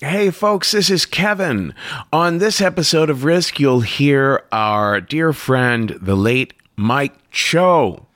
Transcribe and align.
Hey, 0.00 0.30
folks, 0.30 0.70
this 0.70 0.90
is 0.90 1.04
Kevin. 1.06 1.74
On 2.12 2.38
this 2.38 2.60
episode 2.60 3.10
of 3.10 3.24
Risk, 3.24 3.58
you'll 3.58 3.80
hear 3.80 4.44
our 4.52 5.00
dear 5.00 5.32
friend, 5.32 5.98
the 6.00 6.14
late 6.14 6.54
Mike 6.76 7.14
Cho. 7.32 8.06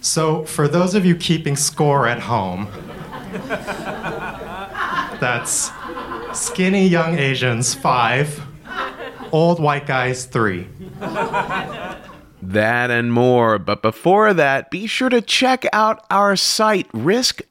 So, 0.00 0.44
for 0.44 0.66
those 0.66 0.96
of 0.96 1.06
you 1.06 1.14
keeping 1.14 1.54
score 1.54 2.08
at 2.08 2.18
home, 2.18 2.66
that's 5.20 5.70
skinny 6.32 6.88
young 6.88 7.16
Asians, 7.16 7.72
five, 7.72 8.42
old 9.30 9.60
white 9.60 9.86
guys, 9.86 10.24
three. 10.24 10.66
That 12.42 12.90
and 12.90 13.12
more. 13.12 13.58
But 13.60 13.82
before 13.82 14.34
that, 14.34 14.72
be 14.72 14.88
sure 14.88 15.08
to 15.08 15.20
check 15.20 15.64
out 15.72 16.04
our 16.10 16.34
site, 16.34 16.88
risk 16.92 17.42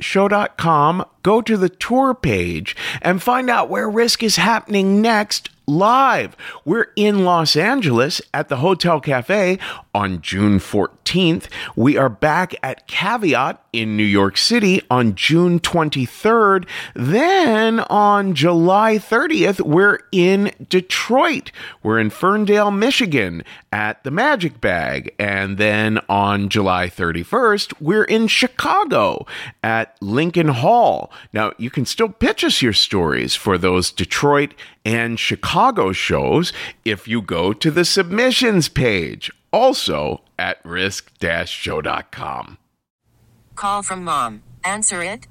show.com. 0.00 1.04
Go 1.22 1.42
to 1.42 1.56
the 1.56 1.68
tour 1.68 2.14
page 2.14 2.76
and 3.02 3.22
find 3.22 3.50
out 3.50 3.68
where 3.68 3.90
Risk 3.90 4.22
is 4.22 4.36
happening 4.36 5.02
next 5.02 5.49
live. 5.66 6.36
We're 6.64 6.88
in 6.96 7.24
Los 7.24 7.56
Angeles 7.56 8.20
at 8.34 8.48
the 8.48 8.56
Hotel 8.56 9.00
Cafe 9.00 9.58
on 9.94 10.20
June 10.20 10.58
14th. 10.58 11.46
We 11.76 11.96
are 11.96 12.08
back 12.08 12.54
at 12.62 12.86
Caveat 12.86 13.62
in 13.72 13.96
New 13.96 14.02
York 14.02 14.36
City 14.36 14.82
on 14.90 15.14
June 15.14 15.60
23rd. 15.60 16.66
Then 16.94 17.80
on 17.80 18.34
July 18.34 18.96
30th, 18.96 19.60
we're 19.60 20.00
in 20.10 20.52
Detroit. 20.68 21.52
We're 21.82 22.00
in 22.00 22.10
Ferndale, 22.10 22.70
Michigan 22.70 23.44
at 23.72 24.02
the 24.02 24.10
Magic 24.10 24.60
Bag. 24.60 25.14
And 25.18 25.58
then 25.58 26.00
on 26.08 26.48
July 26.48 26.88
31st, 26.88 27.74
we're 27.80 28.04
in 28.04 28.26
Chicago 28.26 29.26
at 29.62 29.96
Lincoln 30.00 30.48
Hall. 30.48 31.12
Now, 31.32 31.52
you 31.58 31.70
can 31.70 31.84
still 31.84 32.08
pitch 32.08 32.42
us 32.42 32.62
your 32.62 32.72
stories 32.72 33.34
for 33.36 33.56
those 33.56 33.92
Detroit 33.92 34.54
and 34.84 35.20
Chicago 35.20 35.49
shows 35.92 36.52
if 36.84 37.08
you 37.08 37.22
go 37.22 37.52
to 37.52 37.70
the 37.70 37.84
submissions 37.84 38.68
page, 38.68 39.30
also 39.52 40.22
at 40.38 40.58
risk 40.64 41.12
show.com. 41.46 42.58
Call 43.56 43.82
from 43.82 44.04
mom. 44.04 44.42
Answer 44.64 45.02
it. 45.02 45.26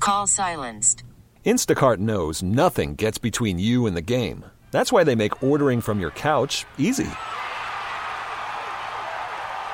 Call 0.00 0.26
silenced. 0.26 1.04
Instacart 1.44 1.98
knows 1.98 2.42
nothing 2.42 2.96
gets 2.96 3.18
between 3.18 3.58
you 3.58 3.86
and 3.86 3.96
the 3.96 4.02
game. 4.02 4.44
That's 4.72 4.92
why 4.92 5.04
they 5.04 5.14
make 5.14 5.42
ordering 5.42 5.80
from 5.80 6.00
your 6.00 6.10
couch 6.10 6.64
easy. 6.76 7.10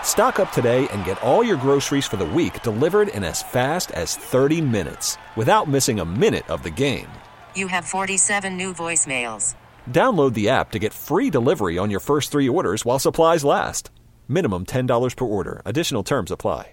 Stock 0.02 0.38
up 0.38 0.52
today 0.52 0.86
and 0.88 1.04
get 1.04 1.22
all 1.22 1.42
your 1.42 1.56
groceries 1.56 2.06
for 2.06 2.16
the 2.16 2.26
week 2.26 2.62
delivered 2.62 3.08
in 3.08 3.24
as 3.24 3.42
fast 3.42 3.90
as 3.92 4.16
30 4.16 4.60
minutes 4.60 5.16
without 5.36 5.68
missing 5.68 6.00
a 6.00 6.04
minute 6.04 6.48
of 6.50 6.62
the 6.62 6.70
game. 6.70 7.08
You 7.56 7.68
have 7.68 7.84
47 7.84 8.56
new 8.56 8.74
voicemails. 8.74 9.54
Download 9.90 10.34
the 10.34 10.50
app 10.50 10.70
to 10.72 10.78
get 10.78 10.92
free 10.92 11.30
delivery 11.30 11.78
on 11.78 11.90
your 11.90 12.00
first 12.00 12.30
three 12.30 12.48
orders 12.48 12.84
while 12.84 12.98
supplies 12.98 13.44
last. 13.44 13.90
Minimum 14.28 14.66
$10 14.66 15.16
per 15.16 15.24
order. 15.24 15.62
Additional 15.64 16.02
terms 16.02 16.30
apply. 16.30 16.72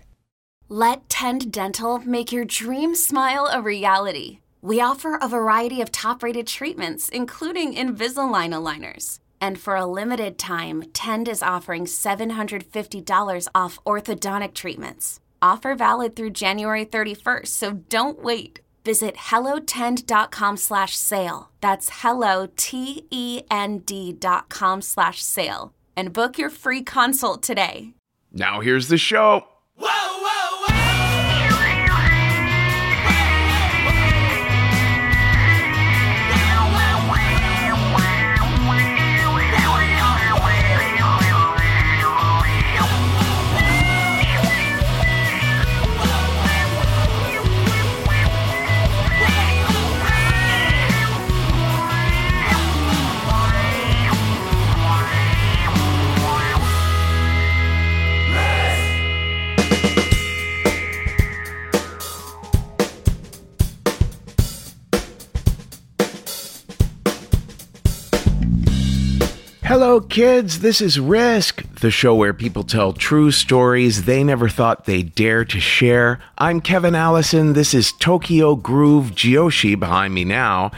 Let 0.72 1.10
Tend 1.10 1.52
Dental 1.52 1.98
make 1.98 2.32
your 2.32 2.46
dream 2.46 2.94
smile 2.94 3.50
a 3.52 3.60
reality. 3.60 4.38
We 4.62 4.82
offer 4.82 5.18
a 5.20 5.28
variety 5.28 5.82
of 5.82 5.92
top 5.92 6.22
rated 6.22 6.46
treatments, 6.46 7.10
including 7.10 7.74
Invisalign 7.74 8.54
aligners. 8.54 9.18
And 9.42 9.60
for 9.60 9.76
a 9.76 9.88
limited 9.88 10.38
time, 10.38 10.84
Tend 10.94 11.28
is 11.28 11.42
offering 11.42 11.86
$750 11.86 13.48
off 13.56 13.80
orthodontic 13.84 14.54
treatments. 14.54 15.20
Offer 15.42 15.74
valid 15.74 16.16
through 16.16 16.32
January 16.32 16.86
31st, 16.86 17.48
so 17.48 17.72
don't 17.74 18.22
wait. 18.22 18.60
Visit 18.84 19.16
hellotend.com 19.16 20.58
slash 20.58 20.96
sale. 20.96 21.50
That's 21.62 21.90
hello, 22.02 22.48
T-E-N-D 22.56 24.14
dot 24.14 24.50
com 24.50 24.82
slash 24.82 25.22
sale. 25.22 25.74
And 25.96 26.14
book 26.14 26.38
your 26.38 26.50
free 26.50 26.84
consult 26.84 27.44
today. 27.44 27.94
Now 28.32 28.62
here's 28.62 28.88
the 28.88 28.98
show. 28.98 29.44
Hello, 69.90 70.02
kids. 70.02 70.60
This 70.60 70.82
is 70.82 71.00
Risk, 71.00 71.64
the 71.80 71.90
show 71.90 72.14
where 72.14 72.32
people 72.32 72.64
tell 72.64 72.94
true 72.94 73.32
stories 73.32 74.04
they 74.04 74.24
never 74.24 74.48
thought 74.48 74.86
they'd 74.86 75.16
dare 75.16 75.44
to 75.46 75.60
share. 75.60 76.20
I'm 76.38 76.62
Kevin 76.62 76.94
Allison. 76.94 77.54
This 77.54 77.74
is 77.74 77.92
Tokyo 77.94 78.56
Groove 78.56 79.16
Jyoshi 79.16 79.80
behind 79.80 80.14
me 80.14 80.26
now. 80.26 80.70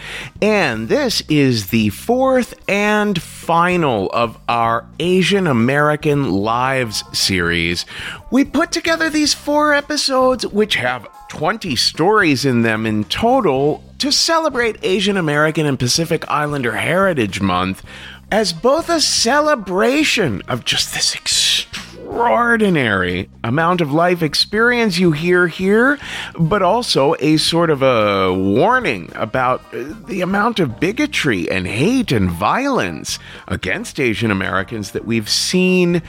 And 0.41 0.87
this 0.87 1.23
is 1.27 1.71
the 1.71 1.89
fourth 1.89 2.53
and 2.69 3.21
final 3.21 4.09
of 4.11 4.37
our 4.47 4.85
Asian 4.97 5.45
American 5.45 6.31
Lives 6.31 7.03
series. 7.11 7.85
We 8.31 8.45
put 8.45 8.71
together 8.71 9.09
these 9.09 9.33
four 9.33 9.73
episodes, 9.73 10.47
which 10.47 10.75
have 10.75 11.05
20 11.27 11.75
stories 11.75 12.45
in 12.45 12.61
them 12.61 12.85
in 12.85 13.03
total, 13.03 13.83
to 13.97 14.09
celebrate 14.09 14.77
Asian 14.83 15.17
American 15.17 15.65
and 15.65 15.77
Pacific 15.77 16.23
Islander 16.29 16.77
Heritage 16.77 17.41
Month 17.41 17.83
as 18.31 18.53
both 18.53 18.89
a 18.89 19.01
celebration 19.01 20.41
of 20.47 20.63
just 20.63 20.93
this 20.93 21.13
extraordinary 21.13 23.29
amount 23.43 23.81
of 23.81 23.91
life 23.91 24.23
experience 24.23 24.97
you 24.97 25.11
hear 25.11 25.47
here, 25.47 25.99
but 26.39 26.61
also 26.61 27.13
a 27.19 27.35
sort 27.37 27.69
of 27.69 27.81
a 27.81 28.33
warning 28.33 29.11
about 29.15 29.61
uh, 29.73 29.83
the 30.07 30.21
amount 30.21 30.59
of 30.59 30.79
bigotry 30.79 31.51
and 31.51 31.67
hate 31.67 32.13
and 32.13 32.31
violence 32.31 33.19
against 33.49 33.99
Asian 33.99 34.31
Americans 34.31 34.91
that 34.91 35.05
we've 35.05 35.29
seen 35.29 36.01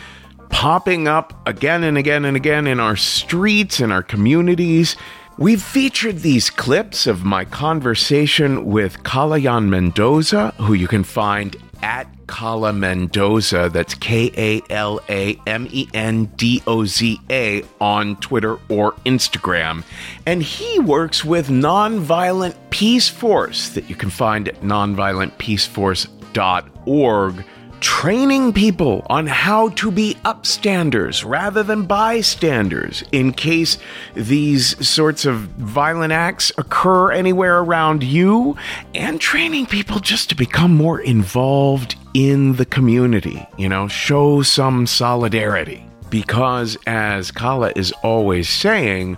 popping 0.49 1.09
up 1.09 1.35
again 1.49 1.83
and 1.83 1.99
again 1.99 2.25
and 2.25 2.37
again 2.37 2.69
in 2.69 2.79
our 2.79 2.95
streets 2.95 3.81
and 3.81 3.93
our 3.93 4.03
communities. 4.03 4.95
We've 5.39 5.63
featured 5.63 6.19
these 6.19 6.51
clips 6.51 7.07
of 7.07 7.25
my 7.25 7.47
conversation 7.47 8.67
with 8.67 9.03
Kalaya'an 9.03 9.69
Mendoza, 9.69 10.53
who 10.59 10.75
you 10.75 10.87
can 10.87 11.05
find 11.05 11.57
at 11.83 12.07
Kala 12.27 12.73
Mendoza. 12.73 13.71
That's 13.73 13.95
K 13.95 14.33
A 14.37 14.61
L 14.73 15.01
A 15.09 15.39
M 15.47 15.69
E 15.71 15.87
N 15.93 16.25
D 16.37 16.63
O 16.67 16.85
Z 16.85 17.21
A 17.31 17.63
on 17.81 18.17
Twitter 18.17 18.59
or 18.69 18.93
Instagram. 19.05 19.85
And 20.25 20.43
he 20.43 20.79
works 20.79 21.25
with 21.25 21.49
Nonviolent 21.49 22.55
Peaceforce 22.71 23.75
that 23.75 23.91
you 23.91 23.97
can 23.97 24.11
find 24.11 24.49
at 24.49 24.61
nonviolentpeaceforce.org 24.63 27.45
training 27.83 28.53
people 28.53 29.05
on 29.11 29.27
how 29.27 29.69
to 29.71 29.91
be 29.91 30.15
upstanders 30.25 31.29
rather 31.29 31.65
than 31.65 31.83
bystanders 31.83 33.03
in 33.11 33.33
case 33.33 33.77
these 34.15 34.87
sorts 34.87 35.25
of 35.25 35.39
violent 35.59 36.13
acts 36.13 36.53
occur 36.57 37.11
anywhere 37.11 37.59
around 37.59 38.05
you, 38.05 38.57
and 38.95 39.21
training 39.21 39.67
people 39.67 39.99
just 39.99 40.29
to 40.29 40.37
become 40.37 40.73
more 40.75 41.01
involved 41.01 41.97
in 42.15 42.55
the 42.55 42.65
community, 42.65 43.45
you 43.59 43.69
know, 43.69 43.89
show 43.89 44.43
some 44.43 44.87
solidarity. 44.87 45.85
Because, 46.09 46.79
as 46.87 47.33
Kala 47.33 47.73
is 47.75 47.91
always 48.05 48.49
saying, 48.49 49.17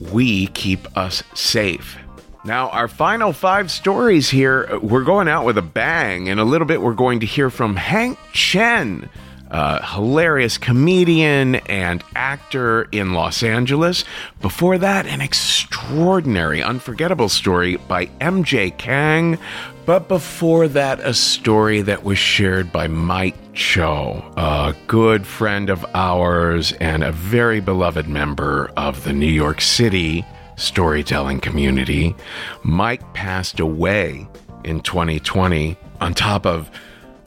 we 0.00 0.46
keep 0.48 0.96
us 0.96 1.22
safe. 1.34 1.98
Now, 2.44 2.68
our 2.70 2.86
final 2.86 3.32
five 3.32 3.70
stories 3.70 4.30
here, 4.30 4.78
we're 4.78 5.04
going 5.04 5.28
out 5.28 5.44
with 5.44 5.58
a 5.58 5.62
bang. 5.62 6.28
In 6.28 6.38
a 6.38 6.44
little 6.44 6.66
bit, 6.66 6.80
we're 6.80 6.94
going 6.94 7.20
to 7.20 7.26
hear 7.26 7.50
from 7.50 7.74
Hank 7.74 8.16
Chen, 8.32 9.10
a 9.50 9.84
hilarious 9.84 10.56
comedian 10.56 11.56
and 11.56 12.04
actor 12.14 12.84
in 12.92 13.12
Los 13.12 13.42
Angeles. 13.42 14.04
Before 14.40 14.78
that, 14.78 15.06
an 15.06 15.20
extraordinary, 15.20 16.62
unforgettable 16.62 17.28
story 17.28 17.76
by 17.76 18.06
MJ 18.20 18.76
Kang. 18.78 19.36
But 19.84 20.06
before 20.06 20.68
that, 20.68 21.00
a 21.00 21.14
story 21.14 21.82
that 21.82 22.04
was 22.04 22.18
shared 22.18 22.70
by 22.70 22.86
Mike 22.86 23.36
Cho, 23.52 24.22
a 24.36 24.76
good 24.86 25.26
friend 25.26 25.70
of 25.70 25.84
ours 25.92 26.72
and 26.72 27.02
a 27.02 27.10
very 27.10 27.60
beloved 27.60 28.06
member 28.06 28.70
of 28.76 29.02
the 29.02 29.12
New 29.12 29.26
York 29.26 29.60
City 29.60 30.24
storytelling 30.58 31.40
community. 31.40 32.14
Mike 32.62 33.14
passed 33.14 33.60
away 33.60 34.28
in 34.64 34.80
2020 34.80 35.76
on 36.00 36.14
top 36.14 36.44
of 36.46 36.70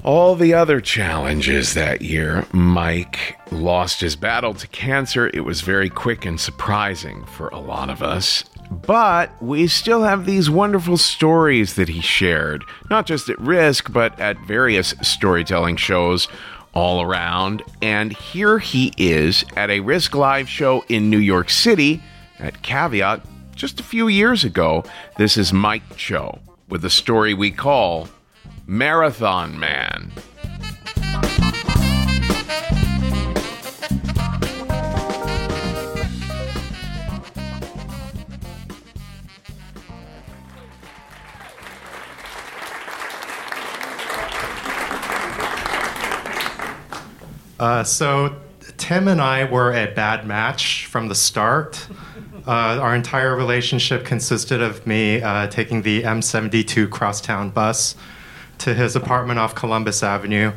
all 0.04 0.36
the 0.36 0.56
other 0.56 0.82
challenges 0.82 1.76
that 1.76 2.02
year, 2.02 2.48
Mike 2.52 3.38
lost 3.52 4.02
his 4.02 4.16
battle 4.16 4.56
to 4.56 4.68
cancer. 4.68 5.30
It 5.32 5.42
was 5.42 5.62
very 5.62 5.90
quick 5.90 6.26
and 6.26 6.40
surprising 6.40 7.24
for 7.26 7.50
a 7.50 7.60
lot 7.60 7.92
of 7.92 8.02
us. 8.02 8.44
But 8.72 9.32
we 9.44 9.68
still 9.68 10.02
have 10.02 10.26
these 10.26 10.50
wonderful 10.50 10.98
stories 10.98 11.76
that 11.76 11.90
he 11.90 12.02
shared, 12.02 12.64
not 12.90 13.06
just 13.06 13.30
at 13.30 13.40
Risk, 13.40 13.92
but 13.94 14.20
at 14.20 14.40
various 14.40 14.96
storytelling 15.04 15.76
shows 15.76 16.28
all 16.74 17.02
around. 17.02 17.62
And 17.82 18.12
here 18.14 18.58
he 18.58 18.94
is 18.98 19.46
at 19.56 19.70
a 19.70 19.82
Risk 19.82 20.16
Live 20.16 20.50
show 20.50 20.84
in 20.90 21.12
New 21.12 21.20
York 21.20 21.50
City 21.50 22.02
at 22.42 22.62
Caveat 22.62 23.22
just 23.56 23.80
a 23.80 23.84
few 23.84 24.08
years 24.08 24.44
ago. 24.44 24.84
This 25.18 25.38
is 25.38 25.54
Mike 25.54 25.96
Cho 25.96 26.40
with 26.68 26.84
a 26.84 26.90
story 26.90 27.34
we 27.34 27.52
call 27.52 28.10
Marathon 28.66 29.60
Man. 29.60 30.12
Uh, 47.60 47.84
so 47.84 48.36
Tim 48.78 49.08
and 49.08 49.22
I 49.22 49.44
were 49.44 49.72
a 49.72 49.86
bad 49.94 50.26
match 50.26 50.88
from 50.88 51.08
the 51.08 51.14
start. 51.14 51.88
Uh, 52.48 52.80
our 52.82 52.96
entire 52.96 53.36
relationship 53.36 54.04
consisted 54.04 54.62
of 54.62 54.88
me 54.88 55.22
uh, 55.22 55.48
taking 55.48 55.84
the 55.84 56.02
M72 56.02 56.90
crosstown 56.90 57.52
bus 57.52 57.96
to 58.58 58.74
his 58.74 58.96
apartment 58.96 59.38
off 59.40 59.54
Columbus 59.54 60.02
Avenue, 60.02 60.52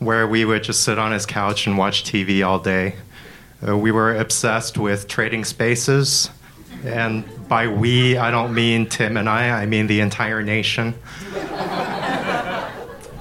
where 0.00 0.26
we 0.26 0.44
would 0.44 0.62
just 0.62 0.82
sit 0.82 0.98
on 0.98 1.12
his 1.12 1.24
couch 1.24 1.66
and 1.66 1.78
watch 1.78 2.04
TV 2.04 2.46
all 2.46 2.58
day. 2.58 2.96
Uh, 3.66 3.76
we 3.76 3.90
were 3.90 4.14
obsessed 4.16 4.76
with 4.76 5.08
trading 5.08 5.44
spaces, 5.44 6.28
and 6.84 7.24
by 7.48 7.68
we, 7.68 8.18
I 8.18 8.30
don't 8.30 8.54
mean 8.54 8.86
Tim 8.86 9.16
and 9.16 9.28
I, 9.28 9.62
I 9.62 9.66
mean 9.66 9.86
the 9.86 10.00
entire 10.00 10.42
nation. 10.42 10.94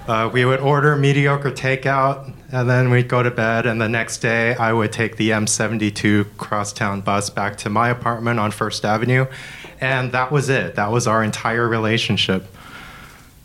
Uh, 0.09 0.27
we 0.27 0.43
would 0.43 0.59
order 0.59 0.95
mediocre 0.95 1.51
takeout, 1.51 2.33
and 2.51 2.69
then 2.69 2.89
we'd 2.89 3.07
go 3.07 3.23
to 3.23 3.31
bed. 3.31 3.65
And 3.65 3.81
the 3.81 3.89
next 3.89 4.17
day, 4.19 4.55
I 4.55 4.73
would 4.73 4.91
take 4.91 5.17
the 5.17 5.29
M72 5.31 6.37
crosstown 6.37 7.01
bus 7.01 7.29
back 7.29 7.57
to 7.57 7.69
my 7.69 7.89
apartment 7.89 8.39
on 8.39 8.51
First 8.51 8.85
Avenue, 8.85 9.27
and 9.79 10.11
that 10.11 10.31
was 10.31 10.49
it. 10.49 10.75
That 10.75 10.91
was 10.91 11.07
our 11.07 11.23
entire 11.23 11.67
relationship. 11.67 12.45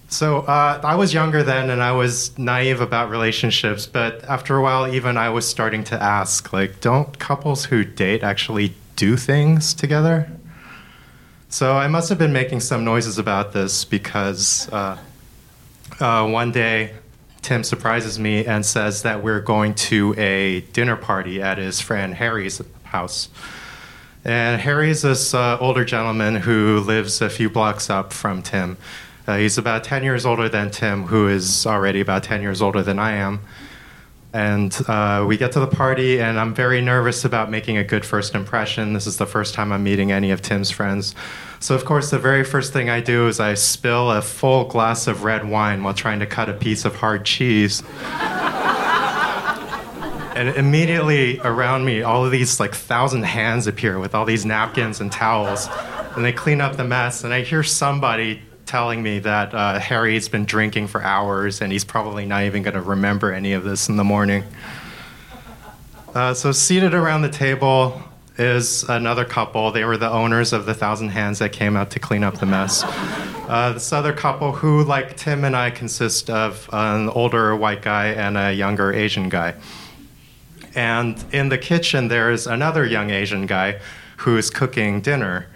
So 0.09 0.41
uh, 0.41 0.81
I 0.85 0.95
was 0.95 1.12
younger 1.12 1.43
then, 1.43 1.71
and 1.71 1.83
I 1.83 1.93
was 1.93 2.39
naive 2.39 2.81
about 2.81 3.11
relationships. 3.11 3.87
But 3.87 4.23
after 4.25 4.56
a 4.56 4.62
while, 4.62 4.93
even 4.93 5.17
I 5.17 5.31
was 5.31 5.49
starting 5.49 5.83
to 5.85 6.01
ask, 6.01 6.53
like, 6.53 6.81
don't 6.81 7.19
couples 7.19 7.67
who 7.67 7.85
date 7.85 8.23
actually 8.23 8.75
do 8.97 9.17
things 9.17 9.75
together? 9.75 10.31
So 11.49 11.77
I 11.77 11.89
must 11.89 12.09
have 12.09 12.19
been 12.19 12.33
making 12.33 12.61
some 12.61 12.85
noises 12.85 13.19
about 13.19 13.53
this 13.53 13.85
because. 13.85 14.69
Uh, 14.73 14.99
uh, 16.01 16.29
one 16.29 16.51
day, 16.51 16.95
Tim 17.44 17.62
surprises 17.62 18.19
me 18.19 18.46
and 18.46 18.64
says 18.64 19.02
that 19.02 19.23
we're 19.23 19.43
going 19.43 19.75
to 19.75 20.14
a 20.17 20.62
dinner 20.73 20.96
party 20.96 21.43
at 21.43 21.58
his 21.58 21.79
friend 21.79 22.14
Harry's 22.14 22.62
house. 22.85 23.29
And 24.25 24.62
Harry's 24.62 25.02
this 25.02 25.35
uh, 25.35 25.58
older 25.61 25.85
gentleman 25.85 26.37
who 26.37 26.81
lives 26.81 27.20
a 27.20 27.29
few 27.29 27.50
blocks 27.50 27.91
up 27.91 28.14
from 28.14 28.41
Tim. 28.41 28.79
Uh, 29.26 29.37
he's 29.37 29.58
about 29.58 29.85
10 29.85 30.02
years 30.02 30.25
older 30.25 30.49
than 30.49 30.70
Tim, 30.70 31.05
who 31.05 31.29
is 31.29 31.67
already 31.67 32.00
about 32.00 32.23
10 32.23 32.41
years 32.41 32.62
older 32.62 32.82
than 32.82 32.99
I 32.99 33.12
am. 33.12 33.41
And 34.34 34.76
uh, 34.88 35.25
we 35.28 35.36
get 35.36 35.52
to 35.52 35.60
the 35.60 35.69
party, 35.69 36.20
and 36.20 36.40
I'm 36.40 36.52
very 36.56 36.81
nervous 36.81 37.25
about 37.25 37.52
making 37.52 37.76
a 37.76 37.84
good 37.84 38.04
first 38.04 38.34
impression. 38.34 38.92
This 38.92 39.06
is 39.06 39.16
the 39.16 39.26
first 39.26 39.54
time 39.54 39.70
I'm 39.70 39.84
meeting 39.84 40.10
any 40.10 40.32
of 40.32 40.42
Tim's 40.42 40.72
friends. 40.72 41.14
So, 41.60 41.76
of 41.76 41.84
course, 41.84 42.10
the 42.10 42.19
very 42.19 42.42
first 42.42 42.72
thing 42.72 42.90
I 42.90 43.00
do 43.00 43.28
is 43.28 43.38
I 43.38 43.54
spill 43.54 44.10
a 44.10 44.20
full 44.20 44.64
glass 44.64 45.06
of 45.06 45.22
red 45.22 45.48
wine 45.48 45.84
while 45.84 45.94
trying 45.94 46.19
to 46.19 46.26
cut 46.26 46.48
a 46.48 46.52
piece 46.52 46.84
of 46.84 46.96
hard 46.96 47.25
cheese. 47.25 47.84
and 50.34 50.48
immediately 50.56 51.38
around 51.38 51.84
me, 51.84 52.02
all 52.02 52.25
of 52.25 52.32
these 52.32 52.58
like 52.58 52.75
thousand 52.75 53.22
hands 53.22 53.69
appear 53.69 54.00
with 54.00 54.16
all 54.16 54.25
these 54.25 54.44
napkins 54.44 55.00
and 55.00 55.12
towels, 55.12 55.69
and 56.16 56.25
they 56.25 56.32
clean 56.32 56.60
up 56.60 56.76
the 56.76 56.82
mess. 56.82 57.22
And 57.22 57.32
I 57.32 57.42
hear 57.42 57.62
somebody 57.62 58.42
telling 58.75 59.05
me 59.05 59.21
that 59.21 59.55
uh, 59.55 59.79
Harry's 59.79 60.29
been 60.29 60.44
drinking 60.44 60.88
for 60.88 61.00
hours 61.00 61.61
and 61.61 61.71
he's 61.71 61.85
probably 61.85 62.26
not 62.26 62.43
even 62.43 62.61
going 62.65 62.75
to 62.75 62.82
remember 62.82 63.32
any 63.32 63.53
of 63.53 63.62
this 63.62 63.88
in 63.88 63.97
the 63.97 64.03
morning. 64.03 64.43
Uh, 66.12 66.35
so, 66.35 66.50
seated 66.50 66.93
around 66.93 67.23
the 67.23 67.29
table 67.29 68.03
is 68.37 68.82
another 68.88 69.25
couple. 69.25 69.71
They 69.71 69.85
were 69.85 69.97
the 69.97 70.11
owners 70.11 70.53
of 70.53 70.67
the 70.67 70.75
Thousand 70.75 71.11
Hands 71.11 71.38
that 71.38 71.53
came 71.53 71.76
out 71.76 71.93
to 71.93 72.00
clean 72.00 72.25
up 72.25 72.38
the 72.38 72.47
mess. 72.47 72.82
Uh, 73.44 73.75
this 73.75 73.93
other 73.93 74.15
couple, 74.15 74.53
who, 74.53 74.82
like 74.82 75.19
Tim 75.19 75.44
and 75.44 75.55
I, 75.55 75.70
consist 75.70 76.31
of 76.31 76.67
an 76.73 77.11
older 77.11 77.55
white 77.55 77.82
guy 77.82 78.06
and 78.06 78.38
a 78.38 78.55
younger 78.55 78.91
Asian 78.91 79.29
guy. 79.29 79.53
And 80.75 81.23
in 81.31 81.50
the 81.50 81.59
kitchen, 81.59 82.09
there's 82.09 82.47
another 82.47 82.87
young 82.87 83.11
Asian 83.11 83.44
guy 83.44 83.81
who's 84.17 84.49
cooking 84.49 85.03
dinner. 85.03 85.47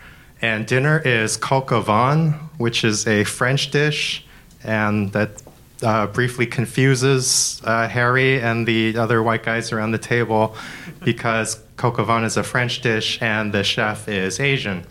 And 0.43 0.67
dinner 0.67 1.01
is 1.03 1.39
vin, 1.39 2.48
which 2.59 2.85
is 2.85 3.07
a 3.07 3.25
French 3.25 3.71
dish, 3.71 4.25
and 4.63 5.13
that 5.13 5.43
uh, 5.83 6.07
briefly 6.09 6.47
confuses 6.47 7.63
uh, 7.65 7.89
Harry 7.89 8.41
and 8.41 8.67
the 8.67 8.97
other 8.97 9.23
white 9.23 9.43
guys 9.43 9.73
around 9.73 9.93
the 9.93 9.99
table 9.99 10.57
because 11.05 11.61
coq 11.77 11.99
is 12.25 12.37
a 12.37 12.43
French 12.43 12.81
dish 12.81 13.21
and 13.23 13.53
the 13.53 13.63
chef 13.63 14.09
is 14.09 14.41
Asian. 14.41 14.85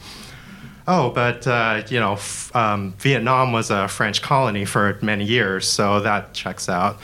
Oh, 0.88 1.10
but 1.10 1.46
uh, 1.46 1.84
you 1.90 2.00
know, 2.00 2.14
f- 2.14 2.56
um, 2.56 2.94
Vietnam 3.00 3.52
was 3.52 3.70
a 3.70 3.90
French 3.90 4.22
colony 4.22 4.64
for 4.64 4.98
many 5.02 5.26
years, 5.26 5.68
so 5.68 6.00
that 6.00 6.34
checks 6.34 6.70
out. 6.70 6.98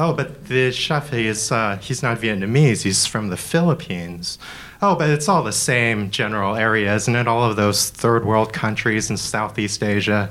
Oh, 0.00 0.12
but 0.12 0.46
the 0.46 0.72
chef 0.72 1.12
is 1.12 1.52
uh, 1.52 1.76
he's 1.80 2.02
not 2.02 2.18
Vietnamese; 2.18 2.82
he's 2.82 3.06
from 3.06 3.28
the 3.28 3.36
Philippines. 3.36 4.38
Oh, 4.82 4.94
but 4.94 5.10
it's 5.10 5.28
all 5.28 5.42
the 5.42 5.52
same 5.52 6.10
general 6.10 6.56
area, 6.56 6.94
isn't 6.94 7.14
it? 7.14 7.28
All 7.28 7.44
of 7.44 7.56
those 7.56 7.90
third 7.90 8.24
world 8.24 8.54
countries 8.54 9.10
in 9.10 9.18
Southeast 9.18 9.82
Asia. 9.82 10.30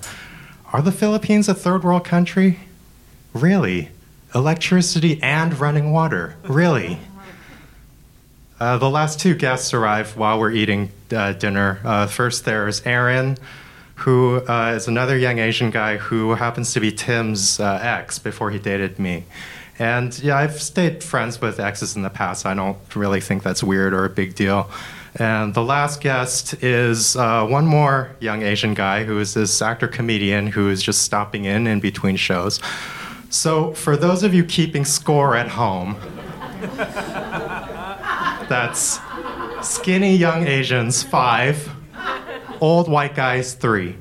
Are 0.73 0.81
the 0.81 0.91
Philippines 0.91 1.47
a 1.47 1.53
third 1.53 1.83
world 1.83 2.03
country? 2.03 2.59
Really? 3.31 3.89
Electricity 4.33 5.21
and 5.21 5.59
running 5.59 5.91
water? 5.91 6.35
Really? 6.43 6.97
Uh, 8.59 8.79
the 8.79 8.89
last 8.89 9.19
two 9.19 9.35
guests 9.35 9.71
arrive 9.71 10.17
while 10.17 10.39
we're 10.39 10.51
eating 10.51 10.89
uh, 11.11 11.33
dinner. 11.33 11.79
Uh, 11.83 12.07
first, 12.07 12.43
there's 12.45 12.81
Aaron, 12.87 13.37
who 13.95 14.37
uh, 14.47 14.73
is 14.75 14.87
another 14.87 15.15
young 15.15 15.37
Asian 15.37 15.69
guy 15.69 15.97
who 15.97 16.33
happens 16.33 16.73
to 16.73 16.79
be 16.79 16.91
Tim's 16.91 17.59
uh, 17.59 17.79
ex 17.81 18.17
before 18.17 18.49
he 18.49 18.57
dated 18.57 18.97
me. 18.97 19.25
And 19.79 20.17
yeah, 20.19 20.37
I've 20.37 20.61
stayed 20.61 21.03
friends 21.03 21.39
with 21.39 21.59
exes 21.59 21.95
in 21.95 22.01
the 22.01 22.09
past. 22.09 22.45
I 22.45 22.53
don't 22.53 22.77
really 22.95 23.21
think 23.21 23.43
that's 23.43 23.63
weird 23.63 23.93
or 23.93 24.03
a 24.03 24.09
big 24.09 24.35
deal. 24.35 24.69
And 25.15 25.53
the 25.53 25.63
last 25.63 26.01
guest 26.01 26.61
is 26.61 27.15
uh, 27.15 27.45
one 27.47 27.65
more 27.65 28.15
young 28.19 28.43
Asian 28.43 28.73
guy 28.73 29.05
who 29.05 29.17
is 29.19 29.33
this 29.33 29.61
actor 29.61 29.87
comedian 29.87 30.47
who 30.47 30.69
is 30.69 30.83
just 30.83 31.03
stopping 31.03 31.45
in 31.45 31.65
in 31.65 31.79
between 31.79 32.17
shows. 32.17 32.59
So, 33.29 33.73
for 33.73 33.95
those 33.95 34.23
of 34.23 34.33
you 34.33 34.43
keeping 34.43 34.85
score 34.85 35.35
at 35.35 35.47
home, 35.49 35.95
that's 38.49 38.99
skinny 39.61 40.15
young 40.15 40.47
Asians, 40.47 41.03
five, 41.03 41.69
old 42.59 42.89
white 42.89 43.15
guys, 43.15 43.53
three. 43.53 43.95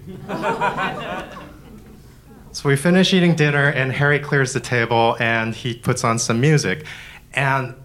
So 2.59 2.69
we 2.69 2.75
finish 2.75 3.15
eating 3.15 3.37
dinner, 3.37 3.69
and 3.69 3.93
Harry 3.93 4.19
clears 4.19 4.53
the 4.53 4.59
table 4.59 5.17
and 5.21 5.55
he 5.55 5.75
puts 5.77 6.03
on 6.03 6.19
some 6.19 6.41
music. 6.41 6.85
And 7.33 7.77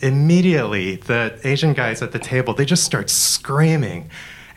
immediately, 0.00 0.96
the 0.96 1.38
Asian 1.44 1.74
guys 1.74 2.00
at 2.00 2.10
the 2.12 2.18
table, 2.18 2.54
they 2.54 2.64
just 2.64 2.84
start 2.84 3.10
screaming 3.10 4.08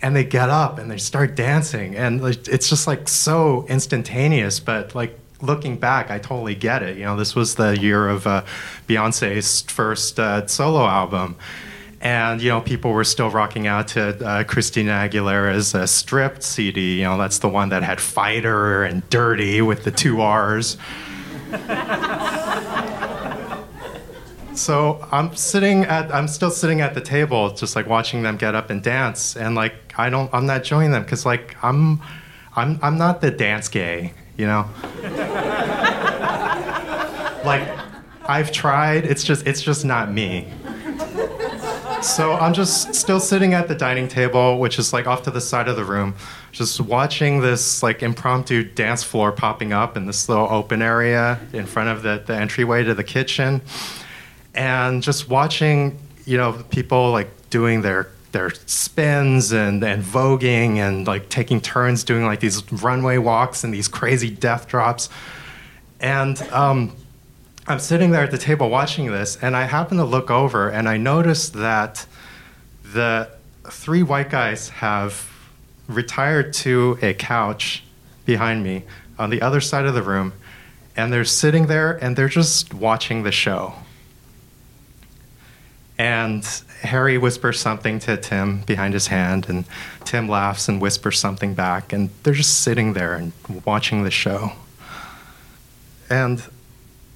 and 0.02 0.16
they 0.16 0.24
get 0.24 0.50
up 0.50 0.78
and 0.78 0.90
they 0.90 0.98
start 0.98 1.36
dancing. 1.36 1.94
And 1.94 2.24
it's 2.24 2.70
just 2.70 2.88
like 2.88 3.10
so 3.10 3.66
instantaneous, 3.68 4.62
but 4.62 4.96
like 4.96 5.20
looking 5.42 5.76
back, 5.76 6.10
I 6.10 6.20
totally 6.20 6.56
get 6.56 6.82
it. 6.82 6.96
You 6.96 7.04
know, 7.04 7.18
this 7.18 7.36
was 7.36 7.56
the 7.56 7.78
year 7.78 8.08
of 8.08 8.26
uh, 8.26 8.46
Beyonce's 8.88 9.64
first 9.64 10.22
uh, 10.22 10.48
solo 10.48 10.86
album 10.86 11.36
and 12.04 12.42
you 12.42 12.50
know 12.50 12.62
people 12.62 12.92
were 12.92 13.04
still 13.04 13.32
rocking 13.32 13.66
out 13.66 13.88
to 13.90 14.24
uh, 14.24 14.44
Christina 14.44 14.92
Aguilera's 14.92 15.74
uh, 15.74 15.88
stripped 15.88 16.44
CD. 16.44 17.00
You 17.00 17.06
know 17.06 17.18
that's 17.18 17.40
the 17.40 17.50
one 17.50 17.70
that 17.70 17.82
had 17.82 18.00
"Fighter" 18.00 18.84
and 18.84 19.10
"Dirty" 19.10 19.62
with 19.62 19.84
the 19.84 19.92
two 19.92 20.22
R's. 20.22 20.78
So 24.56 25.06
I'm 25.12 25.36
sitting 25.36 25.84
at, 25.86 26.14
I'm 26.14 26.28
still 26.28 26.52
sitting 26.52 26.82
at 26.82 26.94
the 26.94 27.02
table, 27.02 27.54
just 27.54 27.76
like 27.76 27.88
watching 27.88 28.22
them 28.22 28.38
get 28.38 28.54
up 28.54 28.70
and 28.70 28.84
dance, 28.84 29.36
and 29.36 29.56
like 29.56 29.74
I 29.98 30.10
don't, 30.10 30.32
I'm 30.34 30.46
not 30.46 30.64
joining 30.64 30.92
them 30.92 31.04
because 31.04 31.26
like 31.26 31.56
I'm, 31.64 32.02
I'm, 32.56 32.80
I'm 32.82 32.98
not 32.98 33.22
the 33.22 33.32
dance 33.32 33.68
gay, 33.68 34.14
you 34.38 34.46
know. 34.46 34.70
like 37.44 37.68
I've 38.26 38.52
tried, 38.52 39.06
it's 39.06 39.24
just, 39.24 39.48
it's 39.48 39.62
just 39.62 39.86
not 39.86 40.12
me. 40.12 40.48
So 42.04 42.34
I'm 42.34 42.54
just 42.54 42.94
still 42.94 43.22
sitting 43.22 43.54
at 43.54 43.70
the 43.70 43.76
dining 43.76 44.10
table, 44.10 44.60
which 44.60 44.78
is 44.78 44.92
like 44.92 45.08
off 45.08 45.24
to 45.24 45.32
the 45.32 45.40
side 45.40 45.70
of 45.70 45.78
the 45.78 45.86
room, 45.86 46.16
just 46.52 46.82
watching 46.82 47.40
this 47.40 47.82
like 47.82 48.04
impromptu 48.04 48.64
dance 48.64 49.04
floor 49.04 49.32
popping 49.32 49.72
up 49.72 49.96
in 49.96 50.06
this 50.06 50.28
little 50.28 50.48
open 50.50 50.82
area 50.82 51.40
in 51.54 51.66
front 51.66 51.88
of 51.88 52.04
the, 52.04 52.22
the 52.26 52.36
entryway 52.36 52.84
to 52.84 52.94
the 52.94 53.06
kitchen. 53.06 53.62
And 54.54 55.02
just 55.02 55.30
watching, 55.30 55.98
you 56.26 56.38
know, 56.38 56.62
people 56.72 57.12
like 57.12 57.30
doing 57.50 57.82
their 57.82 58.10
their 58.34 58.52
spins 58.66 59.54
and, 59.54 59.82
and 59.82 60.04
voguing 60.04 60.78
and 60.78 61.08
like 61.08 61.30
taking 61.30 61.62
turns 61.62 62.04
doing 62.04 62.26
like 62.26 62.42
these 62.42 62.70
runway 62.74 63.18
walks 63.18 63.64
and 63.64 63.74
these 63.74 63.88
crazy 63.88 64.30
death 64.30 64.68
drops. 64.68 65.08
And 66.02 66.42
um, 66.52 66.98
I'm 67.66 67.80
sitting 67.80 68.12
there 68.12 68.24
at 68.24 68.32
the 68.32 68.38
table 68.38 68.70
watching 68.70 69.10
this, 69.10 69.38
and 69.42 69.56
I 69.56 69.64
happen 69.64 69.96
to 69.98 70.04
look 70.04 70.30
over 70.30 70.70
and 70.70 70.90
I 70.90 70.98
notice 70.98 71.48
that 71.50 72.06
the 72.84 73.30
three 73.70 74.04
white 74.04 74.30
guys 74.30 74.68
have 74.68 75.30
retired 75.88 76.52
to 76.54 77.00
a 77.02 77.14
couch 77.14 77.84
behind 78.26 78.64
me 78.64 78.84
on 79.18 79.30
the 79.30 79.42
other 79.42 79.62
side 79.62 79.86
of 79.86 79.94
the 79.94 80.04
room, 80.04 80.34
and 80.98 81.14
they're 81.14 81.24
sitting 81.24 81.68
there 81.68 81.94
and 82.04 82.18
they're 82.18 82.28
just 82.28 82.74
watching 82.74 83.24
the 83.24 83.32
show. 83.32 83.76
And 85.98 86.44
Harry 86.82 87.18
whispers 87.18 87.62
something 87.62 87.98
to 88.00 88.18
Tim 88.18 88.64
behind 88.64 88.94
his 88.94 89.08
hand, 89.08 89.48
and 89.48 89.64
Tim 90.04 90.28
laughs 90.28 90.68
and 90.68 90.82
whispers 90.82 91.18
something 91.18 91.54
back, 91.54 91.94
and 91.94 92.10
they're 92.24 92.34
just 92.34 92.60
sitting 92.62 92.92
there 92.92 93.14
and 93.14 93.32
watching 93.64 94.04
the 94.04 94.12
show. 94.12 94.52
And 96.10 96.44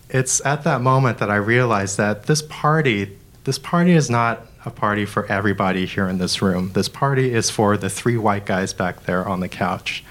it's 0.09 0.45
at 0.45 0.63
that 0.63 0.81
moment 0.81 1.17
that 1.19 1.29
I 1.29 1.35
realized 1.35 1.97
that 1.97 2.27
this 2.27 2.41
party, 2.41 3.17
this 3.43 3.59
party 3.59 3.91
is 3.91 4.09
not 4.09 4.45
a 4.65 4.71
party 4.71 5.05
for 5.05 5.25
everybody 5.31 5.85
here 5.85 6.07
in 6.07 6.17
this 6.17 6.41
room. 6.41 6.71
This 6.73 6.89
party 6.89 7.33
is 7.33 7.49
for 7.49 7.77
the 7.77 7.89
three 7.89 8.17
white 8.17 8.45
guys 8.45 8.73
back 8.73 9.03
there 9.03 9.27
on 9.27 9.39
the 9.39 9.49
couch. 9.49 10.03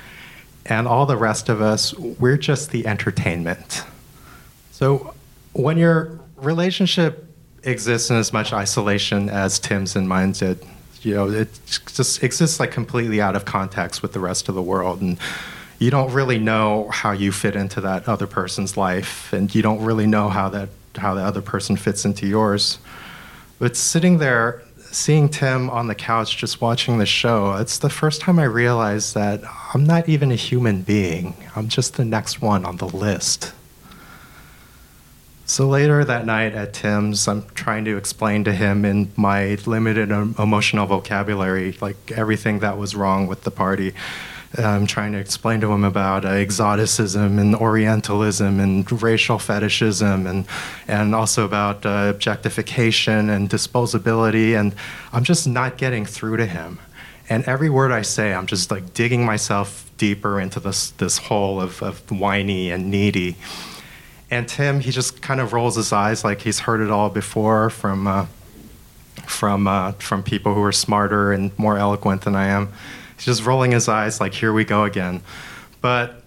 And 0.65 0.89
all 0.89 1.07
the 1.07 1.17
rest 1.17 1.49
of 1.49 1.61
us, 1.61 1.95
we're 1.95 2.37
just 2.37 2.71
the 2.71 2.87
entertainment. 2.87 3.85
So 4.73 5.15
when 5.53 5.79
your 5.79 6.19
relationship 6.37 7.25
exists 7.63 8.11
in 8.11 8.17
as 8.17 8.33
much 8.33 8.53
isolation 8.53 9.29
as 9.29 9.59
Tim's 9.59 9.97
and 9.97 10.09
mine 10.09 10.33
did, 10.33 10.65
you 11.03 11.15
know, 11.15 11.31
it 11.31 11.49
just 11.67 12.23
exists 12.23 12.59
like 12.59 12.73
completely 12.73 13.21
out 13.21 13.37
of 13.37 13.45
context 13.45 14.03
with 14.03 14.13
the 14.13 14.21
rest 14.21 14.49
of 14.49 14.55
the 14.55 14.63
world. 14.63 15.01
And 15.01 15.19
you 15.79 15.91
don't 15.91 16.13
really 16.13 16.39
know 16.39 16.89
how 16.91 17.13
you 17.13 17.33
fit 17.33 17.57
into 17.57 17.81
that 17.83 18.09
other 18.09 18.27
person's 18.27 18.77
life, 18.77 19.33
and 19.33 19.55
you 19.55 19.63
don't 19.63 19.83
really 19.83 20.07
know 20.07 20.29
how 20.29 20.49
that 20.51 20.69
how 20.97 21.15
the 21.15 21.23
other 21.23 21.43
person 21.43 21.77
fits 21.77 22.05
into 22.05 22.27
yours. 22.27 22.79
But 23.59 23.77
sitting 23.77 24.19
there, 24.19 24.63
seeing 24.91 25.29
Tim 25.29 25.69
on 25.69 25.89
the 25.89 25.95
couch, 25.95 26.39
just 26.39 26.61
watching 26.61 26.99
the 26.99 27.07
show, 27.07 27.55
it's 27.55 27.79
the 27.79 27.91
first 27.91 28.21
time 28.23 28.39
I 28.39 28.45
realized 28.45 29.15
that 29.15 29.43
I'm 29.75 29.85
not 29.85 30.09
even 30.09 30.33
a 30.33 30.37
human 30.37 30.83
being. 30.83 31.35
I'm 31.55 31.69
just 31.69 31.97
the 31.97 32.05
next 32.05 32.41
one 32.41 32.65
on 32.65 32.79
the 32.79 32.89
list. 32.89 33.53
So 35.45 35.69
later 35.69 36.05
that 36.05 36.27
night 36.27 36.55
at 36.55 36.75
Tim's, 36.75 37.29
I'm 37.29 37.47
trying 37.55 37.85
to 37.85 37.97
explain 37.97 38.43
to 38.45 38.53
him 38.53 38.85
in 38.85 39.13
my 39.17 39.57
limited 39.65 40.11
emotional 40.11 40.87
vocabulary, 40.87 41.77
like 41.81 42.11
everything 42.11 42.59
that 42.61 42.79
was 42.79 42.97
wrong 42.97 43.29
with 43.29 43.45
the 43.45 43.53
party. 43.53 43.95
I'm 44.57 44.87
trying 44.87 45.13
to 45.13 45.19
explain 45.19 45.61
to 45.61 45.73
him 45.73 45.85
about 45.85 46.25
uh, 46.25 46.29
exoticism 46.29 47.39
and 47.39 47.55
Orientalism 47.55 48.61
and 48.61 49.03
racial 49.03 49.39
fetishism 49.39 50.27
and 50.27 50.47
and 50.89 51.15
also 51.15 51.45
about 51.45 51.85
uh, 51.85 52.11
objectification 52.15 53.29
and 53.29 53.51
disposability. 53.51 54.59
And 54.59 54.75
I'm 55.13 55.25
just 55.25 55.47
not 55.47 55.77
getting 55.77 56.07
through 56.07 56.39
to 56.39 56.47
him. 56.47 56.79
And 57.29 57.45
every 57.45 57.69
word 57.69 57.91
I 57.91 58.03
say, 58.03 58.33
I'm 58.33 58.47
just 58.47 58.71
like 58.71 58.95
digging 58.95 59.27
myself 59.27 59.91
deeper 59.99 60.41
into 60.41 60.61
this 60.61 60.91
this 60.93 61.19
hole 61.19 61.61
of, 61.61 61.83
of 61.83 62.11
whiny 62.11 62.71
and 62.71 62.91
needy. 62.91 63.37
And 64.31 64.49
Tim, 64.49 64.81
he 64.81 64.91
just 64.91 65.23
kind 65.23 65.41
of 65.41 65.53
rolls 65.53 65.77
his 65.77 65.93
eyes 65.93 66.25
like 66.25 66.41
he's 66.41 66.61
heard 66.61 66.81
it 66.81 66.91
all 66.91 67.11
before 67.11 67.71
from 67.71 68.07
uh, 68.07 68.27
from 69.27 69.67
uh, 69.67 69.93
from 69.93 70.23
people 70.23 70.55
who 70.55 70.63
are 70.63 70.73
smarter 70.73 71.33
and 71.33 71.57
more 71.59 71.77
eloquent 71.77 72.23
than 72.23 72.35
I 72.35 72.47
am. 72.47 72.73
He's 73.17 73.25
just 73.25 73.45
rolling 73.45 73.73
his 73.73 73.89
eyes, 73.89 74.21
like, 74.21 74.35
here 74.35 74.53
we 74.53 74.65
go 74.65 74.85
again. 74.85 75.23
But 75.81 76.23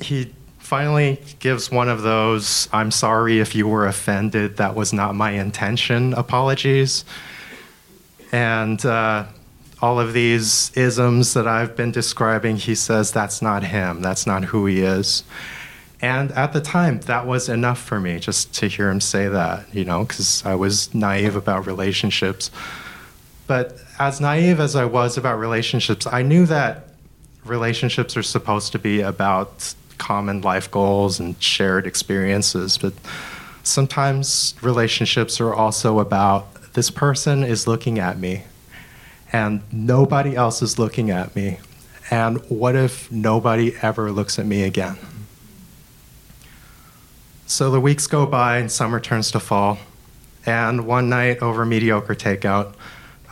he 0.00 0.32
finally 0.58 1.20
gives 1.40 1.70
one 1.70 1.88
of 1.88 2.02
those, 2.02 2.68
I'm 2.72 2.90
sorry 2.90 3.40
if 3.40 3.54
you 3.54 3.66
were 3.66 3.86
offended, 3.86 4.56
that 4.58 4.74
was 4.74 4.92
not 4.92 5.14
my 5.14 5.32
intention 5.32 6.14
apologies. 6.14 7.04
And 8.32 8.84
uh, 8.86 9.26
all 9.82 9.98
of 9.98 10.12
these 10.12 10.70
isms 10.76 11.34
that 11.34 11.48
I've 11.48 11.74
been 11.74 11.90
describing, 11.90 12.56
he 12.56 12.74
says 12.74 13.10
that's 13.10 13.42
not 13.42 13.64
him, 13.64 14.00
that's 14.00 14.26
not 14.26 14.44
who 14.44 14.66
he 14.66 14.82
is. 14.82 15.24
And 16.02 16.32
at 16.32 16.52
the 16.52 16.60
time, 16.60 17.00
that 17.00 17.26
was 17.26 17.48
enough 17.48 17.80
for 17.80 18.00
me 18.00 18.18
just 18.18 18.54
to 18.54 18.68
hear 18.68 18.88
him 18.90 19.00
say 19.00 19.28
that, 19.28 19.74
you 19.74 19.84
know, 19.84 20.04
because 20.04 20.44
I 20.46 20.54
was 20.54 20.94
naive 20.94 21.36
about 21.36 21.66
relationships. 21.66 22.50
But 23.50 23.76
as 23.98 24.20
naive 24.20 24.60
as 24.60 24.76
I 24.76 24.84
was 24.84 25.18
about 25.18 25.40
relationships, 25.40 26.06
I 26.06 26.22
knew 26.22 26.46
that 26.46 26.84
relationships 27.44 28.16
are 28.16 28.22
supposed 28.22 28.70
to 28.70 28.78
be 28.78 29.00
about 29.00 29.74
common 29.98 30.40
life 30.40 30.70
goals 30.70 31.18
and 31.18 31.34
shared 31.42 31.84
experiences. 31.84 32.78
But 32.78 32.92
sometimes 33.64 34.54
relationships 34.62 35.40
are 35.40 35.52
also 35.52 35.98
about 35.98 36.74
this 36.74 36.92
person 36.92 37.42
is 37.42 37.66
looking 37.66 37.98
at 37.98 38.20
me 38.20 38.44
and 39.32 39.62
nobody 39.72 40.36
else 40.36 40.62
is 40.62 40.78
looking 40.78 41.10
at 41.10 41.34
me. 41.34 41.58
And 42.08 42.38
what 42.48 42.76
if 42.76 43.10
nobody 43.10 43.74
ever 43.82 44.12
looks 44.12 44.38
at 44.38 44.46
me 44.46 44.62
again? 44.62 44.96
So 47.46 47.68
the 47.72 47.80
weeks 47.80 48.06
go 48.06 48.26
by 48.26 48.58
and 48.58 48.70
summer 48.70 49.00
turns 49.00 49.32
to 49.32 49.40
fall. 49.40 49.78
And 50.46 50.86
one 50.86 51.08
night 51.08 51.42
over 51.42 51.66
mediocre 51.66 52.14
takeout, 52.14 52.74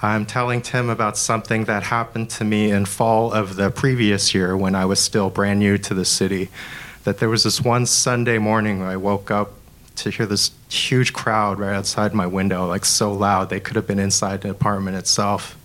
I'm 0.01 0.27
telling 0.27 0.63
Tim 0.63 0.91
about 0.91 1.17
something 1.17 1.65
that 1.65 1.83
happened 1.83 2.31
to 2.31 2.45
me 2.45 2.71
in 2.71 2.85
fall 2.85 3.33
of 3.33 3.57
the 3.57 3.69
previous 3.71 4.33
year 4.33 4.57
when 4.57 4.77
I 4.77 4.85
was 4.85 5.01
still 5.01 5.29
brand 5.29 5.59
new 5.59 5.77
to 5.79 5.93
the 5.93 6.05
city. 6.05 6.51
That 7.03 7.19
there 7.19 7.29
was 7.29 7.43
this 7.43 7.61
one 7.61 7.85
Sunday 7.85 8.39
morning 8.39 8.81
I 8.81 8.97
woke 8.97 9.33
up 9.33 9.55
to 9.97 10.11
hear 10.11 10.27
this 10.27 10.53
huge 10.69 11.13
crowd 11.13 11.59
right 11.59 11.75
outside 11.75 12.15
my 12.15 12.29
window, 12.29 12.65
like 12.69 12.85
so 12.85 13.13
loud 13.13 13.51
they 13.51 13.59
could 13.59 13.75
have 13.75 13.89
been 13.89 13.99
inside 13.99 14.43
the 14.43 14.51
apartment 14.51 14.97
itself. 14.97 15.57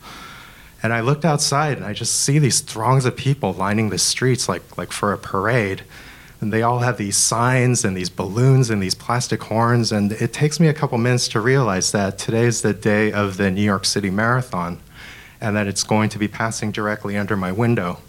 And 0.81 0.93
I 0.93 1.01
looked 1.01 1.25
outside 1.25 1.77
and 1.77 1.85
I 1.85 1.93
just 1.93 2.15
see 2.15 2.39
these 2.39 2.59
throngs 2.59 3.05
of 3.05 3.15
people 3.15 3.53
lining 3.53 3.91
the 3.91 3.99
streets 3.99 4.49
like, 4.49 4.79
like 4.79 4.91
for 4.91 5.13
a 5.13 5.17
parade 5.17 5.83
and 6.43 6.51
they 6.51 6.61
all 6.61 6.79
have 6.79 6.97
these 6.97 7.15
signs 7.15 7.85
and 7.85 7.95
these 7.95 8.09
balloons 8.09 8.69
and 8.69 8.83
these 8.83 8.93
plastic 8.93 9.41
horns. 9.43 9.93
And 9.93 10.11
it 10.11 10.33
takes 10.33 10.59
me 10.59 10.67
a 10.67 10.73
couple 10.73 10.97
minutes 10.97 11.29
to 11.29 11.39
realize 11.39 11.93
that 11.93 12.17
today 12.17 12.43
is 12.43 12.61
the 12.61 12.73
day 12.73 13.13
of 13.13 13.37
the 13.37 13.49
New 13.49 13.61
York 13.61 13.85
City 13.85 14.09
Marathon 14.09 14.81
and 15.39 15.55
that 15.55 15.67
it's 15.67 15.83
going 15.83 16.09
to 16.09 16.19
be 16.19 16.27
passing 16.27 16.73
directly 16.73 17.15
under 17.15 17.37
my 17.37 17.53
window. 17.53 17.99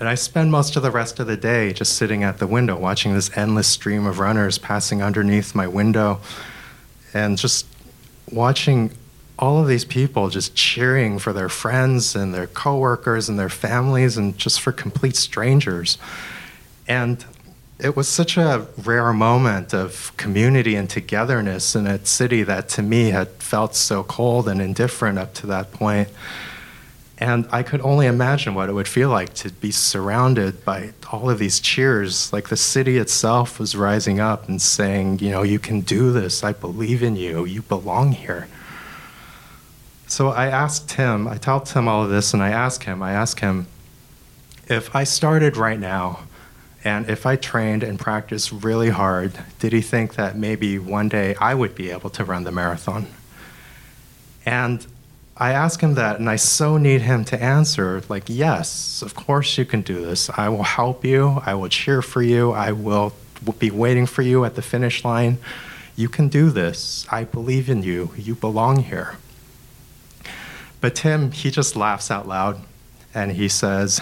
And 0.00 0.08
I 0.08 0.14
spend 0.14 0.50
most 0.50 0.76
of 0.76 0.82
the 0.82 0.90
rest 0.90 1.20
of 1.20 1.26
the 1.26 1.36
day 1.36 1.74
just 1.74 1.92
sitting 1.92 2.24
at 2.24 2.38
the 2.38 2.46
window 2.46 2.78
watching 2.78 3.12
this 3.12 3.36
endless 3.36 3.66
stream 3.66 4.06
of 4.06 4.18
runners 4.18 4.56
passing 4.56 5.02
underneath 5.02 5.54
my 5.54 5.66
window 5.66 6.20
and 7.12 7.36
just 7.36 7.66
watching 8.32 8.92
all 9.38 9.60
of 9.60 9.68
these 9.68 9.84
people 9.84 10.30
just 10.30 10.54
cheering 10.54 11.18
for 11.18 11.34
their 11.34 11.50
friends 11.50 12.16
and 12.16 12.32
their 12.32 12.46
coworkers 12.46 13.28
and 13.28 13.38
their 13.38 13.50
families 13.50 14.16
and 14.16 14.38
just 14.38 14.58
for 14.58 14.72
complete 14.72 15.16
strangers. 15.16 15.98
And 16.88 17.24
it 17.78 17.94
was 17.94 18.08
such 18.08 18.36
a 18.36 18.66
rare 18.82 19.12
moment 19.12 19.72
of 19.72 20.12
community 20.16 20.74
and 20.74 20.90
togetherness 20.90 21.76
in 21.76 21.86
a 21.86 22.04
city 22.04 22.42
that 22.42 22.68
to 22.70 22.82
me 22.82 23.10
had 23.10 23.28
felt 23.34 23.76
so 23.76 24.02
cold 24.02 24.48
and 24.48 24.60
indifferent 24.60 25.18
up 25.18 25.34
to 25.34 25.46
that 25.46 25.70
point. 25.70 26.08
And 27.18 27.46
I 27.50 27.62
could 27.62 27.80
only 27.80 28.06
imagine 28.06 28.54
what 28.54 28.68
it 28.68 28.72
would 28.72 28.88
feel 28.88 29.10
like 29.10 29.34
to 29.34 29.50
be 29.50 29.70
surrounded 29.70 30.64
by 30.64 30.92
all 31.12 31.28
of 31.28 31.38
these 31.38 31.60
cheers. 31.60 32.32
Like 32.32 32.48
the 32.48 32.56
city 32.56 32.96
itself 32.96 33.58
was 33.58 33.76
rising 33.76 34.20
up 34.20 34.48
and 34.48 34.62
saying, 34.62 35.18
you 35.18 35.30
know, 35.30 35.42
you 35.42 35.58
can 35.58 35.80
do 35.80 36.12
this. 36.12 36.42
I 36.42 36.52
believe 36.52 37.02
in 37.02 37.16
you. 37.16 37.44
You 37.44 37.62
belong 37.62 38.12
here. 38.12 38.48
So 40.06 40.28
I 40.28 40.46
asked 40.46 40.92
him, 40.92 41.28
I 41.28 41.36
told 41.36 41.68
him 41.68 41.86
all 41.86 42.04
of 42.04 42.10
this, 42.10 42.32
and 42.32 42.42
I 42.42 42.50
asked 42.50 42.84
him, 42.84 43.02
I 43.02 43.12
asked 43.12 43.40
him, 43.40 43.66
if 44.68 44.94
I 44.94 45.04
started 45.04 45.56
right 45.56 45.78
now, 45.78 46.20
And 46.88 47.10
if 47.10 47.26
I 47.26 47.36
trained 47.36 47.82
and 47.82 47.98
practiced 47.98 48.50
really 48.50 48.88
hard, 48.88 49.32
did 49.58 49.74
he 49.74 49.82
think 49.82 50.14
that 50.14 50.38
maybe 50.38 50.78
one 50.78 51.10
day 51.10 51.34
I 51.38 51.54
would 51.54 51.74
be 51.74 51.90
able 51.90 52.08
to 52.08 52.24
run 52.24 52.44
the 52.44 52.50
marathon? 52.50 53.08
And 54.46 54.86
I 55.36 55.52
ask 55.52 55.82
him 55.82 55.94
that, 55.96 56.18
and 56.18 56.30
I 56.30 56.36
so 56.36 56.78
need 56.78 57.02
him 57.02 57.26
to 57.26 57.40
answer, 57.42 58.02
like, 58.08 58.24
yes, 58.26 59.02
of 59.02 59.14
course 59.14 59.58
you 59.58 59.66
can 59.66 59.82
do 59.82 60.02
this. 60.02 60.30
I 60.30 60.48
will 60.48 60.62
help 60.62 61.04
you. 61.04 61.42
I 61.44 61.52
will 61.52 61.68
cheer 61.68 62.00
for 62.00 62.22
you. 62.22 62.52
I 62.52 62.72
will 62.72 63.12
be 63.58 63.70
waiting 63.70 64.06
for 64.06 64.22
you 64.22 64.46
at 64.46 64.54
the 64.54 64.62
finish 64.62 65.04
line. 65.04 65.36
You 65.94 66.08
can 66.08 66.28
do 66.28 66.48
this. 66.48 67.06
I 67.10 67.24
believe 67.24 67.68
in 67.68 67.82
you. 67.82 68.12
You 68.16 68.34
belong 68.34 68.84
here. 68.84 69.18
But 70.80 70.94
Tim, 70.94 71.32
he 71.32 71.50
just 71.50 71.76
laughs 71.76 72.10
out 72.10 72.26
loud 72.26 72.62
and 73.14 73.32
he 73.32 73.48
says, 73.48 74.00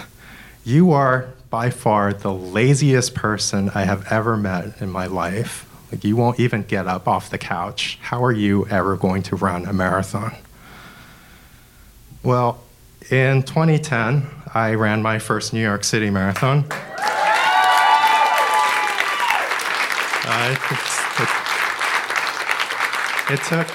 You 0.63 0.91
are 0.91 1.33
by 1.49 1.69
far 1.69 2.13
the 2.13 2.33
laziest 2.33 3.15
person 3.15 3.69
I 3.73 3.83
have 3.83 4.11
ever 4.11 4.35
met 4.35 4.81
in 4.81 4.89
my 4.89 5.05
life. 5.05 5.65
Like, 5.91 6.03
you 6.03 6.15
won't 6.17 6.39
even 6.39 6.63
get 6.63 6.87
up 6.87 7.07
off 7.07 7.29
the 7.29 7.37
couch. 7.37 7.97
How 8.01 8.23
are 8.23 8.31
you 8.31 8.67
ever 8.67 8.97
going 8.97 9.23
to 9.23 9.35
run 9.35 9.65
a 9.65 9.73
marathon? 9.73 10.35
Well, 12.23 12.61
in 13.09 13.43
2010, 13.43 14.27
I 14.53 14.73
ran 14.73 15.01
my 15.01 15.19
first 15.19 15.53
New 15.53 15.61
York 15.61 15.85
City 15.85 16.09
marathon. 16.09 16.65
Uh, 20.29 20.51
it, 20.51 20.59
it, 23.31 23.39
it, 23.39 23.43
took. 23.45 23.67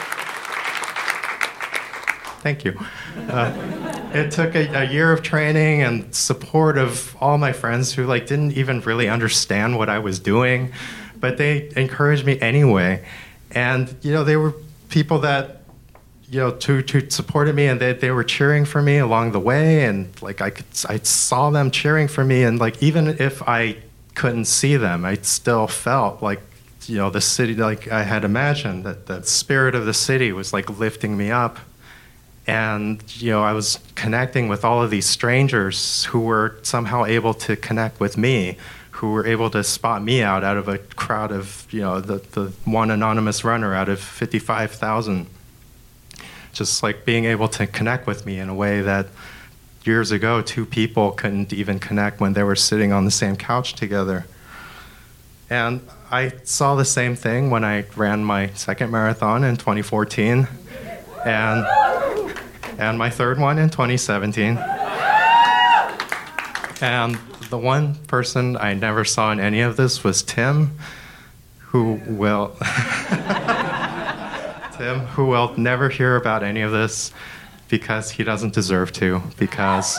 Thank 2.43 2.64
you. 2.67 2.79
Uh, 3.16 4.11
it 4.14 4.31
took 4.31 4.54
a, 4.54 4.66
a, 4.83 4.90
year 4.90 5.12
of 5.12 5.23
training 5.23 5.83
and 5.83 6.14
support 6.14 6.76
of 6.76 7.16
all 7.21 7.38
my 7.38 7.52
friends 7.52 7.92
who 7.92 8.04
like 8.04 8.26
didn't 8.26 8.52
even 8.52 8.81
really 8.81 9.09
understand 9.09 9.78
what 9.78 9.88
I 9.88 9.99
was 9.99 10.19
doing, 10.19 10.73
but 11.19 11.37
they 11.37 11.71
encouraged 11.76 12.26
me 12.26 12.38
anyway. 12.40 13.04
And 13.52 13.95
you 14.02 14.12
know, 14.12 14.25
they 14.25 14.37
were 14.37 14.54
people 14.88 15.19
that 15.21 15.62
you 16.33 16.40
know, 16.40 16.50
to, 16.50 16.81
to 16.81 17.11
supported 17.11 17.54
me 17.54 17.66
and 17.66 17.78
they, 17.78 17.92
they 17.92 18.11
were 18.11 18.25
cheering 18.25 18.64
for 18.64 18.81
me 18.81 18.97
along 18.97 19.33
the 19.33 19.38
way. 19.38 19.85
And 19.85 20.11
like, 20.23 20.40
I 20.40 20.49
could, 20.49 20.64
I 20.88 20.97
saw 20.97 21.50
them 21.50 21.71
cheering 21.71 22.09
for 22.09 22.25
me. 22.25 22.42
And 22.42 22.59
like, 22.59 22.83
even 22.83 23.09
if 23.21 23.47
I 23.47 23.76
couldn't 24.14 24.47
see 24.47 24.78
them, 24.78 25.04
I 25.04 25.16
still 25.16 25.66
felt 25.66 26.23
like, 26.23 26.40
you 26.87 26.97
know, 26.97 27.11
the 27.11 27.21
city, 27.21 27.54
like 27.54 27.92
I 27.92 28.04
had 28.04 28.25
imagined 28.25 28.85
that 28.85 29.07
the 29.07 29.23
spirit 29.25 29.75
of 29.75 29.85
the 29.85 29.92
city 29.92 30.33
was 30.33 30.54
like 30.54 30.78
lifting 30.78 31.19
me 31.19 31.31
up. 31.31 31.59
And, 32.46 33.02
you 33.22 33.30
know, 33.30 33.42
I 33.42 33.52
was 33.52 33.78
connecting 33.94 34.49
with 34.49 34.64
all 34.64 34.82
of 34.82 34.90
these 34.90 35.06
strangers 35.06 36.04
who 36.06 36.20
were 36.20 36.56
somehow 36.62 37.04
able 37.04 37.34
to 37.34 37.56
connect 37.56 38.00
with 38.00 38.16
me 38.16 38.56
who 38.92 39.12
were 39.12 39.26
able 39.26 39.50
to 39.50 39.64
spot 39.64 40.02
me 40.02 40.22
out 40.22 40.44
out 40.44 40.56
of 40.56 40.68
a 40.68 40.78
crowd 40.78 41.32
of, 41.32 41.66
you 41.70 41.80
know, 41.80 42.00
the, 42.00 42.18
the 42.32 42.52
one 42.64 42.90
anonymous 42.90 43.42
runner 43.42 43.75
out 43.75 43.88
of 43.88 44.00
55,000 44.00 45.26
just 46.52 46.82
like 46.82 47.04
being 47.04 47.25
able 47.25 47.49
to 47.49 47.66
connect 47.66 48.06
with 48.06 48.26
me 48.26 48.38
in 48.38 48.49
a 48.49 48.54
way 48.54 48.80
that 48.82 49.06
years 49.84 50.12
ago 50.12 50.42
two 50.42 50.66
people 50.66 51.11
couldn't 51.11 51.52
even 51.52 51.78
connect 51.78 52.20
when 52.20 52.34
they 52.34 52.42
were 52.42 52.54
sitting 52.54 52.92
on 52.92 53.04
the 53.04 53.11
same 53.11 53.37
couch 53.37 53.75
together. 53.75 54.26
And 55.50 55.87
I 56.11 56.32
saw 56.44 56.76
the 56.76 56.84
same 56.84 57.16
thing 57.16 57.50
when 57.50 57.64
I 57.64 57.84
ran 57.96 58.25
my 58.25 58.49
second 58.50 58.90
marathon 58.90 59.44
in 59.44 59.56
2014 59.56 60.46
and 61.25 61.66
and 62.79 62.99
my 62.99 63.11
third 63.11 63.38
one 63.38 63.59
in 63.59 63.71
2017. 63.71 64.57
And 66.81 67.17
the 67.50 67.59
one 67.59 67.95
person 68.07 68.57
I 68.57 68.75
never 68.75 69.05
saw 69.05 69.31
in 69.31 69.41
any 69.41 69.61
of 69.61 69.76
this 69.76 70.02
was 70.02 70.23
Tim, 70.23 70.76
who 71.59 72.00
will 72.07 72.57
Tim, 74.76 75.00
who 75.00 75.26
will 75.26 75.57
never 75.57 75.88
hear 75.88 76.17
about 76.17 76.43
any 76.43 76.62
of 76.62 76.73
this 76.73 77.12
because 77.69 78.11
he 78.11 78.25
doesn't 78.25 78.52
deserve 78.52 78.93
to, 78.93 79.23
because, 79.38 79.99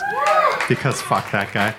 because 0.68 1.00
fuck 1.00 1.30
that 1.30 1.52
guy. 1.52 1.74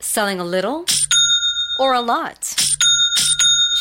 Selling 0.00 0.40
a 0.40 0.44
little 0.44 0.84
or 1.76 1.92
a 1.92 2.00
lot? 2.00 2.63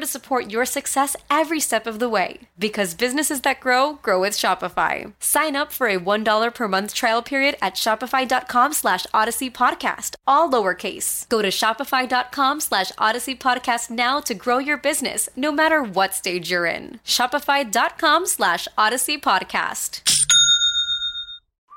to 0.00 0.06
support 0.06 0.50
your 0.50 0.64
success 0.64 1.16
every 1.28 1.60
step 1.60 1.86
of 1.86 1.98
the 1.98 2.08
way. 2.08 2.40
Because 2.58 2.94
businesses 2.94 3.42
that 3.42 3.60
grow, 3.60 3.94
grow 4.02 4.20
with 4.20 4.32
Shopify. 4.34 5.12
Sign 5.20 5.56
up 5.56 5.72
for 5.72 5.88
a 5.88 5.98
$1 5.98 6.54
per 6.54 6.68
month 6.68 6.94
trial 6.94 7.22
period 7.22 7.56
at 7.60 7.74
shopify.com 7.74 8.72
slash 8.72 9.06
odyssey 9.12 9.50
podcast, 9.50 10.14
all 10.26 10.50
lowercase. 10.50 11.28
Go 11.28 11.42
to 11.42 11.48
shopify.com 11.48 12.60
slash 12.60 12.92
odyssey 12.98 13.34
podcast 13.34 13.90
now 13.90 14.20
to 14.20 14.34
grow 14.34 14.58
your 14.58 14.78
business, 14.78 15.28
no 15.36 15.52
matter 15.52 15.82
what 15.82 16.14
stage 16.14 16.50
you're 16.50 16.66
in. 16.66 17.00
Shopify.com 17.04 18.26
slash 18.26 18.68
odyssey 18.78 19.18
podcast. 19.18 20.02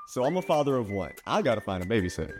So 0.09 0.25
I'm 0.25 0.35
a 0.35 0.41
father 0.41 0.75
of 0.75 0.89
one. 0.89 1.13
I 1.25 1.41
gotta 1.41 1.61
find 1.61 1.81
a 1.81 1.85
babysitter. 1.85 2.39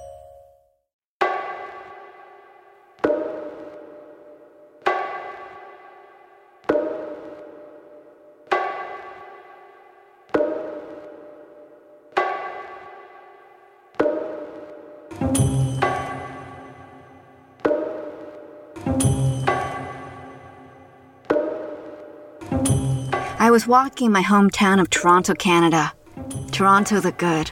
I 23.51 23.59
was 23.59 23.67
walking 23.67 24.13
my 24.13 24.23
hometown 24.23 24.79
of 24.79 24.89
Toronto, 24.89 25.33
Canada. 25.33 25.91
Toronto 26.53 27.01
the 27.01 27.11
good. 27.11 27.51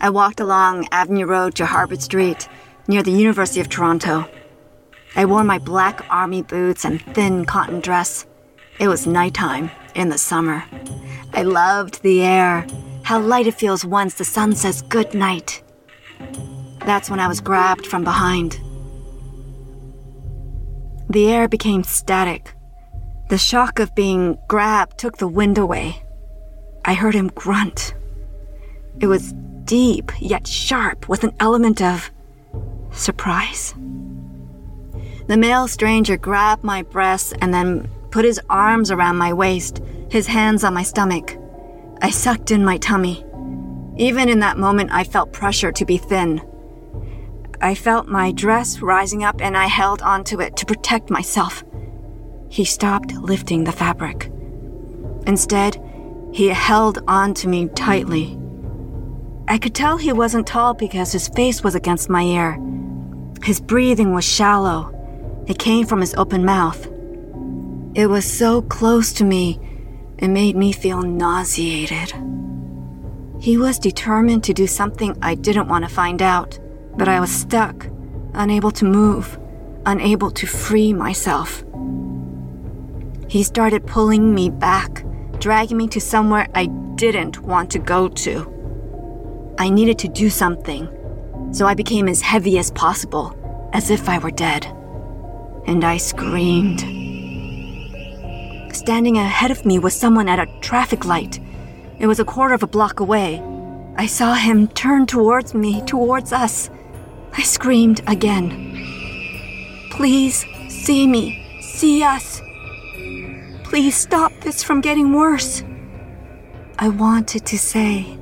I 0.00 0.08
walked 0.08 0.40
along 0.40 0.88
Avenue 0.90 1.26
Road 1.26 1.54
to 1.56 1.66
Harbord 1.66 2.00
Street, 2.00 2.48
near 2.88 3.02
the 3.02 3.10
University 3.10 3.60
of 3.60 3.68
Toronto. 3.68 4.26
I 5.16 5.26
wore 5.26 5.44
my 5.44 5.58
black 5.58 6.02
army 6.08 6.40
boots 6.40 6.86
and 6.86 7.02
thin 7.14 7.44
cotton 7.44 7.80
dress. 7.80 8.24
It 8.80 8.88
was 8.88 9.06
nighttime 9.06 9.70
in 9.94 10.08
the 10.08 10.16
summer. 10.16 10.64
I 11.34 11.42
loved 11.42 12.00
the 12.00 12.22
air, 12.22 12.66
how 13.02 13.20
light 13.20 13.46
it 13.46 13.52
feels 13.52 13.84
once 13.84 14.14
the 14.14 14.24
sun 14.24 14.54
says 14.54 14.80
good 14.80 15.12
night. 15.12 15.62
That's 16.86 17.10
when 17.10 17.20
I 17.20 17.28
was 17.28 17.42
grabbed 17.42 17.86
from 17.86 18.02
behind. 18.02 18.58
The 21.10 21.30
air 21.30 21.48
became 21.48 21.84
static. 21.84 22.54
The 23.28 23.36
shock 23.38 23.78
of 23.78 23.94
being 23.94 24.38
grabbed 24.48 24.96
took 24.96 25.18
the 25.18 25.28
wind 25.28 25.58
away. 25.58 26.02
I 26.86 26.94
heard 26.94 27.14
him 27.14 27.28
grunt. 27.28 27.94
It 29.00 29.06
was 29.06 29.34
deep 29.64 30.12
yet 30.18 30.46
sharp 30.46 31.10
with 31.10 31.24
an 31.24 31.34
element 31.38 31.82
of 31.82 32.10
surprise. 32.90 33.74
The 35.26 35.36
male 35.36 35.68
stranger 35.68 36.16
grabbed 36.16 36.64
my 36.64 36.82
breasts 36.82 37.34
and 37.42 37.52
then 37.52 37.90
put 38.10 38.24
his 38.24 38.40
arms 38.48 38.90
around 38.90 39.18
my 39.18 39.34
waist, 39.34 39.82
his 40.10 40.26
hands 40.26 40.64
on 40.64 40.72
my 40.72 40.82
stomach. 40.82 41.36
I 42.00 42.08
sucked 42.08 42.50
in 42.50 42.64
my 42.64 42.78
tummy. 42.78 43.26
Even 43.98 44.30
in 44.30 44.38
that 44.38 44.56
moment, 44.56 44.90
I 44.90 45.04
felt 45.04 45.34
pressure 45.34 45.70
to 45.72 45.84
be 45.84 45.98
thin. 45.98 46.40
I 47.60 47.74
felt 47.74 48.06
my 48.06 48.32
dress 48.32 48.80
rising 48.80 49.22
up 49.22 49.42
and 49.42 49.54
I 49.54 49.66
held 49.66 50.00
onto 50.00 50.40
it 50.40 50.56
to 50.56 50.64
protect 50.64 51.10
myself. 51.10 51.62
He 52.48 52.64
stopped 52.64 53.12
lifting 53.12 53.64
the 53.64 53.72
fabric. 53.72 54.30
Instead, 55.26 55.82
he 56.32 56.48
held 56.48 56.98
onto 57.06 57.48
me 57.48 57.68
tightly. 57.68 58.38
I 59.46 59.58
could 59.58 59.74
tell 59.74 59.96
he 59.96 60.12
wasn't 60.12 60.46
tall 60.46 60.74
because 60.74 61.12
his 61.12 61.28
face 61.28 61.62
was 61.62 61.74
against 61.74 62.10
my 62.10 62.22
ear. 62.22 62.58
His 63.42 63.60
breathing 63.60 64.12
was 64.12 64.24
shallow. 64.24 64.94
It 65.46 65.58
came 65.58 65.86
from 65.86 66.00
his 66.00 66.14
open 66.14 66.44
mouth. 66.44 66.86
It 67.94 68.08
was 68.08 68.24
so 68.24 68.62
close 68.62 69.12
to 69.14 69.24
me, 69.24 69.58
it 70.18 70.28
made 70.28 70.56
me 70.56 70.72
feel 70.72 71.02
nauseated. 71.02 72.12
He 73.40 73.56
was 73.56 73.78
determined 73.78 74.44
to 74.44 74.52
do 74.52 74.66
something 74.66 75.16
I 75.22 75.34
didn't 75.34 75.68
want 75.68 75.84
to 75.84 75.94
find 75.94 76.20
out, 76.20 76.58
but 76.96 77.08
I 77.08 77.20
was 77.20 77.30
stuck, 77.30 77.86
unable 78.34 78.70
to 78.72 78.84
move, 78.84 79.38
unable 79.86 80.30
to 80.32 80.46
free 80.46 80.92
myself. 80.92 81.64
He 83.28 83.42
started 83.42 83.86
pulling 83.86 84.34
me 84.34 84.48
back, 84.48 85.04
dragging 85.38 85.76
me 85.76 85.86
to 85.88 86.00
somewhere 86.00 86.48
I 86.54 86.66
didn't 86.94 87.40
want 87.42 87.70
to 87.72 87.78
go 87.78 88.08
to. 88.08 89.54
I 89.58 89.68
needed 89.68 89.98
to 90.00 90.08
do 90.08 90.30
something, 90.30 90.88
so 91.52 91.66
I 91.66 91.74
became 91.74 92.08
as 92.08 92.22
heavy 92.22 92.58
as 92.58 92.70
possible, 92.70 93.36
as 93.74 93.90
if 93.90 94.08
I 94.08 94.18
were 94.18 94.30
dead. 94.30 94.64
And 95.66 95.84
I 95.84 95.98
screamed. 95.98 96.80
Standing 98.74 99.18
ahead 99.18 99.50
of 99.50 99.66
me 99.66 99.78
was 99.78 99.94
someone 99.94 100.28
at 100.28 100.38
a 100.38 100.60
traffic 100.60 101.04
light. 101.04 101.38
It 101.98 102.06
was 102.06 102.20
a 102.20 102.24
quarter 102.24 102.54
of 102.54 102.62
a 102.62 102.66
block 102.66 103.00
away. 103.00 103.42
I 103.96 104.06
saw 104.06 104.34
him 104.34 104.68
turn 104.68 105.04
towards 105.04 105.52
me, 105.52 105.82
towards 105.82 106.32
us. 106.32 106.70
I 107.34 107.42
screamed 107.42 108.00
again. 108.06 108.74
Please 109.90 110.46
see 110.68 111.06
me, 111.06 111.60
see 111.60 112.02
us. 112.02 112.40
Please 113.64 113.94
stop 113.94 114.32
this 114.40 114.62
from 114.62 114.80
getting 114.80 115.12
worse. 115.12 115.62
I 116.78 116.88
wanted 116.88 117.44
to 117.46 117.58
say. 117.58 118.18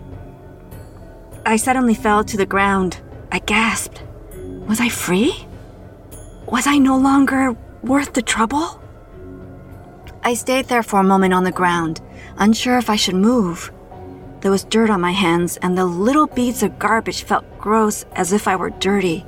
I 1.45 1.57
suddenly 1.57 1.95
fell 1.95 2.25
to 2.25 2.37
the 2.37 2.47
ground. 2.47 3.01
I 3.31 3.39
gasped. 3.39 4.03
Was 4.67 4.81
I 4.81 4.89
free? 4.89 5.47
Was 6.47 6.67
I 6.67 6.79
no 6.79 6.97
longer 6.97 7.57
worth 7.83 8.15
the 8.15 8.23
trouble? 8.23 8.83
I 10.25 10.35
stayed 10.35 10.67
there 10.67 10.83
for 10.83 10.99
a 10.99 11.05
moment 11.05 11.35
on 11.35 11.45
the 11.45 11.53
ground, 11.53 12.01
unsure 12.37 12.79
if 12.79 12.91
I 12.91 12.97
should 12.97 13.15
move. 13.15 13.71
There 14.41 14.51
was 14.51 14.65
dirt 14.65 14.91
on 14.91 15.01
my 15.01 15.13
hands, 15.13 15.57
and 15.59 15.79
the 15.79 15.87
little 15.87 16.27
beads 16.27 16.63
of 16.63 16.79
garbage 16.79 17.23
felt 17.23 17.59
gross 17.59 18.05
as 18.13 18.33
if 18.33 18.49
I 18.49 18.57
were 18.57 18.71
dirty, 18.71 19.25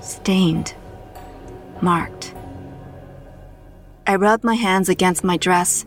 stained, 0.00 0.74
marked. 1.82 2.34
I 4.10 4.16
rubbed 4.16 4.42
my 4.42 4.56
hands 4.56 4.88
against 4.88 5.22
my 5.22 5.36
dress, 5.36 5.86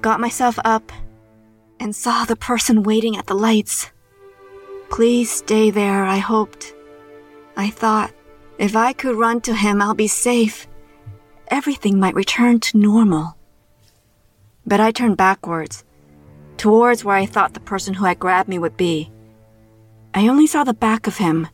got 0.00 0.20
myself 0.20 0.58
up, 0.64 0.90
and 1.78 1.94
saw 1.94 2.24
the 2.24 2.34
person 2.34 2.82
waiting 2.82 3.14
at 3.18 3.26
the 3.26 3.34
lights. 3.34 3.90
Please 4.88 5.30
stay 5.30 5.68
there, 5.68 6.02
I 6.02 6.16
hoped. 6.16 6.74
I 7.54 7.68
thought, 7.68 8.10
if 8.56 8.74
I 8.74 8.94
could 8.94 9.16
run 9.16 9.42
to 9.42 9.54
him, 9.54 9.82
I'll 9.82 9.92
be 9.92 10.08
safe. 10.08 10.66
Everything 11.48 12.00
might 12.00 12.14
return 12.14 12.58
to 12.60 12.78
normal. 12.78 13.36
But 14.66 14.80
I 14.80 14.90
turned 14.90 15.18
backwards, 15.18 15.84
towards 16.56 17.04
where 17.04 17.16
I 17.16 17.26
thought 17.26 17.52
the 17.52 17.60
person 17.60 17.92
who 17.92 18.06
had 18.06 18.18
grabbed 18.18 18.48
me 18.48 18.58
would 18.58 18.78
be. 18.78 19.12
I 20.14 20.26
only 20.26 20.46
saw 20.46 20.64
the 20.64 20.72
back 20.72 21.06
of 21.06 21.18
him. 21.18 21.48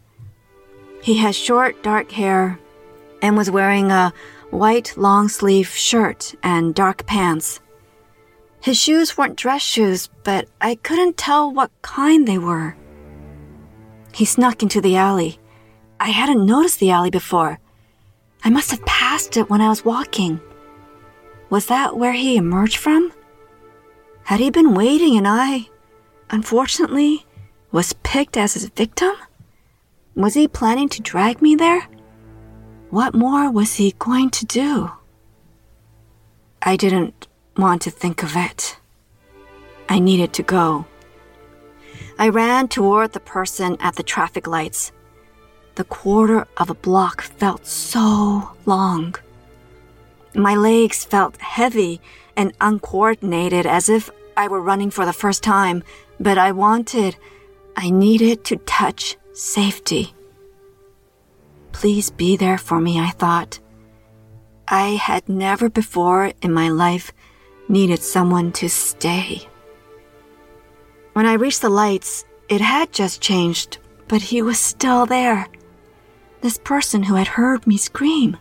He 1.02 1.16
had 1.16 1.34
short, 1.34 1.82
dark 1.82 2.12
hair 2.12 2.60
and 3.20 3.36
was 3.36 3.50
wearing 3.50 3.90
a 3.90 4.12
white 4.50 4.96
long 4.96 5.28
sleeve 5.28 5.68
shirt 5.68 6.34
and 6.42 6.74
dark 6.74 7.06
pants. 7.06 7.60
His 8.60 8.76
shoes 8.76 9.16
weren't 9.16 9.36
dress 9.36 9.62
shoes, 9.62 10.08
but 10.24 10.48
I 10.60 10.74
couldn't 10.76 11.16
tell 11.16 11.52
what 11.52 11.70
kind 11.82 12.26
they 12.26 12.38
were. 12.38 12.76
He 14.12 14.24
snuck 14.24 14.62
into 14.62 14.80
the 14.80 14.96
alley. 14.96 15.38
I 16.00 16.08
hadn't 16.10 16.44
noticed 16.44 16.80
the 16.80 16.90
alley 16.90 17.10
before. 17.10 17.60
I 18.44 18.50
must 18.50 18.70
have 18.70 18.84
passed 18.84 19.36
it 19.36 19.50
when 19.50 19.60
I 19.60 19.68
was 19.68 19.84
walking. 19.84 20.40
Was 21.50 21.66
that 21.66 21.96
where 21.96 22.12
he 22.12 22.36
emerged 22.36 22.76
from? 22.76 23.12
Had 24.24 24.40
he 24.40 24.50
been 24.50 24.74
waiting 24.74 25.16
and 25.16 25.26
I, 25.26 25.68
unfortunately, 26.30 27.26
was 27.72 27.94
picked 28.02 28.36
as 28.36 28.54
his 28.54 28.68
victim? 28.68 29.12
Was 30.14 30.34
he 30.34 30.48
planning 30.48 30.88
to 30.90 31.02
drag 31.02 31.40
me 31.40 31.54
there? 31.54 31.88
What 32.90 33.14
more 33.14 33.50
was 33.50 33.74
he 33.74 33.94
going 33.98 34.30
to 34.30 34.46
do? 34.46 34.90
I 36.62 36.76
didn't 36.76 37.26
want 37.56 37.82
to 37.82 37.90
think 37.90 38.22
of 38.22 38.34
it. 38.34 38.78
I 39.90 39.98
needed 39.98 40.32
to 40.34 40.42
go. 40.42 40.86
I 42.18 42.30
ran 42.30 42.68
toward 42.68 43.12
the 43.12 43.20
person 43.20 43.76
at 43.80 43.96
the 43.96 44.02
traffic 44.02 44.46
lights. 44.46 44.90
The 45.74 45.84
quarter 45.84 46.46
of 46.56 46.70
a 46.70 46.74
block 46.74 47.20
felt 47.20 47.66
so 47.66 48.56
long. 48.64 49.14
My 50.34 50.56
legs 50.56 51.04
felt 51.04 51.36
heavy 51.40 52.00
and 52.36 52.54
uncoordinated 52.60 53.66
as 53.66 53.90
if 53.90 54.10
I 54.34 54.48
were 54.48 54.62
running 54.62 54.90
for 54.90 55.04
the 55.04 55.12
first 55.12 55.42
time, 55.42 55.82
but 56.18 56.38
I 56.38 56.52
wanted, 56.52 57.16
I 57.76 57.90
needed 57.90 58.44
to 58.46 58.56
touch 58.56 59.16
safety. 59.34 60.14
Please 61.78 62.10
be 62.10 62.36
there 62.36 62.58
for 62.58 62.80
me, 62.80 62.98
I 62.98 63.10
thought. 63.10 63.60
I 64.66 64.96
had 64.96 65.28
never 65.28 65.70
before 65.70 66.32
in 66.42 66.52
my 66.52 66.70
life 66.70 67.12
needed 67.68 68.02
someone 68.02 68.50
to 68.54 68.68
stay. 68.68 69.48
When 71.12 71.24
I 71.24 71.34
reached 71.34 71.62
the 71.62 71.68
lights, 71.68 72.24
it 72.48 72.60
had 72.60 72.92
just 72.92 73.20
changed, 73.20 73.78
but 74.08 74.22
he 74.22 74.42
was 74.42 74.58
still 74.58 75.06
there. 75.06 75.46
This 76.40 76.58
person 76.58 77.04
who 77.04 77.14
had 77.14 77.28
heard 77.28 77.64
me 77.64 77.76
scream. 77.76 78.38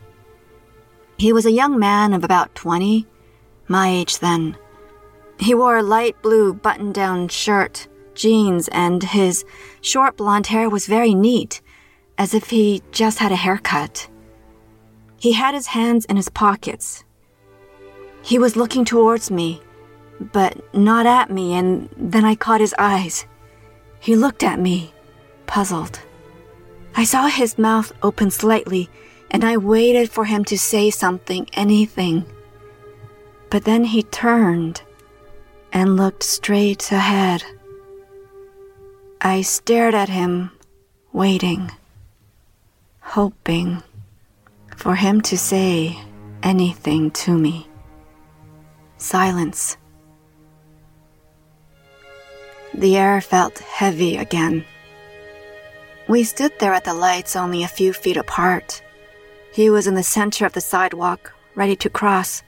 He 1.19 1.32
was 1.32 1.45
a 1.45 1.52
young 1.52 1.78
man 1.78 2.13
of 2.13 2.23
about 2.23 2.56
20, 2.56 3.06
my 3.67 3.88
age 3.88 4.17
then. 4.17 4.58
He 5.39 5.54
wore 5.54 5.78
a 5.78 5.84
light 5.84 6.19
blue 6.23 6.56
button 6.56 6.91
down 6.91 7.28
shirt, 7.28 7.88
jeans, 8.15 8.67
and 8.69 9.04
his 9.04 9.45
short 9.82 10.17
blonde 10.17 10.47
hair 10.47 10.71
was 10.71 10.88
very 10.88 11.13
neat, 11.13 11.62
as 12.17 12.34
if 12.34 12.49
he 12.49 12.82
just 12.91 13.19
had 13.19 13.32
a 13.32 13.36
haircut. 13.36 14.08
He 15.19 15.34
had 15.34 15.53
his 15.53 15.67
hands 15.67 16.06
in 16.06 16.15
his 16.15 16.30
pockets. 16.30 17.03
He 18.21 18.39
was 18.39 18.56
looking 18.56 18.86
towards 18.86 19.32
me, 19.32 19.62
but 20.19 20.73
not 20.73 21.06
at 21.06 21.30
me, 21.30 21.53
and 21.53 21.89
then 21.95 22.25
I 22.25 22.36
caught 22.36 22.62
his 22.62 22.75
eyes. 22.77 23.25
He 23.99 24.15
looked 24.15 24.43
at 24.43 24.60
me, 24.60 24.93
puzzled. 25.45 25.99
I 26.95 27.03
saw 27.03 27.27
his 27.27 27.58
mouth 27.58 27.91
open 28.01 28.32
slightly 28.32 28.89
and 29.32 29.43
I 29.43 29.58
waited 29.58 30.10
for 30.10 30.25
him 30.25 30.45
to 30.45 30.58
say 30.58 30.89
something, 30.89 31.47
anything. 31.53 32.25
But 33.49 33.65
then 33.65 33.84
he 33.84 34.03
turned 34.03 34.82
and 35.73 35.97
looked 35.97 36.23
straight 36.23 36.91
ahead. 36.91 37.43
I 39.21 39.41
stared 39.41 39.95
at 39.95 40.10
him, 40.10 40.51
waiting, 41.12 41.71
hoping 43.07 43.81
for 44.75 44.93
him 44.93 45.21
to 45.21 45.37
say 45.37 45.97
anything 46.43 47.09
to 47.09 47.31
me. 47.37 47.65
Silence. 48.97 49.77
The 52.73 52.97
air 52.97 53.21
felt 53.21 53.59
heavy 53.59 54.17
again. 54.17 54.65
We 56.09 56.25
stood 56.25 56.51
there 56.59 56.73
at 56.73 56.83
the 56.83 56.93
lights 56.93 57.37
only 57.37 57.63
a 57.63 57.69
few 57.69 57.93
feet 57.93 58.17
apart. 58.17 58.83
He 59.53 59.69
was 59.69 59.87
in 59.87 59.95
the 59.95 60.03
center 60.03 60.45
of 60.45 60.51
the 60.51 60.61
sidewalk, 60.61 61.33
ready 61.55 61.77
to 61.77 61.89
cross. 61.89 62.43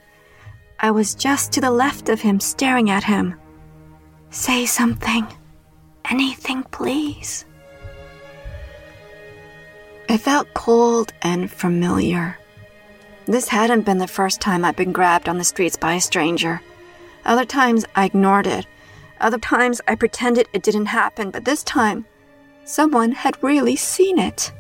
I 0.80 0.92
was 0.92 1.16
just 1.16 1.54
to 1.54 1.62
the 1.62 1.72
left 1.72 2.10
of 2.10 2.20
him, 2.20 2.42
staring 2.42 2.90
at 2.90 3.06
him. 3.06 3.40
Say 4.30 4.66
something. 4.66 5.26
Anything, 6.10 6.64
please. 6.64 7.46
It 10.10 10.18
felt 10.18 10.56
cold 10.56 11.14
and 11.22 11.52
familiar. 11.52 12.40
This 13.28 13.48
hadn't 13.48 13.86
been 13.86 14.00
the 14.00 14.08
first 14.08 14.42
time 14.42 14.66
I'd 14.66 14.76
been 14.76 14.92
grabbed 14.92 15.30
on 15.30 15.38
the 15.38 15.44
streets 15.44 15.78
by 15.78 15.94
a 15.94 16.02
stranger. 16.02 16.62
Other 17.26 17.46
times 17.46 17.86
I 17.96 18.06
ignored 18.06 18.48
it. 18.48 18.66
Other 19.22 19.38
times 19.38 19.82
I 19.88 19.94
pretended 19.94 20.48
it 20.52 20.64
didn't 20.64 20.88
happen, 20.88 21.30
but 21.30 21.46
this 21.46 21.64
time, 21.64 22.08
someone 22.66 23.12
had 23.12 23.44
really 23.44 23.76
seen 23.76 24.18
it. 24.18 24.52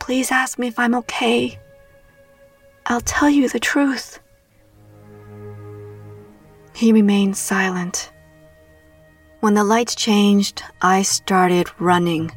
Please 0.00 0.32
ask 0.32 0.58
me 0.58 0.66
if 0.66 0.78
I'm 0.80 0.96
okay. 0.96 1.60
I'll 2.86 3.02
tell 3.02 3.30
you 3.30 3.48
the 3.48 3.60
truth. 3.60 4.18
He 6.74 6.92
remained 6.92 7.36
silent. 7.36 8.10
When 9.38 9.54
the 9.54 9.62
lights 9.62 9.94
changed, 9.94 10.64
I 10.82 11.02
started 11.02 11.68
running. 11.78 12.32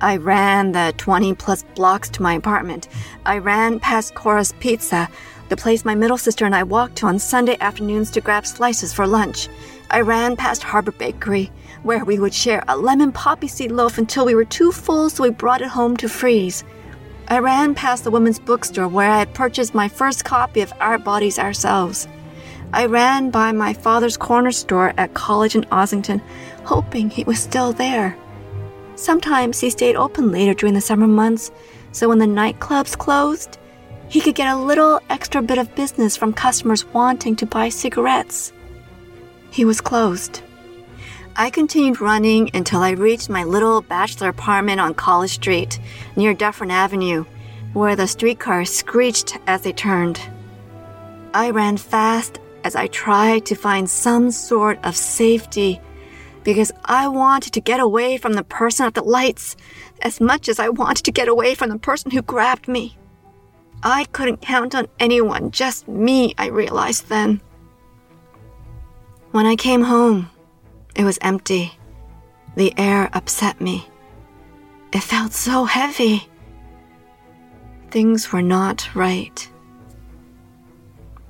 I 0.00 0.18
ran 0.18 0.72
the 0.72 0.92
20 0.98 1.34
plus 1.34 1.62
blocks 1.74 2.10
to 2.10 2.22
my 2.22 2.34
apartment. 2.34 2.86
I 3.24 3.38
ran 3.38 3.80
past 3.80 4.14
Cora's 4.14 4.52
Pizza, 4.60 5.08
the 5.48 5.56
place 5.56 5.86
my 5.86 5.94
middle 5.94 6.18
sister 6.18 6.44
and 6.44 6.54
I 6.54 6.64
walked 6.64 6.96
to 6.96 7.06
on 7.06 7.18
Sunday 7.18 7.56
afternoons 7.60 8.10
to 8.10 8.20
grab 8.20 8.46
slices 8.46 8.92
for 8.92 9.06
lunch. 9.06 9.48
I 9.90 10.02
ran 10.02 10.36
past 10.36 10.62
Harbord 10.62 10.98
Bakery, 10.98 11.50
where 11.82 12.04
we 12.04 12.18
would 12.18 12.34
share 12.34 12.62
a 12.68 12.76
lemon 12.76 13.10
poppy 13.10 13.48
seed 13.48 13.72
loaf 13.72 13.96
until 13.96 14.26
we 14.26 14.34
were 14.34 14.44
too 14.44 14.70
full, 14.70 15.08
so 15.08 15.22
we 15.22 15.30
brought 15.30 15.62
it 15.62 15.68
home 15.68 15.96
to 15.98 16.10
freeze. 16.10 16.62
I 17.28 17.38
ran 17.38 17.74
past 17.74 18.04
the 18.04 18.10
women's 18.10 18.38
bookstore 18.38 18.88
where 18.88 19.10
I 19.10 19.20
had 19.20 19.32
purchased 19.32 19.74
my 19.74 19.88
first 19.88 20.24
copy 20.26 20.60
of 20.60 20.74
Our 20.78 20.98
Bodies 20.98 21.38
Ourselves. 21.38 22.06
I 22.74 22.84
ran 22.84 23.30
by 23.30 23.52
my 23.52 23.72
father's 23.72 24.18
corner 24.18 24.52
store 24.52 24.92
at 24.98 25.14
college 25.14 25.56
in 25.56 25.64
Ossington, 25.64 26.20
hoping 26.64 27.08
he 27.08 27.24
was 27.24 27.40
still 27.40 27.72
there. 27.72 28.16
Sometimes 28.96 29.60
he 29.60 29.70
stayed 29.70 29.94
open 29.94 30.32
later 30.32 30.54
during 30.54 30.74
the 30.74 30.80
summer 30.80 31.06
months, 31.06 31.52
so 31.92 32.08
when 32.08 32.18
the 32.18 32.26
nightclubs 32.26 32.96
closed, 32.98 33.58
he 34.08 34.20
could 34.20 34.34
get 34.34 34.52
a 34.52 34.56
little 34.56 35.00
extra 35.10 35.42
bit 35.42 35.58
of 35.58 35.74
business 35.74 36.16
from 36.16 36.32
customers 36.32 36.84
wanting 36.86 37.36
to 37.36 37.46
buy 37.46 37.68
cigarettes. 37.68 38.52
He 39.50 39.64
was 39.64 39.80
closed. 39.80 40.42
I 41.36 41.50
continued 41.50 42.00
running 42.00 42.50
until 42.54 42.80
I 42.80 42.90
reached 42.90 43.28
my 43.28 43.44
little 43.44 43.82
bachelor 43.82 44.30
apartment 44.30 44.80
on 44.80 44.94
College 44.94 45.32
Street, 45.32 45.78
near 46.16 46.32
Dufferin 46.32 46.70
Avenue, 46.70 47.26
where 47.74 47.96
the 47.96 48.06
streetcars 48.06 48.70
screeched 48.70 49.36
as 49.46 49.60
they 49.60 49.72
turned. 49.72 50.18
I 51.34 51.50
ran 51.50 51.76
fast 51.76 52.38
as 52.64 52.74
I 52.74 52.86
tried 52.86 53.44
to 53.46 53.54
find 53.54 53.90
some 53.90 54.30
sort 54.30 54.82
of 54.82 54.96
safety 54.96 55.80
because 56.46 56.70
I 56.84 57.08
wanted 57.08 57.52
to 57.54 57.60
get 57.60 57.80
away 57.80 58.18
from 58.18 58.34
the 58.34 58.44
person 58.44 58.86
at 58.86 58.94
the 58.94 59.02
lights 59.02 59.56
as 60.02 60.20
much 60.20 60.48
as 60.48 60.60
I 60.60 60.68
wanted 60.68 61.04
to 61.06 61.10
get 61.10 61.26
away 61.26 61.56
from 61.56 61.70
the 61.70 61.78
person 61.78 62.12
who 62.12 62.22
grabbed 62.22 62.68
me. 62.68 62.96
I 63.82 64.04
couldn't 64.12 64.42
count 64.42 64.72
on 64.72 64.86
anyone, 65.00 65.50
just 65.50 65.88
me, 65.88 66.36
I 66.38 66.46
realized 66.46 67.08
then. 67.08 67.40
When 69.32 69.44
I 69.44 69.56
came 69.56 69.82
home, 69.82 70.30
it 70.94 71.02
was 71.02 71.18
empty. 71.20 71.72
The 72.54 72.72
air 72.78 73.10
upset 73.12 73.60
me. 73.60 73.88
It 74.92 75.02
felt 75.02 75.32
so 75.32 75.64
heavy. 75.64 76.28
Things 77.90 78.32
were 78.32 78.40
not 78.40 78.94
right. 78.94 79.50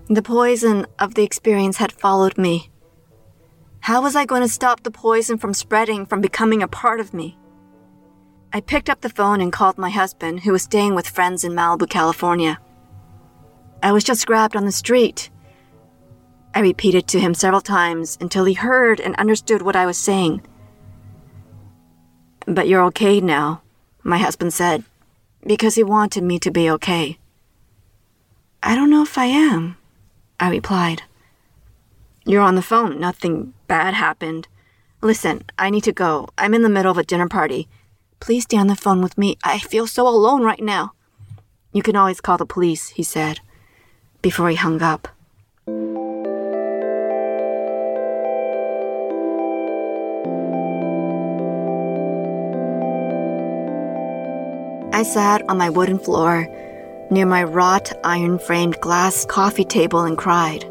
The 0.09 0.20
poison 0.20 0.87
of 0.98 1.14
the 1.14 1.22
experience 1.22 1.79
had 1.79 1.90
followed 1.90 2.37
me. 2.37 2.68
How 3.87 4.03
was 4.03 4.16
I 4.16 4.25
going 4.25 4.42
to 4.42 4.49
stop 4.49 4.83
the 4.83 4.90
poison 4.90 5.38
from 5.38 5.55
spreading, 5.55 6.07
from 6.07 6.20
becoming 6.20 6.61
a 6.61 6.66
part 6.66 6.99
of 6.99 7.14
me? 7.14 7.38
I 8.53 8.61
picked 8.61 8.90
up 8.90 9.01
the 9.01 9.09
phone 9.09 9.40
and 9.40 9.53
called 9.53 9.79
my 9.79 9.90
husband, 9.90 10.40
who 10.40 10.51
was 10.51 10.64
staying 10.64 10.96
with 10.96 11.09
friends 11.09 11.44
in 11.44 11.53
Malibu, 11.53 11.88
California. 11.88 12.59
I 13.85 13.92
was 13.92 14.03
just 14.03 14.27
grabbed 14.27 14.57
on 14.57 14.64
the 14.64 14.72
street. 14.72 15.31
I 16.53 16.59
repeated 16.62 17.07
to 17.07 17.20
him 17.20 17.33
several 17.33 17.61
times 17.61 18.18
until 18.20 18.44
he 18.44 18.55
heard 18.55 18.99
and 18.99 19.14
understood 19.14 19.62
what 19.62 19.77
I 19.77 19.87
was 19.87 19.96
saying. 19.96 20.44
But 22.44 22.66
you're 22.66 22.87
okay 22.87 23.20
now, 23.20 23.62
my 24.03 24.18
husband 24.18 24.53
said, 24.53 24.83
because 25.46 25.77
he 25.77 25.85
wanted 25.85 26.25
me 26.25 26.40
to 26.40 26.51
be 26.51 26.68
okay. 26.70 27.20
I 28.64 28.75
don't 28.75 28.90
know 28.90 29.05
if 29.05 29.16
I 29.16 29.27
am, 29.27 29.77
I 30.40 30.51
replied. 30.51 31.05
You're 32.28 32.42
on 32.42 32.56
the 32.56 32.62
phone. 32.62 32.98
Nothing 32.98 33.54
bad 33.68 33.94
happened. 33.94 34.48
Listen, 35.00 35.44
I 35.56 35.70
need 35.70 35.84
to 35.84 35.92
go. 35.92 36.28
I'm 36.36 36.54
in 36.54 36.62
the 36.62 36.68
middle 36.68 36.90
of 36.90 36.98
a 36.98 37.04
dinner 37.04 37.28
party. 37.28 37.68
Please 38.18 38.42
stay 38.42 38.56
on 38.56 38.66
the 38.66 38.74
phone 38.74 39.00
with 39.00 39.16
me. 39.16 39.38
I 39.44 39.60
feel 39.60 39.86
so 39.86 40.08
alone 40.08 40.42
right 40.42 40.60
now. 40.60 40.92
You 41.72 41.82
can 41.82 41.94
always 41.94 42.20
call 42.20 42.36
the 42.36 42.44
police, 42.44 42.88
he 42.88 43.04
said, 43.04 43.38
before 44.22 44.50
he 44.50 44.56
hung 44.56 44.82
up. 44.82 45.06
I 54.92 55.04
sat 55.04 55.48
on 55.48 55.58
my 55.58 55.70
wooden 55.70 56.00
floor 56.00 56.48
near 57.08 57.26
my 57.26 57.44
wrought 57.44 57.92
iron 58.02 58.40
framed 58.40 58.80
glass 58.80 59.24
coffee 59.26 59.64
table 59.64 60.00
and 60.00 60.18
cried. 60.18 60.64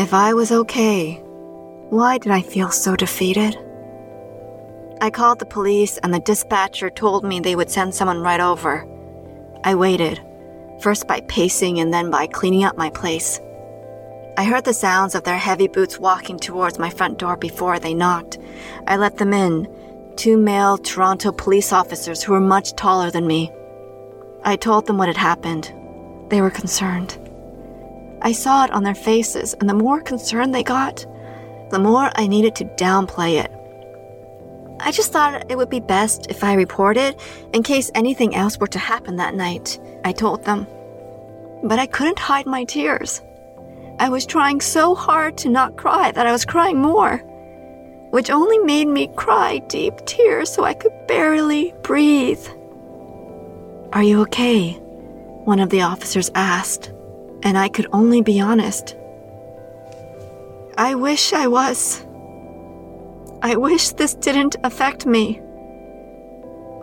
If 0.00 0.14
I 0.14 0.32
was 0.32 0.50
okay, 0.50 1.16
why 1.90 2.16
did 2.16 2.32
I 2.32 2.40
feel 2.40 2.70
so 2.70 2.96
defeated? 2.96 3.54
I 5.02 5.10
called 5.10 5.40
the 5.40 5.44
police 5.44 5.98
and 5.98 6.14
the 6.14 6.20
dispatcher 6.20 6.88
told 6.88 7.22
me 7.22 7.38
they 7.38 7.54
would 7.54 7.68
send 7.68 7.94
someone 7.94 8.22
right 8.22 8.40
over. 8.40 8.88
I 9.62 9.74
waited, 9.74 10.18
first 10.80 11.06
by 11.06 11.20
pacing 11.28 11.80
and 11.80 11.92
then 11.92 12.10
by 12.10 12.28
cleaning 12.28 12.64
up 12.64 12.78
my 12.78 12.88
place. 12.88 13.42
I 14.38 14.44
heard 14.44 14.64
the 14.64 14.72
sounds 14.72 15.14
of 15.14 15.24
their 15.24 15.36
heavy 15.36 15.68
boots 15.68 15.98
walking 15.98 16.38
towards 16.38 16.78
my 16.78 16.88
front 16.88 17.18
door 17.18 17.36
before 17.36 17.78
they 17.78 17.92
knocked. 17.92 18.38
I 18.86 18.96
let 18.96 19.18
them 19.18 19.34
in, 19.34 19.68
two 20.16 20.38
male 20.38 20.78
Toronto 20.78 21.30
police 21.30 21.74
officers 21.74 22.22
who 22.22 22.32
were 22.32 22.40
much 22.40 22.74
taller 22.74 23.10
than 23.10 23.26
me. 23.26 23.52
I 24.44 24.56
told 24.56 24.86
them 24.86 24.96
what 24.96 25.08
had 25.08 25.18
happened. 25.18 25.74
They 26.30 26.40
were 26.40 26.50
concerned. 26.50 27.18
I 28.22 28.32
saw 28.32 28.64
it 28.64 28.70
on 28.70 28.82
their 28.82 28.94
faces, 28.94 29.54
and 29.54 29.68
the 29.68 29.74
more 29.74 30.00
concerned 30.00 30.54
they 30.54 30.62
got, 30.62 31.06
the 31.70 31.78
more 31.78 32.10
I 32.16 32.26
needed 32.26 32.54
to 32.56 32.64
downplay 32.64 33.42
it. 33.42 33.50
I 34.80 34.92
just 34.92 35.12
thought 35.12 35.50
it 35.50 35.56
would 35.56 35.70
be 35.70 35.80
best 35.80 36.26
if 36.30 36.42
I 36.42 36.54
reported 36.54 37.16
in 37.52 37.62
case 37.62 37.90
anything 37.94 38.34
else 38.34 38.58
were 38.58 38.66
to 38.68 38.78
happen 38.78 39.16
that 39.16 39.34
night, 39.34 39.78
I 40.04 40.12
told 40.12 40.44
them. 40.44 40.66
But 41.62 41.78
I 41.78 41.86
couldn't 41.86 42.18
hide 42.18 42.46
my 42.46 42.64
tears. 42.64 43.22
I 43.98 44.08
was 44.08 44.24
trying 44.24 44.60
so 44.62 44.94
hard 44.94 45.36
to 45.38 45.50
not 45.50 45.76
cry 45.76 46.10
that 46.12 46.26
I 46.26 46.32
was 46.32 46.46
crying 46.46 46.80
more, 46.80 47.18
which 48.10 48.30
only 48.30 48.58
made 48.58 48.88
me 48.88 49.08
cry 49.16 49.58
deep 49.68 49.94
tears 50.06 50.50
so 50.50 50.64
I 50.64 50.74
could 50.74 50.92
barely 51.06 51.74
breathe. 51.82 52.46
Are 53.92 54.02
you 54.02 54.20
okay? 54.22 54.72
One 55.44 55.60
of 55.60 55.68
the 55.70 55.82
officers 55.82 56.30
asked, 56.34 56.92
and 57.42 57.56
I 57.56 57.68
could 57.68 57.86
only 57.92 58.22
be 58.22 58.40
honest. 58.40 58.96
I 60.76 60.94
wish 60.94 61.32
I 61.32 61.46
was. 61.46 62.04
I 63.42 63.56
wish 63.56 63.90
this 63.90 64.14
didn't 64.14 64.56
affect 64.64 65.06
me. 65.06 65.40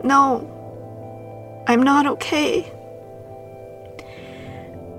No, 0.04 1.64
I'm 1.68 1.84
not 1.84 2.06
okay. 2.06 2.72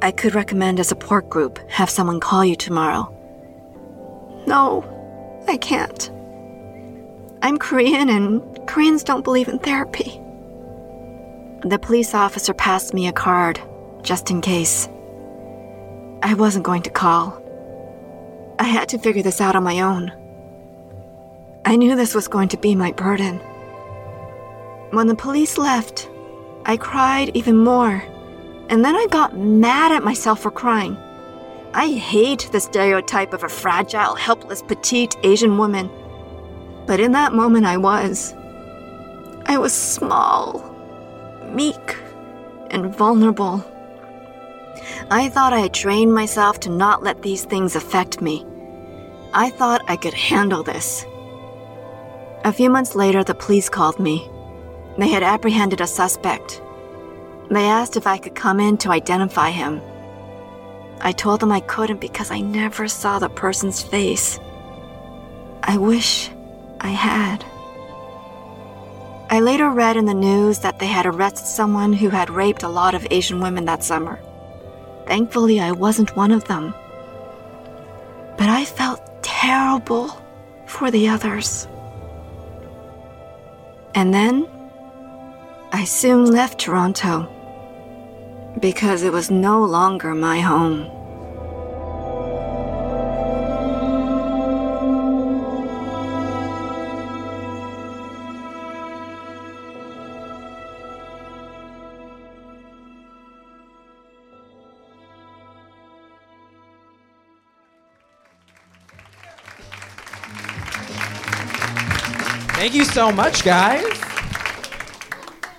I 0.01 0.13
could 0.13 0.35
recommend 0.35 0.79
a 0.79 0.85
support 0.85 1.29
group, 1.29 1.59
have 1.71 1.91
someone 1.91 2.21
call 2.21 2.45
you 2.45 2.55
tomorrow. 2.55 3.13
No, 4.47 4.85
I 5.49 5.57
can't. 5.57 6.11
I'm 7.43 7.59
Korean 7.59 8.09
and 8.09 8.67
Koreans 8.69 9.03
don't 9.03 9.25
believe 9.25 9.49
in 9.49 9.59
therapy. 9.59 10.21
The 11.65 11.79
police 11.81 12.15
officer 12.15 12.55
passed 12.55 12.95
me 12.95 13.09
a 13.09 13.13
card, 13.13 13.61
just 14.03 14.31
in 14.31 14.41
case. 14.41 14.89
I 16.23 16.35
wasn't 16.35 16.65
going 16.65 16.83
to 16.83 16.91
call. 16.91 17.41
I 18.59 18.65
had 18.65 18.89
to 18.91 18.99
figure 18.99 19.23
this 19.23 19.41
out 19.41 19.55
on 19.55 19.63
my 19.63 19.81
own. 19.81 20.13
I 21.65 21.77
knew 21.77 21.95
this 21.95 22.15
was 22.15 22.29
going 22.29 22.49
to 22.49 22.57
be 22.57 22.75
my 22.75 22.93
burden. 22.93 23.39
When 24.91 25.07
the 25.07 25.15
police 25.15 25.59
left, 25.59 26.09
I 26.65 26.77
cried 26.77 27.37
even 27.37 27.59
more, 27.59 28.03
and 28.69 28.85
then 28.85 28.97
I 28.97 29.07
got 29.11 29.39
mad 29.39 29.93
at 29.93 30.03
myself 30.03 30.41
for 30.41 30.51
crying. 30.51 30.97
I 31.75 31.93
hate 31.93 32.49
the 32.51 32.61
stereotype 32.61 33.33
of 33.33 33.45
a 33.45 33.49
fragile, 33.49 34.15
helpless, 34.15 34.63
petite 34.63 35.17
Asian 35.23 35.57
woman. 35.59 35.91
But 36.87 36.99
in 36.99 37.13
that 37.13 37.35
moment, 37.35 37.67
I 37.67 37.77
was. 37.77 38.35
I 39.47 39.59
was 39.59 39.73
small, 39.73 40.75
meek, 41.53 41.97
and 42.71 42.95
vulnerable. 42.95 43.65
I 45.11 45.29
thought 45.29 45.53
I 45.53 45.61
had 45.61 45.75
trained 45.75 46.15
myself 46.15 46.61
to 46.61 46.71
not 46.71 47.03
let 47.03 47.23
these 47.23 47.45
things 47.45 47.77
affect 47.77 48.21
me. 48.21 48.47
I 49.33 49.51
thought 49.51 49.89
I 49.89 49.97
could 49.97 50.15
handle 50.15 50.63
this. 50.63 51.05
A 52.45 52.53
few 52.53 52.71
months 52.71 52.95
later, 52.95 53.25
the 53.25 53.35
police 53.35 53.69
called 53.69 53.99
me. 53.99 54.31
They 54.97 55.09
had 55.09 55.23
apprehended 55.23 55.81
a 55.81 55.87
suspect. 55.87 56.63
They 57.51 57.65
asked 57.65 57.97
if 57.97 58.07
I 58.07 58.19
could 58.19 58.35
come 58.35 58.61
in 58.61 58.77
to 58.79 58.91
identify 58.91 59.51
him. 59.51 59.81
I 61.01 61.13
told 61.13 61.41
them 61.41 61.53
I 61.53 61.61
couldn't 61.61 62.01
because 62.01 62.31
I 62.31 62.41
never 62.41 62.89
saw 62.89 63.19
the 63.19 63.29
person's 63.29 63.83
face. 63.83 64.41
I 65.63 65.77
wish 65.77 66.31
I 66.81 66.89
had. 66.89 67.45
I 69.31 69.41
later 69.41 69.71
read 69.71 69.97
in 69.97 70.07
the 70.07 70.15
news 70.15 70.61
that 70.61 70.79
they 70.79 70.87
had 70.87 71.07
arrested 71.07 71.47
someone 71.47 71.93
who 71.93 72.09
had 72.09 72.31
raped 72.31 72.63
a 72.63 72.69
lot 72.69 72.95
of 72.95 73.07
Asian 73.11 73.41
women 73.41 73.67
that 73.67 73.85
summer. 73.85 74.19
Thankfully, 75.09 75.59
I 75.59 75.73
wasn't 75.73 76.15
one 76.15 76.33
of 76.33 76.45
them. 76.45 76.75
But 78.37 78.51
I 78.51 78.67
felt 78.67 79.01
terrible 79.23 80.11
for 80.67 80.91
the 80.91 81.09
others. 81.09 81.67
And 83.95 84.13
then, 84.13 84.47
I 85.73 85.85
soon 85.85 86.27
left 86.27 86.61
Toronto 86.61 87.27
because 88.61 89.03
it 89.03 89.13
was 89.13 89.31
no 89.31 89.65
longer 89.65 90.15
my 90.15 90.41
home. 90.41 90.98
Thank 112.69 112.77
you 112.77 112.85
so 112.85 113.11
much, 113.11 113.45
guys. 113.45 113.83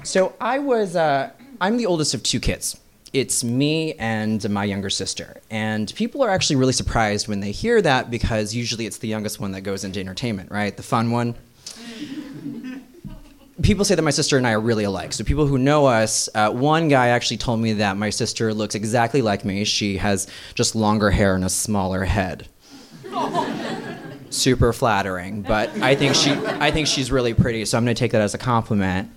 So 0.03 0.35
I 0.39 0.59
was, 0.59 0.95
uh, 0.95 1.31
I'm 1.59 1.77
the 1.77 1.87
oldest 1.87 2.13
of 2.13 2.21
two 2.21 2.39
kids. 2.39 2.79
It's 3.13 3.43
me 3.43 3.95
and 3.95 4.47
my 4.51 4.63
younger 4.63 4.91
sister. 4.91 5.41
And 5.49 5.91
people 5.95 6.21
are 6.21 6.29
actually 6.29 6.57
really 6.57 6.73
surprised 6.73 7.27
when 7.27 7.39
they 7.39 7.49
hear 7.49 7.81
that 7.81 8.11
because 8.11 8.53
usually 8.53 8.85
it's 8.85 8.99
the 8.99 9.07
youngest 9.07 9.39
one 9.39 9.53
that 9.53 9.61
goes 9.61 9.83
into 9.83 9.99
entertainment, 9.99 10.51
right? 10.51 10.77
The 10.77 10.83
fun 10.83 11.09
one. 11.09 11.33
people 13.63 13.85
say 13.85 13.95
that 13.95 14.03
my 14.03 14.11
sister 14.11 14.37
and 14.37 14.45
I 14.45 14.51
are 14.51 14.61
really 14.61 14.83
alike. 14.83 15.13
So 15.13 15.23
people 15.23 15.47
who 15.47 15.57
know 15.57 15.87
us, 15.87 16.29
uh, 16.35 16.51
one 16.51 16.89
guy 16.89 17.07
actually 17.07 17.37
told 17.37 17.59
me 17.59 17.73
that 17.73 17.97
my 17.97 18.11
sister 18.11 18.53
looks 18.53 18.75
exactly 18.75 19.23
like 19.23 19.43
me. 19.43 19.63
She 19.63 19.97
has 19.97 20.27
just 20.53 20.75
longer 20.75 21.09
hair 21.09 21.33
and 21.33 21.43
a 21.43 21.49
smaller 21.49 22.03
head 22.03 22.47
super 24.29 24.73
flattering, 24.73 25.41
but 25.41 25.69
I 25.81 25.95
think 25.95 26.15
she 26.15 26.31
I 26.31 26.71
think 26.71 26.87
she's 26.87 27.11
really 27.11 27.33
pretty, 27.33 27.65
so 27.65 27.77
I'm 27.77 27.83
gonna 27.83 27.93
take 27.93 28.11
that 28.11 28.21
as 28.21 28.33
a 28.33 28.37
compliment. 28.37 29.11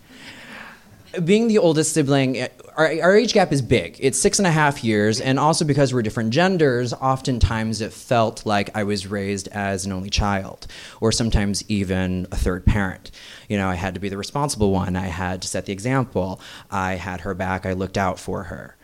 Being 1.24 1.48
the 1.48 1.58
oldest 1.58 1.92
sibling, 1.92 2.40
our, 2.74 2.86
our 3.02 3.14
age 3.14 3.34
gap 3.34 3.52
is 3.52 3.60
big. 3.60 3.98
It's 4.00 4.18
six 4.18 4.38
and 4.38 4.46
a 4.46 4.50
half 4.50 4.82
years, 4.82 5.20
and 5.20 5.38
also 5.38 5.64
because 5.64 5.92
we're 5.92 6.00
different 6.00 6.30
genders, 6.30 6.94
oftentimes 6.94 7.82
it 7.82 7.92
felt 7.92 8.46
like 8.46 8.74
I 8.74 8.84
was 8.84 9.06
raised 9.06 9.48
as 9.48 9.84
an 9.84 9.92
only 9.92 10.08
child, 10.08 10.66
or 11.00 11.12
sometimes 11.12 11.64
even 11.68 12.26
a 12.32 12.36
third 12.36 12.64
parent. 12.64 13.10
You 13.48 13.58
know, 13.58 13.68
I 13.68 13.74
had 13.74 13.92
to 13.92 14.00
be 14.00 14.08
the 14.08 14.16
responsible 14.16 14.72
one. 14.72 14.96
I 14.96 15.08
had 15.08 15.42
to 15.42 15.48
set 15.48 15.66
the 15.66 15.72
example. 15.72 16.40
I 16.70 16.94
had 16.94 17.20
her 17.20 17.34
back. 17.34 17.66
I 17.66 17.74
looked 17.74 17.98
out 17.98 18.18
for 18.18 18.44
her 18.44 18.76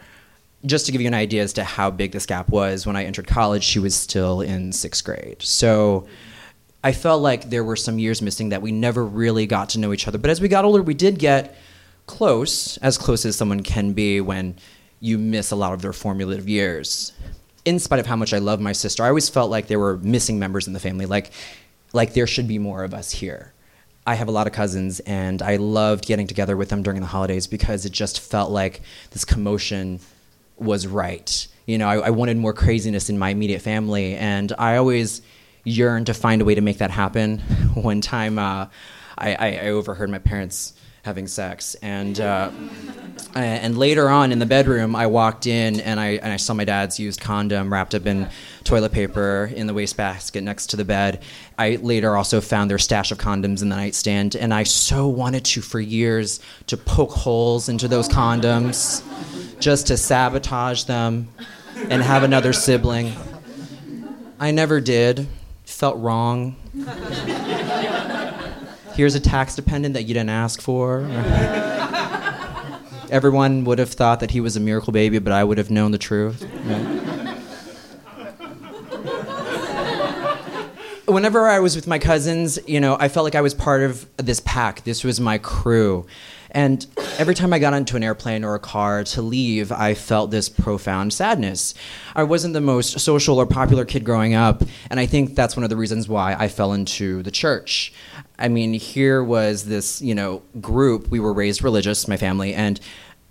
just 0.64 0.86
to 0.86 0.92
give 0.92 1.00
you 1.00 1.06
an 1.06 1.14
idea 1.14 1.42
as 1.42 1.52
to 1.54 1.64
how 1.64 1.90
big 1.90 2.12
this 2.12 2.26
gap 2.26 2.48
was, 2.48 2.86
when 2.86 2.96
I 2.96 3.04
entered 3.04 3.26
college, 3.26 3.62
she 3.62 3.78
was 3.78 3.94
still 3.94 4.40
in 4.40 4.72
sixth 4.72 5.04
grade. 5.04 5.40
So 5.40 6.08
I 6.82 6.92
felt 6.92 7.22
like 7.22 7.50
there 7.50 7.64
were 7.64 7.76
some 7.76 7.98
years 7.98 8.22
missing 8.22 8.48
that 8.50 8.62
we 8.62 8.72
never 8.72 9.04
really 9.04 9.46
got 9.46 9.70
to 9.70 9.78
know 9.78 9.92
each 9.92 10.08
other. 10.08 10.18
But 10.18 10.30
as 10.30 10.40
we 10.40 10.48
got 10.48 10.64
older, 10.64 10.82
we 10.82 10.94
did 10.94 11.18
get 11.18 11.56
close, 12.06 12.76
as 12.78 12.98
close 12.98 13.24
as 13.24 13.36
someone 13.36 13.62
can 13.62 13.92
be 13.92 14.20
when 14.20 14.56
you 15.00 15.18
miss 15.18 15.50
a 15.50 15.56
lot 15.56 15.72
of 15.72 15.82
their 15.82 15.92
formative 15.92 16.48
years. 16.48 17.12
In 17.64 17.78
spite 17.78 18.00
of 18.00 18.06
how 18.06 18.16
much 18.16 18.32
I 18.32 18.38
love 18.38 18.60
my 18.60 18.72
sister, 18.72 19.04
I 19.04 19.08
always 19.08 19.28
felt 19.28 19.50
like 19.50 19.68
there 19.68 19.78
were 19.78 19.98
missing 19.98 20.38
members 20.38 20.66
in 20.66 20.72
the 20.72 20.80
family, 20.80 21.06
like, 21.06 21.32
like 21.92 22.14
there 22.14 22.26
should 22.26 22.48
be 22.48 22.58
more 22.58 22.82
of 22.82 22.94
us 22.94 23.10
here. 23.10 23.52
I 24.06 24.14
have 24.14 24.28
a 24.28 24.32
lot 24.32 24.46
of 24.46 24.54
cousins, 24.54 25.00
and 25.00 25.42
I 25.42 25.56
loved 25.56 26.06
getting 26.06 26.26
together 26.26 26.56
with 26.56 26.70
them 26.70 26.82
during 26.82 27.00
the 27.00 27.06
holidays 27.06 27.46
because 27.46 27.84
it 27.84 27.92
just 27.92 28.20
felt 28.20 28.50
like 28.50 28.80
this 29.10 29.24
commotion 29.24 30.00
was 30.60 30.86
right. 30.86 31.46
You 31.66 31.78
know, 31.78 31.88
I, 31.88 32.06
I, 32.06 32.10
wanted 32.10 32.36
more 32.38 32.52
craziness 32.52 33.10
in 33.10 33.18
my 33.18 33.30
immediate 33.30 33.60
family, 33.60 34.16
and 34.16 34.52
I 34.58 34.76
always 34.76 35.20
yearned 35.64 36.06
to 36.06 36.14
find 36.14 36.40
a 36.40 36.44
way 36.44 36.54
to 36.54 36.60
make 36.60 36.78
that 36.78 36.90
happen. 36.90 37.38
One 37.74 38.00
time, 38.00 38.38
uh, 38.38 38.68
I, 39.18 39.34
I, 39.34 39.58
overheard 39.68 40.08
my 40.10 40.18
parents 40.18 40.72
having 41.08 41.26
sex, 41.26 41.74
and 41.76 42.20
uh, 42.20 42.50
and 43.34 43.78
later 43.78 44.10
on 44.10 44.30
in 44.30 44.38
the 44.38 44.46
bedroom, 44.46 44.94
I 44.94 45.06
walked 45.06 45.46
in 45.46 45.80
and 45.80 45.98
I 45.98 46.18
and 46.22 46.30
I 46.30 46.36
saw 46.36 46.52
my 46.52 46.66
dad's 46.66 47.00
used 47.00 47.18
condom 47.18 47.72
wrapped 47.72 47.94
up 47.94 48.04
in 48.04 48.28
toilet 48.62 48.92
paper 48.92 49.50
in 49.56 49.66
the 49.66 49.72
wastebasket 49.72 50.44
next 50.44 50.66
to 50.66 50.76
the 50.76 50.84
bed. 50.84 51.22
I 51.56 51.76
later 51.76 52.14
also 52.14 52.42
found 52.42 52.70
their 52.70 52.78
stash 52.78 53.10
of 53.10 53.16
condoms 53.16 53.62
in 53.62 53.70
the 53.70 53.76
nightstand, 53.76 54.36
and 54.36 54.52
I 54.52 54.64
so 54.64 55.08
wanted 55.08 55.46
to 55.46 55.62
for 55.62 55.80
years 55.80 56.40
to 56.66 56.76
poke 56.76 57.12
holes 57.12 57.70
into 57.70 57.88
those 57.88 58.06
condoms 58.06 59.02
just 59.60 59.86
to 59.86 59.96
sabotage 59.96 60.84
them 60.84 61.28
and 61.88 62.02
have 62.02 62.22
another 62.22 62.52
sibling. 62.52 63.14
I 64.38 64.50
never 64.50 64.78
did. 64.78 65.26
Felt 65.64 65.96
wrong. 65.96 66.56
Here's 68.98 69.14
a 69.14 69.20
tax 69.20 69.54
dependent 69.54 69.94
that 69.94 70.06
you 70.06 70.14
didn't 70.14 70.30
ask 70.30 70.60
for. 70.60 71.02
Everyone 73.12 73.62
would 73.62 73.78
have 73.78 73.90
thought 73.90 74.18
that 74.18 74.32
he 74.32 74.40
was 74.40 74.56
a 74.56 74.60
miracle 74.60 74.92
baby, 74.92 75.20
but 75.20 75.32
I 75.32 75.44
would 75.44 75.56
have 75.56 75.70
known 75.70 75.92
the 75.92 75.98
truth. 75.98 76.42
Whenever 81.06 81.46
I 81.46 81.60
was 81.60 81.76
with 81.76 81.86
my 81.86 82.00
cousins, 82.00 82.58
you 82.66 82.80
know, 82.80 82.96
I 82.98 83.08
felt 83.08 83.22
like 83.22 83.36
I 83.36 83.40
was 83.40 83.54
part 83.54 83.84
of 83.84 84.04
this 84.16 84.40
pack. 84.40 84.82
This 84.82 85.04
was 85.04 85.20
my 85.20 85.38
crew. 85.38 86.04
And 86.50 86.86
every 87.18 87.34
time 87.34 87.52
I 87.52 87.58
got 87.58 87.74
onto 87.74 87.96
an 87.96 88.02
airplane 88.02 88.44
or 88.44 88.54
a 88.54 88.60
car 88.60 89.04
to 89.04 89.22
leave, 89.22 89.70
I 89.70 89.94
felt 89.94 90.30
this 90.30 90.48
profound 90.48 91.12
sadness. 91.12 91.74
I 92.14 92.22
wasn't 92.22 92.54
the 92.54 92.60
most 92.60 92.98
social 93.00 93.38
or 93.38 93.46
popular 93.46 93.84
kid 93.84 94.04
growing 94.04 94.34
up, 94.34 94.62
and 94.90 94.98
I 94.98 95.06
think 95.06 95.34
that's 95.34 95.56
one 95.56 95.64
of 95.64 95.70
the 95.70 95.76
reasons 95.76 96.08
why 96.08 96.34
I 96.34 96.48
fell 96.48 96.72
into 96.72 97.22
the 97.22 97.30
church. 97.30 97.92
I 98.38 98.48
mean, 98.48 98.72
here 98.72 99.22
was 99.22 99.64
this, 99.64 100.00
you 100.00 100.14
know, 100.14 100.42
group. 100.60 101.08
We 101.08 101.20
were 101.20 101.32
raised 101.32 101.62
religious, 101.62 102.08
my 102.08 102.16
family, 102.16 102.54
and 102.54 102.80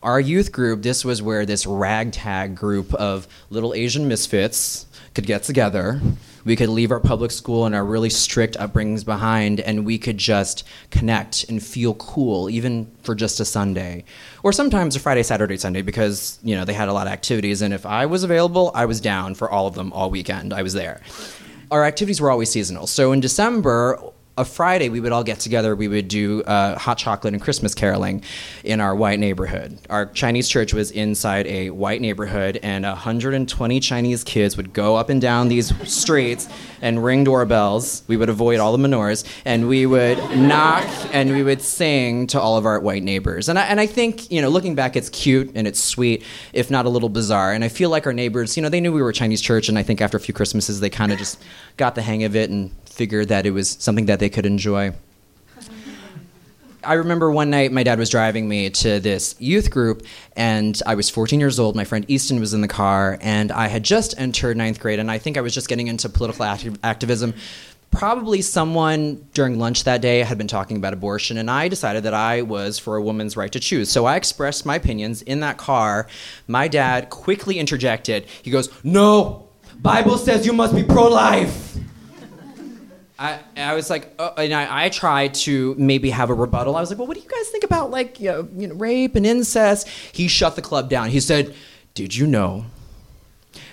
our 0.04 0.20
youth 0.20 0.52
group, 0.52 0.84
this 0.84 1.04
was 1.04 1.22
where 1.22 1.46
this 1.46 1.66
ragtag 1.66 2.56
group 2.56 2.94
of 2.94 3.28
little 3.50 3.74
Asian 3.74 4.08
misfits 4.08 4.86
could 5.16 5.26
get 5.26 5.44
together 5.44 6.00
we 6.48 6.56
could 6.56 6.70
leave 6.70 6.92
our 6.92 7.00
public 7.02 7.30
school 7.30 7.66
and 7.66 7.76
our 7.76 7.84
really 7.84 8.10
strict 8.10 8.56
upbringings 8.58 9.04
behind 9.04 9.60
and 9.60 9.86
we 9.86 9.98
could 9.98 10.18
just 10.18 10.64
connect 10.92 11.44
and 11.50 11.62
feel 11.62 11.94
cool 11.96 12.50
even 12.50 12.90
for 13.04 13.14
just 13.14 13.42
a 13.42 13.46
sunday. 13.46 14.06
Or 14.44 14.54
sometimes 14.54 14.96
a 14.96 15.00
friday 15.00 15.24
saturday 15.24 15.58
sunday 15.58 15.82
because 15.82 16.40
you 16.44 16.56
know 16.56 16.64
they 16.64 16.74
had 16.74 16.88
a 16.88 16.94
lot 16.94 17.06
of 17.06 17.14
activities 17.14 17.62
and 17.62 17.74
if 17.74 17.86
i 17.86 18.06
was 18.06 18.24
available 18.24 18.72
i 18.74 18.86
was 18.86 19.02
down 19.02 19.36
for 19.36 19.50
all 19.50 19.68
of 19.68 19.76
them 19.76 19.92
all 19.92 20.10
weekend. 20.10 20.54
I 20.54 20.62
was 20.62 20.74
there. 20.74 21.02
Our 21.70 21.84
activities 21.84 22.22
were 22.22 22.32
always 22.32 22.50
seasonal. 22.50 22.88
So 22.88 23.12
in 23.12 23.20
december 23.20 24.00
a 24.38 24.46
Friday, 24.46 24.90
we 24.90 25.00
would 25.00 25.12
all 25.12 25.24
get 25.24 25.40
together. 25.40 25.76
We 25.76 25.88
would 25.88 26.08
do 26.08 26.44
uh, 26.44 26.78
hot 26.78 27.00
chocolate 27.00 27.34
and 27.34 27.42
Christmas 27.42 27.74
caroling 27.74 28.24
in 28.64 28.80
our 28.80 28.96
white 28.96 29.20
neighborhood. 29.20 29.80
Our 29.90 30.06
Chinese 30.06 30.48
church 30.48 30.74
was 30.74 30.92
inside 30.92 31.48
a 31.48 31.72
white 31.72 32.02
neighborhood, 32.02 32.60
and 32.62 32.86
120 32.86 33.80
Chinese 33.80 34.24
kids 34.24 34.56
would 34.56 34.74
go 34.74 34.96
up 34.96 35.10
and 35.10 35.20
down 35.20 35.48
these 35.48 35.74
streets 35.92 36.48
and 36.82 37.04
ring 37.04 37.24
doorbells. 37.24 38.04
We 38.08 38.16
would 38.16 38.30
avoid 38.30 38.60
all 38.60 38.78
the 38.78 38.88
menorahs, 38.88 39.26
and 39.44 39.68
we 39.68 39.88
would 39.88 40.18
knock 40.38 40.86
and 41.12 41.32
we 41.32 41.42
would 41.42 41.62
sing 41.64 42.28
to 42.28 42.40
all 42.40 42.58
of 42.58 42.66
our 42.66 42.80
white 42.80 43.02
neighbors. 43.02 43.50
And 43.50 43.58
I, 43.58 43.64
and 43.64 43.80
I 43.80 43.88
think, 43.88 44.32
you 44.32 44.42
know, 44.42 44.50
looking 44.50 44.76
back, 44.76 44.96
it's 44.96 45.10
cute 45.10 45.52
and 45.56 45.68
it's 45.68 45.80
sweet, 45.80 46.24
if 46.54 46.70
not 46.70 46.86
a 46.86 46.90
little 46.90 47.10
bizarre. 47.10 47.54
And 47.54 47.64
I 47.64 47.70
feel 47.70 47.90
like 47.90 48.06
our 48.06 48.14
neighbors, 48.14 48.56
you 48.56 48.62
know, 48.62 48.70
they 48.70 48.82
knew 48.82 48.94
we 48.94 49.02
were 49.02 49.10
a 49.10 49.14
Chinese 49.14 49.42
church, 49.42 49.68
and 49.68 49.80
I 49.80 49.84
think 49.84 50.00
after 50.00 50.16
a 50.16 50.20
few 50.20 50.34
Christmases, 50.34 50.80
they 50.80 50.92
kind 50.92 51.12
of 51.12 51.18
just 51.18 51.42
got 51.78 51.96
the 51.96 52.04
hang 52.04 52.24
of 52.24 52.36
it 52.36 52.52
and 52.52 52.72
figured 52.98 53.28
that 53.30 53.46
it 53.46 53.52
was 53.52 53.78
something 53.80 54.08
that 54.08 54.20
they 54.20 54.30
could 54.30 54.46
enjoy. 54.46 54.92
I 56.84 56.94
remember 56.94 57.30
one 57.30 57.50
night 57.50 57.72
my 57.74 57.84
dad 57.84 58.00
was 58.00 58.10
driving 58.10 58.48
me 58.48 58.70
to 58.70 59.00
this 59.00 59.36
youth 59.40 59.70
group, 59.70 60.04
and 60.38 60.82
I 60.86 60.96
was 60.96 61.10
14 61.10 61.40
years 61.40 61.60
old. 61.60 61.76
My 61.76 61.84
friend 61.84 62.06
Easton 62.08 62.40
was 62.40 62.54
in 62.54 62.62
the 62.62 62.68
car, 62.68 63.18
and 63.20 63.52
I 63.52 63.68
had 63.68 63.84
just 63.84 64.18
entered 64.18 64.56
ninth 64.56 64.80
grade, 64.80 65.00
and 65.00 65.12
I 65.12 65.18
think 65.18 65.38
I 65.38 65.42
was 65.42 65.54
just 65.54 65.68
getting 65.68 65.88
into 65.88 66.08
political 66.08 66.46
activism. 66.46 67.34
probably 67.92 68.42
someone 68.42 69.26
during 69.34 69.58
lunch 69.60 69.84
that 69.86 70.02
day 70.02 70.20
had 70.20 70.38
been 70.38 70.48
talking 70.48 70.78
about 70.78 70.94
abortion, 70.94 71.38
and 71.38 71.50
I 71.50 71.68
decided 71.68 72.04
that 72.04 72.14
I 72.14 72.42
was 72.42 72.78
for 72.78 72.96
a 72.96 73.02
woman's 73.02 73.38
right 73.38 73.52
to 73.52 73.60
choose. 73.60 73.90
So 73.90 74.06
I 74.06 74.16
expressed 74.16 74.66
my 74.66 74.76
opinions 74.76 75.22
in 75.22 75.40
that 75.42 75.58
car. 75.58 76.08
My 76.48 76.68
dad 76.68 77.10
quickly 77.10 77.60
interjected. 77.60 78.26
He 78.42 78.52
goes, 78.52 78.70
"No, 78.84 79.48
Bible 79.82 80.18
says 80.18 80.46
you 80.46 80.54
must 80.54 80.76
be 80.76 80.84
pro-life." 80.84 81.78
I, 83.20 83.40
I 83.56 83.74
was 83.74 83.90
like, 83.90 84.14
uh, 84.20 84.32
and 84.38 84.54
I, 84.54 84.86
I 84.86 84.90
tried 84.90 85.34
to 85.36 85.74
maybe 85.78 86.12
have 86.12 86.30
a 86.30 86.36
rebuttal. 86.36 86.76
I 86.76 86.82
was 86.82 86.90
like, 86.90 87.00
well, 87.00 87.08
what 87.08 87.18
do 87.18 87.24
you 87.24 87.30
guys 87.30 87.50
think 87.50 87.64
about 87.64 87.90
like 87.90 88.20
you 88.20 88.32
know, 88.32 88.48
you 88.56 88.68
know, 88.68 88.76
rape 88.76 89.16
and 89.16 89.26
incest? 89.26 89.88
He 89.88 90.28
shut 90.28 90.56
the 90.56 90.62
club 90.62 90.90
down. 90.90 91.10
He 91.10 91.20
said, 91.20 91.56
"Did 91.96 92.16
you 92.16 92.28
know 92.28 92.66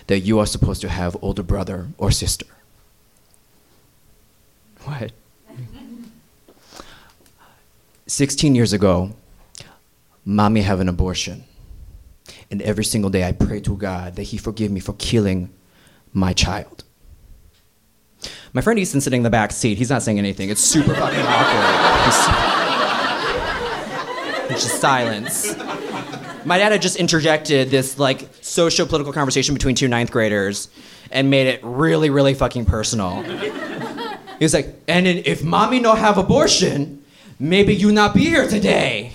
that 0.06 0.20
you 0.20 0.38
are 0.38 0.46
supposed 0.46 0.80
to 0.82 0.88
have 0.88 1.16
older 1.20 1.42
brother 1.42 1.88
or 1.98 2.10
sister?" 2.10 2.46
What? 4.84 5.12
16 8.06 8.54
years 8.54 8.72
ago, 8.72 9.14
mommy 10.24 10.60
had 10.60 10.78
an 10.78 10.88
abortion. 10.88 11.44
And 12.50 12.60
every 12.62 12.84
single 12.84 13.10
day 13.10 13.26
I 13.26 13.32
pray 13.32 13.60
to 13.60 13.76
God 13.76 14.16
that 14.16 14.24
He 14.24 14.36
forgive 14.36 14.70
me 14.70 14.80
for 14.80 14.92
killing 14.94 15.50
my 16.12 16.32
child. 16.32 16.83
My 18.52 18.60
friend 18.60 18.78
Easton 18.78 19.00
sitting 19.00 19.18
in 19.20 19.24
the 19.24 19.30
back 19.30 19.50
seat, 19.52 19.78
he's 19.78 19.90
not 19.90 20.02
saying 20.02 20.18
anything. 20.18 20.50
It's 20.50 20.60
super 20.60 20.94
fucking 20.94 21.20
awkward. 21.20 22.54
It's 24.50 24.62
just 24.62 24.80
silence. 24.80 25.56
My 26.44 26.58
dad 26.58 26.72
had 26.72 26.82
just 26.82 26.96
interjected 26.96 27.70
this 27.70 27.98
like 27.98 28.28
socio 28.42 28.84
political 28.84 29.12
conversation 29.12 29.54
between 29.54 29.74
two 29.74 29.88
ninth 29.88 30.10
graders 30.10 30.68
and 31.10 31.30
made 31.30 31.46
it 31.46 31.60
really, 31.62 32.10
really 32.10 32.34
fucking 32.34 32.66
personal. 32.66 33.22
He 33.22 34.44
was 34.44 34.52
like, 34.52 34.76
and 34.86 35.06
if 35.06 35.42
mommy 35.42 35.80
no 35.80 35.94
have 35.94 36.18
abortion, 36.18 37.02
maybe 37.38 37.74
you 37.74 37.90
not 37.92 38.12
be 38.14 38.26
here 38.26 38.46
today. 38.46 39.13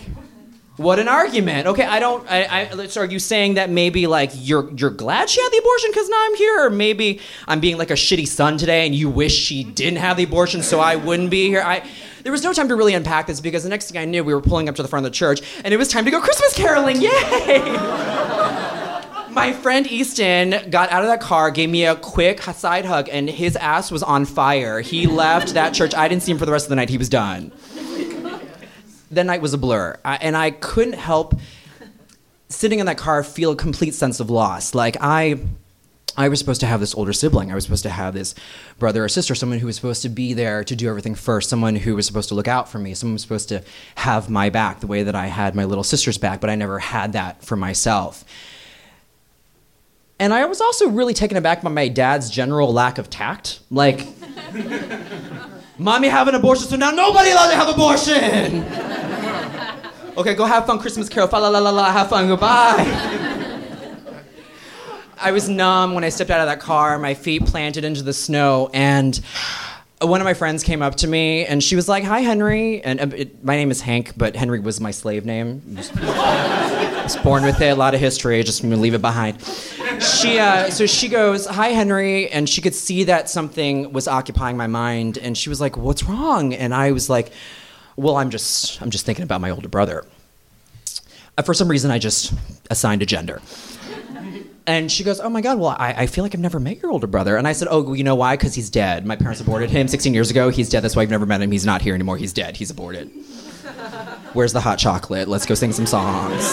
What 0.79 0.97
an 0.97 1.09
argument. 1.09 1.67
Okay, 1.67 1.83
I 1.83 1.99
don't. 1.99 2.25
I, 2.31 2.69
I, 2.71 2.87
so 2.87 3.01
are 3.01 3.05
you 3.05 3.19
saying 3.19 3.55
that 3.55 3.69
maybe 3.69 4.07
like 4.07 4.31
you're 4.33 4.71
you're 4.77 4.89
glad 4.89 5.29
she 5.29 5.41
had 5.41 5.51
the 5.51 5.57
abortion 5.57 5.89
because 5.89 6.07
now 6.07 6.15
I'm 6.17 6.35
here, 6.35 6.67
or 6.67 6.69
maybe 6.69 7.19
I'm 7.49 7.59
being 7.59 7.77
like 7.77 7.91
a 7.91 7.95
shitty 7.95 8.25
son 8.25 8.57
today 8.57 8.85
and 8.85 8.95
you 8.95 9.09
wish 9.09 9.35
she 9.35 9.65
didn't 9.65 9.99
have 9.99 10.15
the 10.15 10.23
abortion 10.23 10.63
so 10.63 10.79
I 10.79 10.95
wouldn't 10.95 11.31
be 11.31 11.47
here? 11.47 11.61
I 11.61 11.85
there 12.23 12.31
was 12.31 12.45
no 12.45 12.53
time 12.53 12.69
to 12.69 12.77
really 12.77 12.93
unpack 12.93 13.27
this 13.27 13.41
because 13.41 13.63
the 13.63 13.69
next 13.69 13.91
thing 13.91 14.01
I 14.01 14.05
knew, 14.05 14.23
we 14.23 14.33
were 14.33 14.39
pulling 14.39 14.69
up 14.69 14.75
to 14.75 14.81
the 14.81 14.87
front 14.87 15.05
of 15.05 15.11
the 15.11 15.17
church 15.17 15.41
and 15.65 15.73
it 15.73 15.77
was 15.77 15.89
time 15.89 16.05
to 16.05 16.11
go 16.11 16.21
Christmas 16.21 16.55
caroling. 16.55 17.01
Yay! 17.01 17.09
My 19.31 19.51
friend 19.51 19.85
Easton 19.85 20.69
got 20.69 20.93
out 20.93 21.01
of 21.01 21.09
that 21.09 21.19
car, 21.19 21.51
gave 21.51 21.69
me 21.69 21.83
a 21.83 21.97
quick 21.97 22.41
side 22.41 22.85
hug, 22.85 23.09
and 23.11 23.29
his 23.29 23.57
ass 23.57 23.91
was 23.91 24.01
on 24.01 24.23
fire. 24.23 24.79
He 24.79 25.07
left 25.07 25.55
that 25.55 25.73
church. 25.73 25.93
I 25.93 26.07
didn't 26.07 26.23
see 26.23 26.31
him 26.31 26.37
for 26.37 26.45
the 26.45 26.53
rest 26.53 26.67
of 26.67 26.69
the 26.69 26.77
night. 26.77 26.89
He 26.89 26.97
was 26.97 27.09
done 27.09 27.51
that 29.11 29.25
night 29.25 29.41
was 29.41 29.53
a 29.53 29.57
blur. 29.57 29.97
I, 30.05 30.15
and 30.17 30.35
I 30.35 30.51
couldn't 30.51 30.93
help 30.93 31.39
sitting 32.49 32.79
in 32.79 32.87
that 32.87 32.97
car 32.97 33.23
feel 33.23 33.51
a 33.51 33.55
complete 33.55 33.93
sense 33.93 34.19
of 34.19 34.29
loss. 34.29 34.73
Like 34.73 34.97
I 34.99 35.39
I 36.17 36.27
was 36.27 36.39
supposed 36.39 36.59
to 36.61 36.67
have 36.67 36.79
this 36.81 36.93
older 36.95 37.13
sibling. 37.13 37.51
I 37.51 37.55
was 37.55 37.63
supposed 37.63 37.83
to 37.83 37.89
have 37.89 38.13
this 38.13 38.35
brother 38.77 39.05
or 39.05 39.09
sister, 39.09 39.35
someone 39.35 39.59
who 39.59 39.67
was 39.67 39.77
supposed 39.77 40.01
to 40.01 40.09
be 40.09 40.33
there 40.33 40.63
to 40.65 40.75
do 40.75 40.89
everything 40.89 41.15
first, 41.15 41.49
someone 41.49 41.77
who 41.77 41.95
was 41.95 42.05
supposed 42.05 42.27
to 42.29 42.35
look 42.35 42.47
out 42.47 42.67
for 42.67 42.77
me, 42.77 42.93
someone 42.93 43.11
who 43.11 43.15
was 43.15 43.21
supposed 43.21 43.49
to 43.49 43.63
have 43.95 44.29
my 44.29 44.49
back 44.49 44.81
the 44.81 44.87
way 44.87 45.03
that 45.03 45.15
I 45.15 45.27
had 45.27 45.55
my 45.55 45.63
little 45.63 45.83
sister's 45.83 46.17
back, 46.17 46.41
but 46.41 46.49
I 46.49 46.55
never 46.55 46.79
had 46.79 47.13
that 47.13 47.43
for 47.43 47.55
myself. 47.55 48.25
And 50.19 50.33
I 50.33 50.45
was 50.45 50.59
also 50.59 50.89
really 50.89 51.13
taken 51.13 51.37
aback 51.37 51.61
by 51.61 51.69
my 51.69 51.87
dad's 51.87 52.29
general 52.29 52.73
lack 52.73 52.97
of 52.97 53.09
tact. 53.09 53.61
Like, 53.71 54.05
mommy 55.77 56.09
have 56.09 56.27
an 56.27 56.35
abortion, 56.35 56.67
so 56.67 56.75
now 56.75 56.91
nobody 56.91 57.31
allowed 57.31 57.51
to 57.51 57.55
have 57.55 57.69
abortion. 57.69 58.98
Okay, 60.19 60.33
go 60.33 60.45
have 60.45 60.65
fun, 60.65 60.79
Christmas 60.79 61.07
Carol, 61.07 61.29
fa 61.29 61.37
la 61.37 61.47
la 61.47 61.59
la 61.59 61.69
la, 61.69 61.91
have 61.91 62.09
fun, 62.09 62.27
goodbye. 62.27 62.75
I 65.21 65.31
was 65.31 65.47
numb 65.49 65.93
when 65.93 66.03
I 66.03 66.09
stepped 66.09 66.29
out 66.29 66.41
of 66.41 66.47
that 66.47 66.59
car, 66.59 66.99
my 66.99 67.13
feet 67.13 67.45
planted 67.45 67.85
into 67.85 68.03
the 68.03 68.13
snow, 68.13 68.69
and 68.73 69.19
one 70.01 70.21
of 70.21 70.25
my 70.25 70.33
friends 70.33 70.63
came 70.63 70.81
up 70.81 70.95
to 70.95 71.07
me 71.07 71.45
and 71.45 71.61
she 71.61 71.75
was 71.75 71.89
like, 71.89 72.05
"Hi, 72.05 72.21
Henry." 72.21 72.81
And 72.81 73.01
uh, 73.01 73.15
it, 73.15 73.43
my 73.43 73.57
name 73.57 73.69
is 73.69 73.81
Hank, 73.81 74.13
but 74.15 74.33
Henry 74.35 74.61
was 74.61 74.79
my 74.79 74.91
slave 74.91 75.25
name. 75.25 75.61
I 75.77 77.01
was 77.03 77.17
born 77.17 77.43
with 77.43 77.59
it. 77.61 77.67
A 77.67 77.75
lot 77.75 77.93
of 77.93 77.99
history. 77.99 78.41
Just 78.43 78.61
gonna 78.61 78.77
leave 78.77 78.93
it 78.93 79.01
behind. 79.01 79.41
She, 80.01 80.39
uh, 80.39 80.69
so 80.69 80.85
she 80.85 81.09
goes, 81.09 81.45
"Hi, 81.47 81.69
Henry," 81.69 82.29
and 82.29 82.47
she 82.47 82.61
could 82.61 82.75
see 82.75 83.03
that 83.05 83.29
something 83.29 83.91
was 83.91 84.07
occupying 84.07 84.55
my 84.55 84.67
mind, 84.67 85.17
and 85.17 85.37
she 85.37 85.49
was 85.49 85.59
like, 85.59 85.75
"What's 85.75 86.03
wrong?" 86.03 86.53
And 86.53 86.73
I 86.73 86.93
was 86.93 87.09
like, 87.09 87.33
"Well, 87.99 88.17
I'm 88.17 88.29
just, 88.29 88.81
I'm 88.81 88.89
just 88.89 89.05
thinking 89.05 89.23
about 89.23 89.41
my 89.41 89.49
older 89.49 89.69
brother." 89.69 90.05
Uh, 91.37 91.41
for 91.41 91.53
some 91.53 91.69
reason, 91.69 91.89
I 91.89 91.99
just 91.99 92.33
assigned 92.69 93.01
a 93.01 93.05
gender. 93.05 93.41
And 94.67 94.91
she 94.91 95.03
goes, 95.03 95.19
Oh 95.19 95.29
my 95.29 95.41
God, 95.41 95.57
well, 95.57 95.75
I, 95.79 96.03
I 96.03 96.05
feel 96.05 96.23
like 96.23 96.35
I've 96.35 96.41
never 96.41 96.59
met 96.59 96.79
your 96.79 96.91
older 96.91 97.07
brother. 97.07 97.37
And 97.37 97.47
I 97.47 97.53
said, 97.53 97.69
Oh, 97.71 97.93
you 97.93 98.03
know 98.03 98.13
why? 98.13 98.35
Because 98.35 98.53
he's 98.53 98.69
dead. 98.69 99.03
My 99.03 99.15
parents 99.15 99.41
aborted 99.41 99.71
him 99.71 99.87
16 99.87 100.13
years 100.13 100.29
ago. 100.29 100.49
He's 100.49 100.69
dead. 100.69 100.83
That's 100.83 100.95
why 100.95 101.01
I've 101.01 101.09
never 101.09 101.25
met 101.25 101.41
him. 101.41 101.51
He's 101.51 101.65
not 101.65 101.81
here 101.81 101.95
anymore. 101.95 102.17
He's 102.17 102.33
dead. 102.33 102.57
He's 102.57 102.69
aborted. 102.69 103.09
Where's 104.33 104.53
the 104.53 104.61
hot 104.61 104.77
chocolate? 104.77 105.27
Let's 105.27 105.47
go 105.47 105.55
sing 105.55 105.71
some 105.71 105.87
songs. 105.87 106.43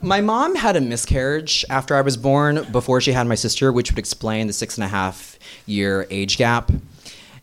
my 0.00 0.22
mom 0.22 0.54
had 0.54 0.76
a 0.76 0.80
miscarriage 0.80 1.66
after 1.68 1.94
I 1.94 2.00
was 2.00 2.16
born 2.16 2.66
before 2.72 3.02
she 3.02 3.12
had 3.12 3.26
my 3.26 3.34
sister, 3.34 3.70
which 3.72 3.90
would 3.90 3.98
explain 3.98 4.46
the 4.46 4.54
six 4.54 4.78
and 4.78 4.84
a 4.84 4.88
half 4.88 5.38
year 5.66 6.06
age 6.08 6.38
gap. 6.38 6.70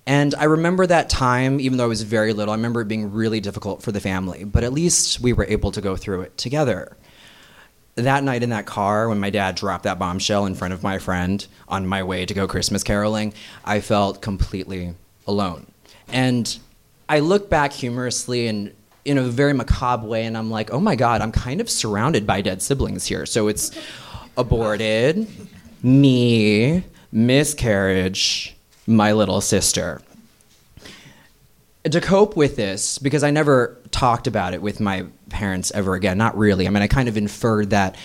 And 0.07 0.33
I 0.35 0.45
remember 0.45 0.87
that 0.87 1.09
time, 1.09 1.59
even 1.59 1.77
though 1.77 1.83
I 1.83 1.87
was 1.87 2.01
very 2.01 2.33
little, 2.33 2.53
I 2.53 2.55
remember 2.55 2.81
it 2.81 2.87
being 2.87 3.11
really 3.11 3.39
difficult 3.39 3.83
for 3.83 3.91
the 3.91 3.99
family, 3.99 4.45
but 4.45 4.63
at 4.63 4.73
least 4.73 5.19
we 5.19 5.33
were 5.33 5.45
able 5.45 5.71
to 5.73 5.81
go 5.81 5.95
through 5.95 6.21
it 6.21 6.37
together 6.37 6.97
that 7.97 8.23
night 8.23 8.43
in 8.43 8.51
that 8.51 8.65
car 8.65 9.09
when 9.09 9.19
my 9.19 9.29
dad 9.29 9.55
dropped 9.55 9.83
that 9.83 9.97
bombshell 9.97 10.45
in 10.45 10.53
front 10.53 10.73
of 10.73 10.83
my 10.83 10.99
friend 10.99 11.45
on 11.67 11.87
my 11.87 12.03
way 12.03 12.25
to 12.25 12.33
go 12.33 12.47
Christmas 12.47 12.83
caroling, 12.83 13.33
I 13.65 13.81
felt 13.81 14.21
completely 14.21 14.93
alone. 15.25 15.65
And 16.07 16.57
I 17.09 17.19
look 17.19 17.49
back 17.49 17.73
humorously 17.73 18.47
and 18.47 18.73
in 19.03 19.17
a 19.17 19.23
very 19.23 19.53
macabre 19.53 20.05
way 20.05 20.25
and 20.25 20.37
I'm 20.37 20.51
like, 20.51 20.71
"Oh 20.71 20.79
my 20.79 20.95
god, 20.95 21.21
I'm 21.21 21.31
kind 21.31 21.59
of 21.59 21.69
surrounded 21.69 22.27
by 22.27 22.41
dead 22.41 22.61
siblings 22.61 23.05
here." 23.07 23.25
So 23.25 23.47
it's 23.47 23.71
aborted, 24.37 25.27
me, 25.81 26.83
miscarriage, 27.11 28.56
my 28.87 29.11
little 29.11 29.41
sister 29.41 30.01
to 31.91 32.01
cope 32.01 32.35
with 32.35 32.55
this, 32.55 32.97
because 32.97 33.23
I 33.23 33.31
never 33.31 33.77
talked 33.91 34.27
about 34.27 34.53
it 34.53 34.61
with 34.61 34.79
my 34.79 35.05
parents 35.29 35.71
ever 35.71 35.95
again, 35.95 36.17
not 36.17 36.37
really. 36.37 36.67
I 36.67 36.69
mean, 36.69 36.83
I 36.83 36.87
kind 36.87 37.07
of 37.07 37.17
inferred 37.17 37.69
that, 37.71 37.95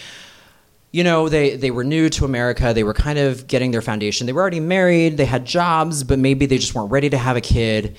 you 0.90 1.04
know, 1.04 1.28
they, 1.28 1.56
they 1.56 1.70
were 1.70 1.84
new 1.84 2.08
to 2.10 2.24
America. 2.24 2.72
They 2.74 2.84
were 2.84 2.94
kind 2.94 3.18
of 3.18 3.46
getting 3.46 3.70
their 3.70 3.82
foundation. 3.82 4.26
They 4.26 4.32
were 4.32 4.40
already 4.40 4.60
married, 4.60 5.16
they 5.16 5.24
had 5.24 5.44
jobs, 5.44 6.04
but 6.04 6.18
maybe 6.18 6.46
they 6.46 6.58
just 6.58 6.74
weren't 6.74 6.90
ready 6.90 7.10
to 7.10 7.18
have 7.18 7.36
a 7.36 7.40
kid. 7.40 7.96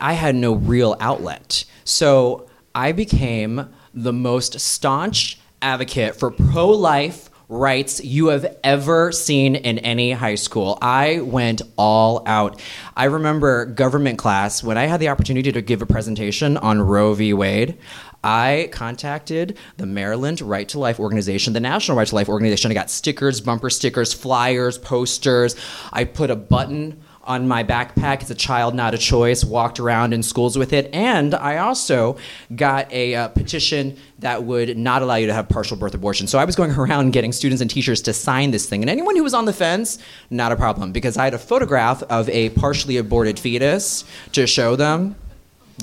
I 0.00 0.12
had 0.12 0.34
no 0.34 0.54
real 0.54 0.96
outlet. 1.00 1.64
So 1.84 2.48
I 2.74 2.92
became 2.92 3.68
the 3.94 4.12
most 4.12 4.60
staunch 4.60 5.38
advocate 5.62 6.16
for 6.16 6.30
pro 6.30 6.68
life 6.68 7.27
rights 7.48 8.04
you 8.04 8.26
have 8.26 8.58
ever 8.62 9.10
seen 9.10 9.54
in 9.54 9.78
any 9.78 10.12
high 10.12 10.34
school. 10.34 10.78
I 10.82 11.20
went 11.20 11.62
all 11.76 12.22
out. 12.26 12.60
I 12.94 13.04
remember 13.04 13.64
government 13.64 14.18
class 14.18 14.62
when 14.62 14.76
I 14.76 14.84
had 14.84 15.00
the 15.00 15.08
opportunity 15.08 15.50
to 15.52 15.62
give 15.62 15.80
a 15.80 15.86
presentation 15.86 16.58
on 16.58 16.82
Roe 16.82 17.14
v. 17.14 17.32
Wade. 17.32 17.78
I 18.22 18.68
contacted 18.72 19.56
the 19.76 19.86
Maryland 19.86 20.40
Right 20.42 20.68
to 20.70 20.78
Life 20.78 21.00
organization, 21.00 21.52
the 21.54 21.60
National 21.60 21.96
Right 21.96 22.08
to 22.08 22.14
Life 22.14 22.28
organization. 22.28 22.70
I 22.70 22.74
got 22.74 22.90
stickers, 22.90 23.40
bumper 23.40 23.70
stickers, 23.70 24.12
flyers, 24.12 24.76
posters. 24.76 25.56
I 25.92 26.04
put 26.04 26.30
a 26.30 26.36
button 26.36 27.00
on 27.28 27.46
my 27.46 27.62
backpack. 27.62 28.22
It's 28.22 28.30
a 28.30 28.34
child, 28.34 28.74
not 28.74 28.94
a 28.94 28.98
choice. 28.98 29.44
Walked 29.44 29.78
around 29.78 30.14
in 30.14 30.22
schools 30.22 30.56
with 30.56 30.72
it. 30.72 30.88
And 30.94 31.34
I 31.34 31.58
also 31.58 32.16
got 32.56 32.90
a 32.90 33.14
uh, 33.14 33.28
petition 33.28 33.96
that 34.18 34.42
would 34.44 34.76
not 34.76 35.02
allow 35.02 35.16
you 35.16 35.26
to 35.26 35.34
have 35.34 35.48
partial 35.48 35.76
birth 35.76 35.94
abortion. 35.94 36.26
So 36.26 36.38
I 36.38 36.44
was 36.46 36.56
going 36.56 36.70
around 36.78 37.12
getting 37.12 37.32
students 37.32 37.60
and 37.60 37.70
teachers 37.70 38.00
to 38.02 38.14
sign 38.14 38.50
this 38.50 38.66
thing. 38.66 38.82
And 38.82 38.90
anyone 38.90 39.14
who 39.14 39.22
was 39.22 39.34
on 39.34 39.44
the 39.44 39.52
fence, 39.52 39.98
not 40.30 40.50
a 40.50 40.56
problem, 40.56 40.90
because 40.90 41.18
I 41.18 41.24
had 41.24 41.34
a 41.34 41.38
photograph 41.38 42.02
of 42.04 42.28
a 42.30 42.48
partially 42.50 42.96
aborted 42.96 43.38
fetus 43.38 44.04
to 44.32 44.46
show 44.46 44.74
them. 44.74 45.14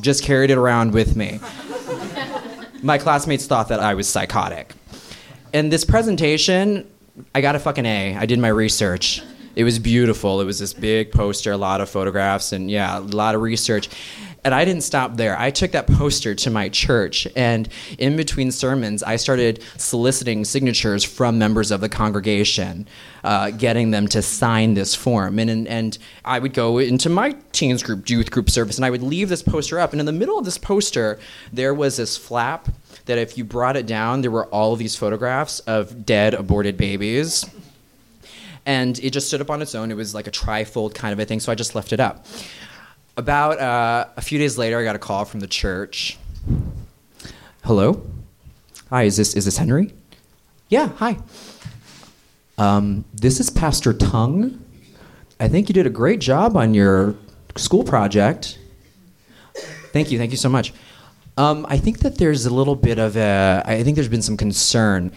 Just 0.01 0.23
carried 0.23 0.49
it 0.49 0.57
around 0.57 0.91
with 0.91 1.15
me. 1.15 1.39
my 2.83 2.97
classmates 2.97 3.45
thought 3.45 3.69
that 3.69 3.79
I 3.79 3.93
was 3.93 4.09
psychotic. 4.09 4.73
In 5.53 5.69
this 5.69 5.85
presentation, 5.85 6.89
I 7.33 7.39
got 7.39 7.55
a 7.55 7.59
fucking 7.59 7.85
A. 7.85 8.17
I 8.17 8.25
did 8.25 8.39
my 8.39 8.49
research. 8.49 9.21
It 9.55 9.63
was 9.63 9.79
beautiful. 9.79 10.41
It 10.41 10.45
was 10.45 10.59
this 10.59 10.73
big 10.73 11.11
poster, 11.11 11.51
a 11.51 11.57
lot 11.57 11.81
of 11.81 11.89
photographs, 11.89 12.51
and 12.51 12.69
yeah, 12.69 12.97
a 12.97 12.99
lot 12.99 13.35
of 13.35 13.41
research. 13.41 13.89
And 14.43 14.53
I 14.53 14.63
didn't 14.63 14.83
stop 14.83 15.17
there. 15.17 15.39
I 15.39 15.49
took 15.49 15.71
that 15.71 15.87
poster 15.87 16.35
to 16.35 16.51
my 16.51 16.69
church, 16.69 17.27
and 17.35 17.67
in 17.97 18.15
between 18.15 18.51
sermons, 18.51 19.01
I 19.01 19.15
started 19.15 19.63
soliciting 19.77 20.45
signatures 20.45 21.03
from 21.03 21.39
members 21.39 21.71
of 21.71 21.81
the 21.81 21.89
congregation, 21.89 22.87
uh, 23.23 23.49
getting 23.49 23.89
them 23.89 24.07
to 24.09 24.21
sign 24.21 24.75
this 24.75 24.93
form. 24.93 25.39
And, 25.39 25.49
and, 25.49 25.67
and 25.67 25.97
I 26.23 26.37
would 26.37 26.53
go 26.53 26.77
into 26.77 27.09
my 27.09 27.35
teens 27.53 27.81
group, 27.81 28.07
youth 28.07 28.29
group 28.29 28.51
service, 28.51 28.77
and 28.77 28.85
I 28.85 28.91
would 28.91 29.01
leave 29.01 29.29
this 29.29 29.41
poster 29.41 29.79
up. 29.79 29.93
And 29.93 29.99
in 29.99 30.05
the 30.05 30.11
middle 30.11 30.37
of 30.37 30.45
this 30.45 30.59
poster, 30.59 31.17
there 31.51 31.73
was 31.73 31.97
this 31.97 32.15
flap 32.15 32.67
that 33.05 33.17
if 33.17 33.39
you 33.39 33.45
brought 33.45 33.75
it 33.75 33.87
down, 33.87 34.21
there 34.21 34.31
were 34.31 34.45
all 34.47 34.75
these 34.75 34.95
photographs 34.95 35.59
of 35.61 36.05
dead, 36.05 36.35
aborted 36.35 36.77
babies. 36.77 37.45
And 38.65 38.97
it 38.99 39.11
just 39.11 39.27
stood 39.27 39.41
up 39.41 39.49
on 39.49 39.61
its 39.61 39.75
own. 39.75 39.91
It 39.91 39.95
was 39.95 40.15
like 40.15 40.27
a 40.27 40.31
trifold 40.31 40.95
kind 40.95 41.13
of 41.13 41.19
a 41.19 41.25
thing, 41.25 41.39
so 41.39 41.51
I 41.51 41.55
just 41.55 41.75
left 41.75 41.93
it 41.93 41.99
up. 41.99 42.25
About 43.17 43.59
uh, 43.59 44.07
a 44.17 44.21
few 44.21 44.39
days 44.39 44.57
later, 44.57 44.79
I 44.79 44.83
got 44.83 44.95
a 44.95 44.99
call 44.99 45.23
from 45.23 45.39
the 45.39 45.47
church. 45.47 46.17
Hello? 47.63 48.05
Hi, 48.89 49.03
is 49.03 49.17
this, 49.17 49.35
is 49.35 49.45
this 49.45 49.57
Henry? 49.57 49.93
Yeah, 50.69 50.89
hi. 50.89 51.17
Um, 52.57 53.05
this 53.13 53.39
is 53.39 53.49
Pastor 53.49 53.93
Tung. 53.93 54.63
I 55.39 55.47
think 55.47 55.69
you 55.69 55.73
did 55.73 55.85
a 55.85 55.89
great 55.91 56.19
job 56.19 56.57
on 56.57 56.73
your 56.73 57.15
school 57.55 57.83
project. 57.83 58.57
Thank 59.93 60.11
you, 60.11 60.17
thank 60.17 60.31
you 60.31 60.37
so 60.37 60.49
much. 60.49 60.73
Um, 61.37 61.65
I 61.69 61.77
think 61.77 61.99
that 61.99 62.17
there's 62.17 62.45
a 62.45 62.53
little 62.53 62.75
bit 62.75 62.97
of 62.97 63.17
a, 63.17 63.61
I 63.65 63.83
think 63.83 63.95
there's 63.95 64.07
been 64.07 64.21
some 64.21 64.37
concern 64.37 65.11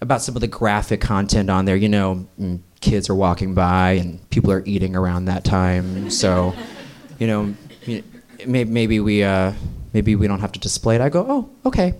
about 0.00 0.22
some 0.22 0.34
of 0.34 0.40
the 0.40 0.46
graphic 0.46 1.00
content 1.00 1.50
on 1.50 1.64
there. 1.64 1.76
You 1.76 1.88
know, 1.88 2.26
mm, 2.40 2.60
kids 2.86 3.10
are 3.10 3.14
walking 3.14 3.52
by 3.52 3.92
and 3.92 4.30
people 4.30 4.52
are 4.52 4.62
eating 4.64 4.94
around 4.94 5.24
that 5.24 5.44
time. 5.44 6.08
So, 6.08 6.54
you 7.18 7.26
know, 7.26 7.54
maybe, 8.46 8.70
maybe 8.70 9.00
we, 9.00 9.24
uh, 9.24 9.52
maybe 9.92 10.14
we 10.14 10.28
don't 10.28 10.40
have 10.40 10.52
to 10.52 10.60
display 10.60 10.94
it. 10.94 11.00
I 11.00 11.08
go, 11.08 11.26
oh, 11.28 11.50
okay. 11.66 11.94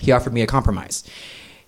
He 0.00 0.10
offered 0.10 0.32
me 0.32 0.42
a 0.42 0.46
compromise. 0.46 1.04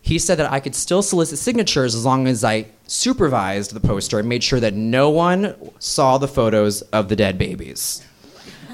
He 0.03 0.19
said 0.19 0.39
that 0.39 0.51
I 0.51 0.59
could 0.61 0.75
still 0.75 1.03
solicit 1.03 1.39
signatures 1.39 1.95
as 1.95 2.05
long 2.05 2.27
as 2.27 2.43
I 2.43 2.67
supervised 2.87 3.73
the 3.73 3.81
poster 3.81 4.19
and 4.19 4.29
made 4.29 4.43
sure 4.43 4.59
that 4.59 4.75
no 4.75 5.11
one 5.11 5.55
saw 5.79 6.19
the 6.19 6.29
photos 6.29 6.83
of 6.83 7.09
the 7.09 7.17
dead 7.17 7.39
babies. 7.39 8.05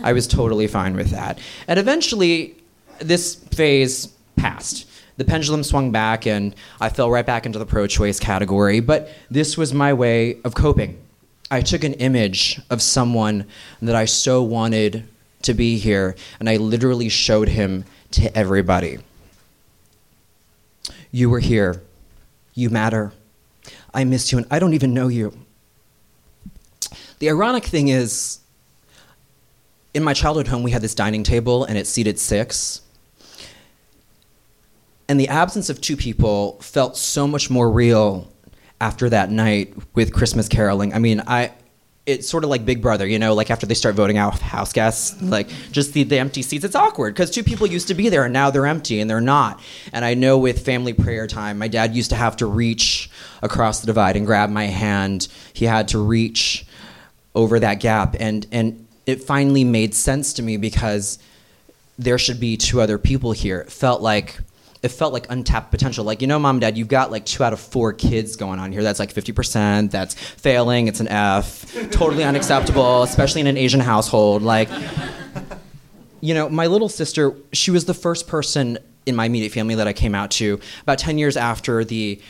I 0.03 0.13
was 0.13 0.27
totally 0.27 0.69
fine 0.69 0.95
with 0.95 1.11
that. 1.11 1.39
And 1.69 1.79
eventually, 1.79 2.55
this 3.01 3.35
phase 3.35 4.07
passed. 4.37 4.87
The 5.17 5.25
pendulum 5.25 5.63
swung 5.63 5.93
back, 5.93 6.27
and 6.27 6.55
I 6.81 6.89
fell 6.89 7.11
right 7.11 7.25
back 7.25 7.47
into 7.47 7.59
the 7.59 7.67
pro 7.67 7.87
choice 7.87 8.21
category. 8.21 8.81
But 8.81 9.09
this 9.31 9.57
was 9.57 9.73
my 9.73 9.93
way 9.93 10.41
of 10.45 10.55
coping. 10.55 11.01
I 11.51 11.61
took 11.61 11.85
an 11.85 11.95
image 11.95 12.61
of 12.71 12.83
someone 12.83 13.47
that 13.81 13.95
I 13.95 14.05
so 14.05 14.43
wanted 14.43 15.09
to 15.43 15.55
be 15.55 15.79
here, 15.79 16.17
and 16.41 16.49
I 16.49 16.57
literally 16.57 17.09
showed 17.09 17.49
him 17.49 17.85
to 18.13 18.37
everybody. 18.37 18.99
You 21.11 21.31
were 21.31 21.41
here. 21.41 21.83
You 22.55 22.69
matter. 22.69 23.13
I 23.95 24.05
miss 24.05 24.33
you, 24.33 24.39
and 24.39 24.47
I 24.51 24.59
don't 24.59 24.75
even 24.75 24.93
know 24.93 25.09
you. 25.09 25.33
The 27.19 27.31
ironic 27.31 27.65
thing 27.65 27.89
is, 27.89 28.41
in 29.95 30.03
my 30.05 30.13
childhood 30.13 30.49
home, 30.49 30.63
we 30.63 30.73
had 30.73 30.83
this 30.83 30.95
dining 30.95 31.23
table, 31.23 31.65
and 31.65 31.79
it 31.79 31.87
seated 31.87 32.19
six. 32.19 32.83
And 35.09 35.21
the 35.21 35.29
absence 35.29 35.71
of 35.71 35.81
two 35.81 35.97
people 35.97 36.59
felt 36.61 36.97
so 36.97 37.27
much 37.27 37.49
more 37.49 37.71
real 37.71 38.33
after 38.81 39.09
that 39.11 39.31
night 39.31 39.75
with 39.95 40.13
Christmas 40.13 40.49
caroling. 40.49 40.93
I 40.93 40.99
mean, 40.99 41.23
I 41.27 41.53
it's 42.07 42.29
sort 42.29 42.45
of 42.45 42.51
like 42.51 42.65
Big 42.65 42.81
Brother, 42.81 43.05
you 43.05 43.19
know, 43.19 43.35
like 43.35 43.51
after 43.51 43.67
they 43.67 43.75
start 43.75 43.97
voting 43.97 44.17
out 44.17 44.39
house 44.39 44.73
guests, 44.73 45.15
mm-hmm. 45.15 45.29
like 45.29 45.49
just 45.73 45.93
the, 45.93 46.05
the 46.05 46.19
empty 46.19 46.41
seats, 46.41 46.65
it's 46.65 46.77
awkward 46.77 47.15
because 47.15 47.33
two 47.33 47.43
people 47.43 47.67
used 47.67 47.89
to 47.89 47.95
be 47.95 48.09
there 48.09 48.25
and 48.25 48.33
now 48.33 48.49
they're 48.49 48.67
empty 48.67 49.01
and 49.01 49.11
they're 49.11 49.21
not. 49.21 49.61
And 49.93 50.05
I 50.05 50.15
know 50.15 50.39
with 50.39 50.65
family 50.65 50.93
prayer 50.93 51.27
time, 51.27 51.59
my 51.59 51.67
dad 51.67 51.97
used 51.97 52.11
to 52.11 52.17
have 52.17 52.37
to 52.37 52.47
reach 52.47 53.11
across 53.43 53.81
the 53.81 53.87
divide 53.87 54.17
and 54.17 54.25
grab 54.25 54.51
my 54.51 54.67
hand. 54.67 55.27
He 55.53 55.65
had 55.65 55.89
to 55.89 55.99
reach 55.99 56.65
over 57.35 57.59
that 57.59 57.81
gap 57.81 58.17
and 58.19 58.47
and 58.51 58.87
it 59.05 59.23
finally 59.23 59.63
made 59.63 59.95
sense 59.95 60.33
to 60.35 60.43
me 60.43 60.57
because 60.57 61.19
there 61.99 62.19
should 62.19 62.41
be 62.41 62.57
two 62.57 62.81
other 62.81 62.99
people 62.99 63.33
here. 63.33 63.61
It 63.61 63.73
felt 63.73 64.01
like 64.01 64.39
it 64.83 64.89
felt 64.89 65.13
like 65.13 65.31
untapped 65.31 65.71
potential. 65.71 66.05
Like, 66.05 66.21
you 66.21 66.27
know, 66.27 66.39
mom, 66.39 66.57
and 66.57 66.61
dad, 66.61 66.77
you've 66.77 66.89
got 66.89 67.11
like 67.11 67.25
two 67.25 67.43
out 67.43 67.53
of 67.53 67.61
four 67.61 67.93
kids 67.93 68.37
going 68.37 68.59
on 68.59 68.73
here. 68.73 68.83
That's 68.83 68.99
like 68.99 69.13
50%. 69.13 69.91
That's 69.91 70.15
failing. 70.15 70.89
It's 70.89 71.01
an 71.01 71.09
F. 71.09 71.73
totally 71.91 72.25
unacceptable, 72.25 73.03
especially 73.03 73.41
in 73.41 73.47
an 73.47 73.57
Asian 73.57 73.81
household. 73.81 74.43
Like, 74.43 74.69
you 76.21 76.35
know, 76.35 76.49
my 76.49 76.67
little 76.67 76.89
sister, 76.89 77.35
she 77.53 77.71
was 77.71 77.85
the 77.85 77.95
first 77.95 78.29
person 78.29 78.79
in 79.07 79.15
my 79.17 79.27
immediate 79.27 79.53
family 79.53 79.77
that 79.77 79.87
I 79.87 79.93
came 79.93 80.15
out 80.15 80.31
to 80.33 80.61
about 80.83 80.99
10 80.99 81.19
years 81.19 81.37
after 81.37 81.85
the 81.85 82.21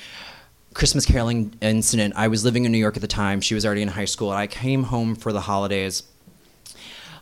Christmas 0.74 1.06
caroling 1.06 1.54
incident. 1.62 2.14
I 2.16 2.28
was 2.28 2.44
living 2.44 2.66
in 2.66 2.72
New 2.72 2.78
York 2.78 2.96
at 2.96 3.00
the 3.00 3.08
time. 3.08 3.40
She 3.40 3.54
was 3.54 3.64
already 3.64 3.82
in 3.82 3.88
high 3.88 4.04
school. 4.04 4.30
And 4.30 4.38
I 4.38 4.46
came 4.46 4.84
home 4.84 5.16
for 5.16 5.32
the 5.32 5.40
holidays. 5.40 6.02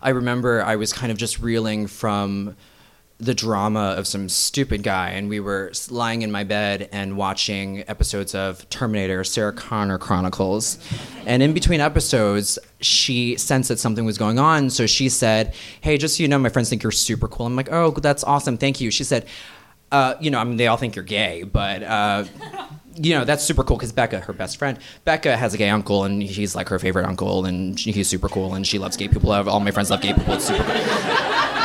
I 0.03 0.11
remember 0.11 0.63
I 0.63 0.77
was 0.77 0.93
kind 0.93 1.13
of 1.13 1.19
just 1.19 1.39
reeling 1.39 1.87
from 1.87 2.57
the 3.19 3.35
drama 3.35 3.95
of 3.97 4.07
some 4.07 4.29
stupid 4.29 4.83
guy, 4.83 5.11
and 5.11 5.29
we 5.29 5.39
were 5.39 5.73
lying 5.89 6.23
in 6.23 6.33
my 6.33 6.43
bed 6.43 6.89
and 6.93 7.17
watching 7.17 7.85
episodes 7.89 8.35
of 8.35 8.69
Terminator, 8.71 9.23
Sarah 9.23 9.53
Connor 9.53 9.99
Chronicles. 9.99 10.79
And 11.25 11.43
in 11.43 11.53
between 11.53 11.81
episodes, 11.81 12.59
she 12.81 13.37
sensed 13.37 13.69
that 13.69 13.79
something 13.79 14.05
was 14.05 14.19
going 14.19 14.39
on, 14.39 14.69
so 14.69 14.87
she 14.87 15.09
said, 15.09 15.55
Hey, 15.81 15.97
just 15.97 16.17
so 16.17 16.23
you 16.23 16.29
know, 16.29 16.39
my 16.39 16.49
friends 16.49 16.69
think 16.69 16.83
you're 16.83 16.93
super 16.93 17.29
cool. 17.29 17.47
I'm 17.47 17.57
like, 17.57 17.71
Oh, 17.71 17.93
that's 17.93 18.25
awesome, 18.25 18.59
thank 18.59 18.81
you. 18.81 18.91
She 18.91 19.05
said, 19.05 19.27
uh, 19.93 20.15
You 20.21 20.31
know, 20.31 20.39
I 20.41 20.45
mean, 20.45 20.57
they 20.57 20.67
all 20.67 20.77
think 20.77 20.97
you're 20.97 21.05
gay, 21.05 21.45
but. 21.45 21.83
Uh, 21.83 22.25
you 22.97 23.13
know 23.13 23.25
that's 23.25 23.43
super 23.43 23.65
cool 23.65 23.77
because 23.77 23.91
Becca, 23.91 24.21
her 24.21 24.33
best 24.33 24.57
friend, 24.57 24.79
Becca 25.05 25.37
has 25.37 25.53
a 25.53 25.59
gay 25.59 25.69
uncle 25.69 26.05
and 26.05 26.23
he's 26.23 26.55
like 26.55 26.69
her 26.69 26.79
favorite 26.79 27.07
uncle 27.07 27.45
and 27.45 27.77
he's 27.77 28.07
super 28.07 28.29
cool 28.29 28.55
and 28.55 28.65
she 28.65 28.79
loves 28.79 28.97
gay 28.97 29.09
people. 29.09 29.33
All 29.33 29.59
my 29.59 29.73
friends 29.73 29.91
love 29.91 30.01
gay 30.01 30.15
people. 30.15 30.35
It's 30.35 30.45
super 30.45 30.63
cool 30.63 31.64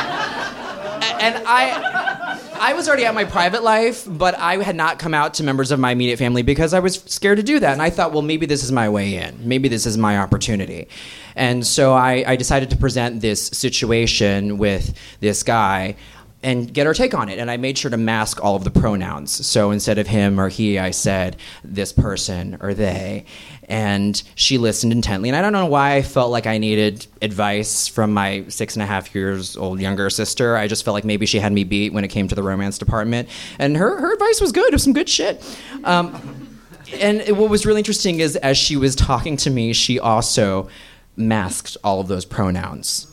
and 1.20 1.42
I 1.46 2.38
I 2.60 2.74
was 2.74 2.88
already 2.88 3.04
at 3.04 3.14
my 3.14 3.24
private 3.24 3.62
life, 3.62 4.06
but 4.06 4.34
I 4.38 4.62
had 4.62 4.76
not 4.76 4.98
come 4.98 5.14
out 5.14 5.34
to 5.34 5.42
members 5.42 5.70
of 5.70 5.80
my 5.80 5.92
immediate 5.92 6.18
family 6.18 6.42
because 6.42 6.74
I 6.74 6.80
was 6.80 6.96
scared 7.06 7.38
to 7.38 7.42
do 7.42 7.58
that. 7.60 7.72
And 7.72 7.82
I 7.82 7.90
thought, 7.90 8.12
well, 8.12 8.22
maybe 8.22 8.46
this 8.46 8.62
is 8.62 8.70
my 8.70 8.88
way 8.88 9.16
in. 9.16 9.36
Maybe 9.48 9.68
this 9.68 9.86
is 9.86 9.96
my 9.96 10.18
opportunity. 10.18 10.88
And 11.34 11.66
so 11.66 11.94
I, 11.94 12.24
I 12.26 12.36
decided 12.36 12.70
to 12.70 12.76
present 12.76 13.20
this 13.20 13.46
situation 13.46 14.58
with 14.58 14.94
this 15.20 15.42
guy 15.42 15.96
and 16.42 16.72
get 16.72 16.86
her 16.86 16.94
take 16.94 17.14
on 17.14 17.28
it. 17.28 17.38
And 17.38 17.50
I 17.50 17.56
made 17.56 17.76
sure 17.76 17.90
to 17.90 17.96
mask 17.96 18.42
all 18.42 18.56
of 18.56 18.64
the 18.64 18.70
pronouns. 18.70 19.46
So 19.46 19.70
instead 19.70 19.98
of 19.98 20.06
him 20.06 20.40
or 20.40 20.48
he, 20.48 20.78
I 20.78 20.90
said 20.90 21.36
this 21.64 21.92
person 21.92 22.58
or 22.60 22.74
they. 22.74 23.26
And 23.70 24.22
she 24.34 24.58
listened 24.58 24.92
intently. 24.92 25.28
And 25.28 25.36
I 25.36 25.40
don't 25.40 25.52
know 25.52 25.66
why 25.66 25.94
I 25.94 26.02
felt 26.02 26.30
like 26.30 26.46
I 26.46 26.58
needed 26.58 27.06
advice 27.22 27.88
from 27.88 28.12
my 28.12 28.44
six 28.48 28.74
and 28.74 28.82
a 28.82 28.86
half 28.86 29.14
years 29.14 29.56
old 29.56 29.80
younger 29.80 30.10
sister. 30.10 30.56
I 30.56 30.66
just 30.66 30.84
felt 30.84 30.94
like 30.94 31.04
maybe 31.04 31.24
she 31.24 31.38
had 31.38 31.52
me 31.52 31.64
beat 31.64 31.92
when 31.92 32.04
it 32.04 32.08
came 32.08 32.28
to 32.28 32.34
the 32.34 32.42
romance 32.42 32.76
department. 32.76 33.28
And 33.58 33.76
her, 33.76 34.00
her 34.00 34.12
advice 34.12 34.40
was 34.40 34.52
good, 34.52 34.66
it 34.66 34.72
was 34.72 34.82
some 34.82 34.92
good 34.92 35.08
shit. 35.08 35.42
Um, 35.84 36.58
and 36.94 37.22
what 37.38 37.48
was 37.48 37.64
really 37.64 37.80
interesting 37.80 38.20
is 38.20 38.36
as 38.36 38.58
she 38.58 38.76
was 38.76 38.96
talking 38.96 39.36
to 39.38 39.50
me, 39.50 39.72
she 39.72 39.98
also 39.98 40.68
masked 41.16 41.76
all 41.84 42.00
of 42.00 42.08
those 42.08 42.24
pronouns. 42.24 43.06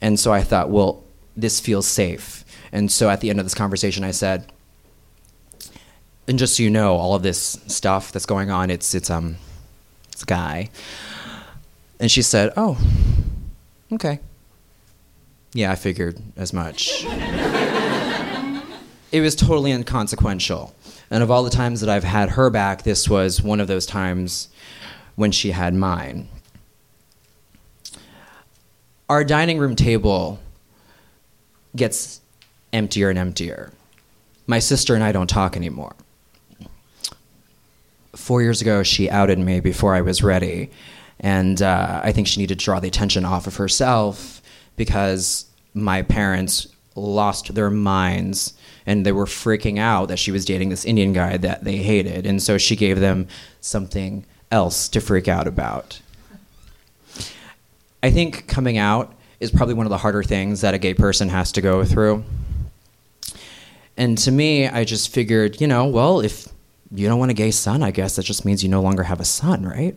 And 0.00 0.18
so 0.18 0.32
I 0.32 0.42
thought, 0.42 0.70
well, 0.70 1.02
this 1.36 1.58
feels 1.58 1.86
safe 1.86 2.38
and 2.72 2.90
so 2.90 3.08
at 3.08 3.20
the 3.20 3.30
end 3.30 3.38
of 3.38 3.46
this 3.46 3.54
conversation, 3.54 4.04
I 4.04 4.10
said, 4.10 4.52
and 6.26 6.38
just 6.38 6.56
so 6.56 6.62
you 6.62 6.70
know, 6.70 6.94
all 6.94 7.14
of 7.14 7.22
this 7.22 7.58
stuff 7.66 8.12
that's 8.12 8.26
going 8.26 8.50
on, 8.50 8.70
it's 8.70 8.94
it's 8.94 9.08
um, 9.08 9.36
guy. 10.24 10.70
And 12.00 12.10
she 12.10 12.22
said, 12.22 12.52
"Oh, 12.56 12.78
okay." 13.92 14.20
Yeah, 15.52 15.72
I 15.72 15.74
figured 15.76 16.20
as 16.36 16.52
much. 16.52 17.04
it 19.12 19.20
was 19.20 19.34
totally 19.34 19.72
inconsequential. 19.72 20.74
And 21.10 21.22
of 21.22 21.30
all 21.30 21.42
the 21.42 21.50
times 21.50 21.80
that 21.80 21.88
I've 21.88 22.04
had 22.04 22.30
her 22.30 22.50
back, 22.50 22.82
this 22.82 23.08
was 23.08 23.42
one 23.42 23.60
of 23.60 23.66
those 23.66 23.86
times 23.86 24.48
when 25.16 25.32
she 25.32 25.50
had 25.52 25.74
mine. 25.74 26.28
Our 29.08 29.24
dining 29.24 29.58
room 29.58 29.74
table 29.74 30.38
gets 31.74 32.20
emptier 32.72 33.08
and 33.08 33.18
emptier. 33.18 33.72
My 34.46 34.58
sister 34.58 34.94
and 34.94 35.02
I 35.02 35.12
don't 35.12 35.28
talk 35.28 35.56
anymore. 35.56 35.94
Four 38.16 38.42
years 38.42 38.60
ago, 38.62 38.82
she 38.82 39.10
outed 39.10 39.38
me 39.38 39.60
before 39.60 39.94
I 39.94 40.00
was 40.00 40.22
ready, 40.22 40.70
and 41.20 41.60
uh, 41.60 42.00
I 42.02 42.12
think 42.12 42.26
she 42.26 42.40
needed 42.40 42.58
to 42.58 42.64
draw 42.64 42.80
the 42.80 42.88
attention 42.88 43.24
off 43.24 43.46
of 43.46 43.56
herself 43.56 44.40
because 44.76 45.46
my 45.74 46.02
parents 46.02 46.68
lost 46.94 47.54
their 47.54 47.70
minds 47.70 48.54
and 48.86 49.04
they 49.04 49.12
were 49.12 49.26
freaking 49.26 49.78
out 49.78 50.08
that 50.08 50.18
she 50.18 50.32
was 50.32 50.44
dating 50.44 50.70
this 50.70 50.84
Indian 50.84 51.12
guy 51.12 51.36
that 51.36 51.64
they 51.64 51.76
hated, 51.76 52.26
and 52.26 52.42
so 52.42 52.56
she 52.56 52.74
gave 52.74 52.98
them 53.00 53.28
something 53.60 54.24
else 54.50 54.88
to 54.88 55.00
freak 55.00 55.28
out 55.28 55.46
about. 55.46 56.00
I 58.02 58.10
think 58.10 58.46
coming 58.48 58.78
out 58.78 59.14
is 59.40 59.50
probably 59.50 59.74
one 59.74 59.86
of 59.86 59.90
the 59.90 59.98
harder 59.98 60.22
things 60.22 60.62
that 60.62 60.74
a 60.74 60.78
gay 60.78 60.94
person 60.94 61.28
has 61.28 61.52
to 61.52 61.60
go 61.60 61.84
through. 61.84 62.24
And 63.96 64.16
to 64.18 64.30
me, 64.30 64.68
I 64.68 64.84
just 64.84 65.12
figured, 65.12 65.60
you 65.60 65.66
know, 65.66 65.84
well, 65.86 66.20
if 66.20 66.48
you 66.92 67.08
don't 67.08 67.18
want 67.18 67.30
a 67.30 67.34
gay 67.34 67.50
son, 67.50 67.82
I 67.82 67.90
guess 67.90 68.16
that 68.16 68.24
just 68.24 68.44
means 68.44 68.62
you 68.62 68.68
no 68.68 68.80
longer 68.80 69.02
have 69.02 69.20
a 69.20 69.24
son, 69.24 69.64
right? 69.64 69.96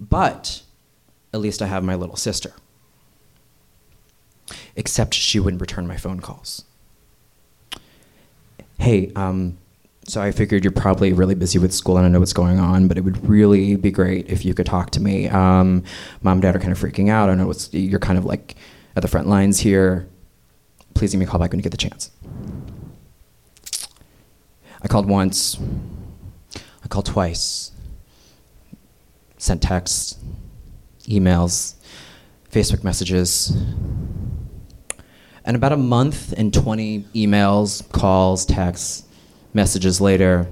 But 0.00 0.62
at 1.32 1.40
least 1.40 1.62
I 1.62 1.66
have 1.66 1.84
my 1.84 1.94
little 1.94 2.16
sister. 2.16 2.52
Except 4.74 5.14
she 5.14 5.40
wouldn't 5.40 5.60
return 5.60 5.86
my 5.86 5.96
phone 5.96 6.20
calls. 6.20 6.64
Hey, 8.78 9.10
um, 9.16 9.58
so 10.04 10.22
I 10.22 10.30
figured 10.30 10.64
you're 10.64 10.72
probably 10.72 11.12
really 11.12 11.34
busy 11.34 11.58
with 11.58 11.72
school 11.72 11.96
and 11.96 12.06
I 12.06 12.08
know 12.08 12.20
what's 12.20 12.32
going 12.32 12.58
on, 12.58 12.88
but 12.88 12.96
it 12.96 13.00
would 13.00 13.26
really 13.28 13.76
be 13.76 13.90
great 13.90 14.28
if 14.28 14.44
you 14.44 14.54
could 14.54 14.66
talk 14.66 14.90
to 14.90 15.00
me. 15.00 15.28
Um, 15.28 15.82
mom 16.22 16.34
and 16.34 16.42
dad 16.42 16.54
are 16.54 16.60
kind 16.60 16.72
of 16.72 16.78
freaking 16.78 17.10
out. 17.10 17.28
I 17.28 17.34
know 17.34 17.50
it's, 17.50 17.72
you're 17.74 17.98
kind 17.98 18.18
of 18.18 18.24
like 18.24 18.54
at 18.94 19.02
the 19.02 19.08
front 19.08 19.28
lines 19.28 19.58
here. 19.58 20.08
Please 20.94 21.10
give 21.12 21.18
me 21.18 21.26
a 21.26 21.28
call 21.28 21.40
back 21.40 21.50
when 21.50 21.58
you 21.58 21.64
get 21.64 21.72
the 21.72 21.76
chance. 21.76 22.10
I 24.86 24.88
called 24.88 25.08
once. 25.08 25.58
I 26.84 26.86
called 26.86 27.06
twice. 27.06 27.72
Sent 29.36 29.60
texts, 29.60 30.16
emails, 31.08 31.74
Facebook 32.52 32.84
messages. 32.84 33.50
And 35.44 35.56
about 35.56 35.72
a 35.72 35.76
month 35.76 36.32
and 36.36 36.54
20 36.54 37.00
emails, 37.16 37.90
calls, 37.90 38.46
texts, 38.46 39.02
messages 39.52 40.00
later, 40.00 40.46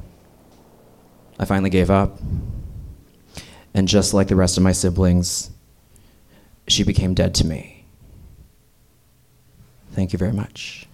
I 1.39 1.45
finally 1.45 1.70
gave 1.70 1.89
up. 1.89 2.18
And 3.72 3.87
just 3.87 4.14
like 4.14 4.26
the 4.26 4.35
rest 4.35 4.57
of 4.57 4.64
my 4.64 4.72
siblings, 4.72 5.53
she 6.66 6.82
became 6.82 7.14
dead 7.14 7.37
to 7.37 7.47
me. 7.47 7.85
Thank 9.93 10.12
you 10.12 10.18
very 10.18 10.32
much. 10.32 10.89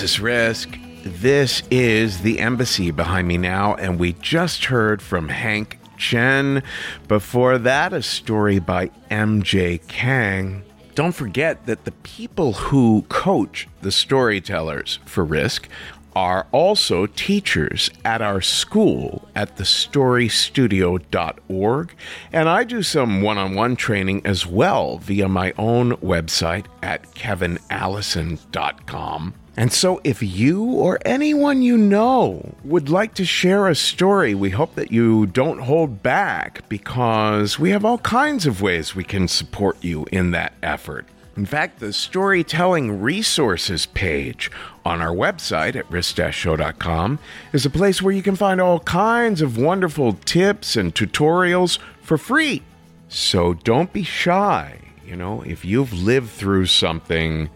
This 0.00 0.12
is 0.12 0.20
Risk. 0.20 0.78
This 1.04 1.62
is 1.70 2.22
the 2.22 2.38
embassy 2.38 2.90
behind 2.90 3.28
me 3.28 3.36
now, 3.36 3.74
and 3.74 3.98
we 3.98 4.14
just 4.14 4.64
heard 4.64 5.02
from 5.02 5.28
Hank 5.28 5.78
Chen. 5.98 6.62
Before 7.06 7.58
that, 7.58 7.92
a 7.92 8.00
story 8.00 8.60
by 8.60 8.92
MJ 9.10 9.86
Kang. 9.88 10.62
Don't 10.94 11.12
forget 11.12 11.66
that 11.66 11.84
the 11.84 11.92
people 11.92 12.54
who 12.54 13.04
coach 13.10 13.68
the 13.82 13.92
storytellers 13.92 15.00
for 15.04 15.22
Risk 15.22 15.68
are 16.16 16.46
also 16.50 17.04
teachers 17.04 17.90
at 18.02 18.22
our 18.22 18.40
school 18.40 19.28
at 19.34 19.58
thestorystudio.org. 19.58 21.94
And 22.32 22.48
I 22.48 22.64
do 22.64 22.82
some 22.82 23.20
one 23.20 23.36
on 23.36 23.54
one 23.54 23.76
training 23.76 24.22
as 24.24 24.46
well 24.46 24.96
via 24.96 25.28
my 25.28 25.52
own 25.58 25.92
website 25.98 26.64
at 26.82 27.14
kevinallison.com. 27.14 29.34
And 29.56 29.72
so, 29.72 30.00
if 30.04 30.22
you 30.22 30.64
or 30.64 30.98
anyone 31.04 31.60
you 31.62 31.76
know 31.76 32.54
would 32.64 32.88
like 32.88 33.14
to 33.14 33.24
share 33.24 33.68
a 33.68 33.74
story, 33.74 34.34
we 34.34 34.50
hope 34.50 34.74
that 34.76 34.92
you 34.92 35.26
don't 35.26 35.58
hold 35.58 36.02
back 36.02 36.68
because 36.68 37.58
we 37.58 37.70
have 37.70 37.84
all 37.84 37.98
kinds 37.98 38.46
of 38.46 38.62
ways 38.62 38.94
we 38.94 39.04
can 39.04 39.28
support 39.28 39.82
you 39.82 40.06
in 40.12 40.30
that 40.30 40.54
effort. 40.62 41.06
In 41.36 41.46
fact, 41.46 41.80
the 41.80 41.92
storytelling 41.92 43.00
resources 43.00 43.86
page 43.86 44.50
on 44.84 45.00
our 45.00 45.14
website 45.14 45.74
at 45.76 45.90
risk-show.com 45.90 47.18
is 47.52 47.64
a 47.64 47.70
place 47.70 48.02
where 48.02 48.14
you 48.14 48.22
can 48.22 48.36
find 48.36 48.60
all 48.60 48.80
kinds 48.80 49.40
of 49.40 49.56
wonderful 49.56 50.12
tips 50.12 50.76
and 50.76 50.94
tutorials 50.94 51.78
for 52.02 52.18
free. 52.18 52.62
So 53.08 53.54
don't 53.54 53.92
be 53.92 54.02
shy. 54.02 54.80
You 55.06 55.16
know, 55.16 55.42
if 55.42 55.64
you've 55.64 55.92
lived 55.92 56.30
through 56.30 56.66
something 56.66 57.50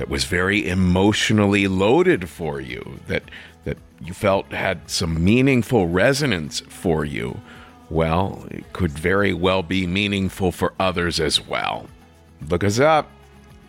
that 0.00 0.08
was 0.08 0.24
very 0.24 0.66
emotionally 0.66 1.68
loaded 1.68 2.30
for 2.30 2.58
you, 2.58 2.98
that 3.06 3.22
that 3.64 3.76
you 4.00 4.14
felt 4.14 4.50
had 4.50 4.88
some 4.88 5.22
meaningful 5.22 5.88
resonance 5.88 6.60
for 6.60 7.04
you, 7.04 7.38
well, 7.90 8.46
it 8.50 8.72
could 8.72 8.92
very 8.92 9.34
well 9.34 9.62
be 9.62 9.86
meaningful 9.86 10.52
for 10.52 10.72
others 10.80 11.20
as 11.20 11.46
well. 11.46 11.86
Look 12.48 12.64
us 12.64 12.80
up 12.80 13.10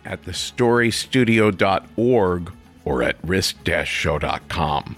at 0.06 0.24
thestorystudio.org 0.24 2.52
or 2.86 3.02
at 3.02 3.16
risk-show.com. 3.22 4.96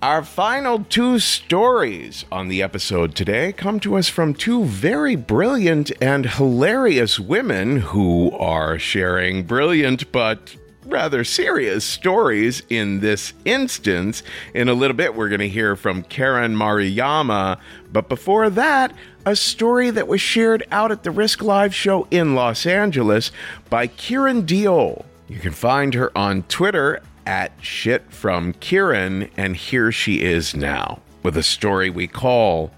Our 0.00 0.22
final 0.22 0.84
two 0.84 1.18
stories 1.18 2.24
on 2.30 2.46
the 2.46 2.62
episode 2.62 3.16
today 3.16 3.52
come 3.52 3.80
to 3.80 3.96
us 3.96 4.08
from 4.08 4.32
two 4.32 4.64
very 4.64 5.16
brilliant 5.16 5.90
and 6.00 6.24
hilarious 6.24 7.18
women 7.18 7.78
who 7.78 8.30
are 8.38 8.78
sharing 8.78 9.42
brilliant 9.42 10.12
but 10.12 10.54
rather 10.84 11.24
serious 11.24 11.84
stories 11.84 12.62
in 12.70 13.00
this 13.00 13.32
instance. 13.44 14.22
In 14.54 14.68
a 14.68 14.74
little 14.74 14.96
bit, 14.96 15.16
we're 15.16 15.28
going 15.28 15.40
to 15.40 15.48
hear 15.48 15.74
from 15.74 16.04
Karen 16.04 16.54
Maruyama. 16.54 17.58
But 17.92 18.08
before 18.08 18.50
that, 18.50 18.94
a 19.26 19.34
story 19.34 19.90
that 19.90 20.06
was 20.06 20.20
shared 20.20 20.64
out 20.70 20.92
at 20.92 21.02
the 21.02 21.10
Risk 21.10 21.42
Live 21.42 21.74
show 21.74 22.06
in 22.12 22.36
Los 22.36 22.66
Angeles 22.66 23.32
by 23.68 23.88
Kiran 23.88 24.44
Deol. 24.44 25.04
You 25.26 25.40
can 25.40 25.52
find 25.52 25.92
her 25.94 26.16
on 26.16 26.44
Twitter 26.44 27.02
at 27.28 27.52
shit 27.60 28.10
from 28.10 28.54
Kiran, 28.54 29.30
and 29.36 29.54
here 29.54 29.92
she 29.92 30.22
is 30.22 30.56
now 30.56 31.02
with 31.22 31.36
a 31.36 31.42
story 31.42 31.90
we 31.90 32.08
call 32.08 32.72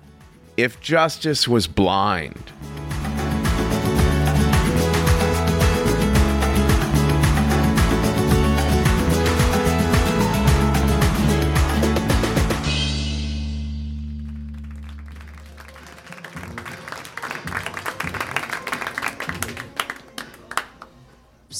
If 0.57 0.81
Justice 0.81 1.47
Was 1.47 1.69
Blind. 1.69 2.53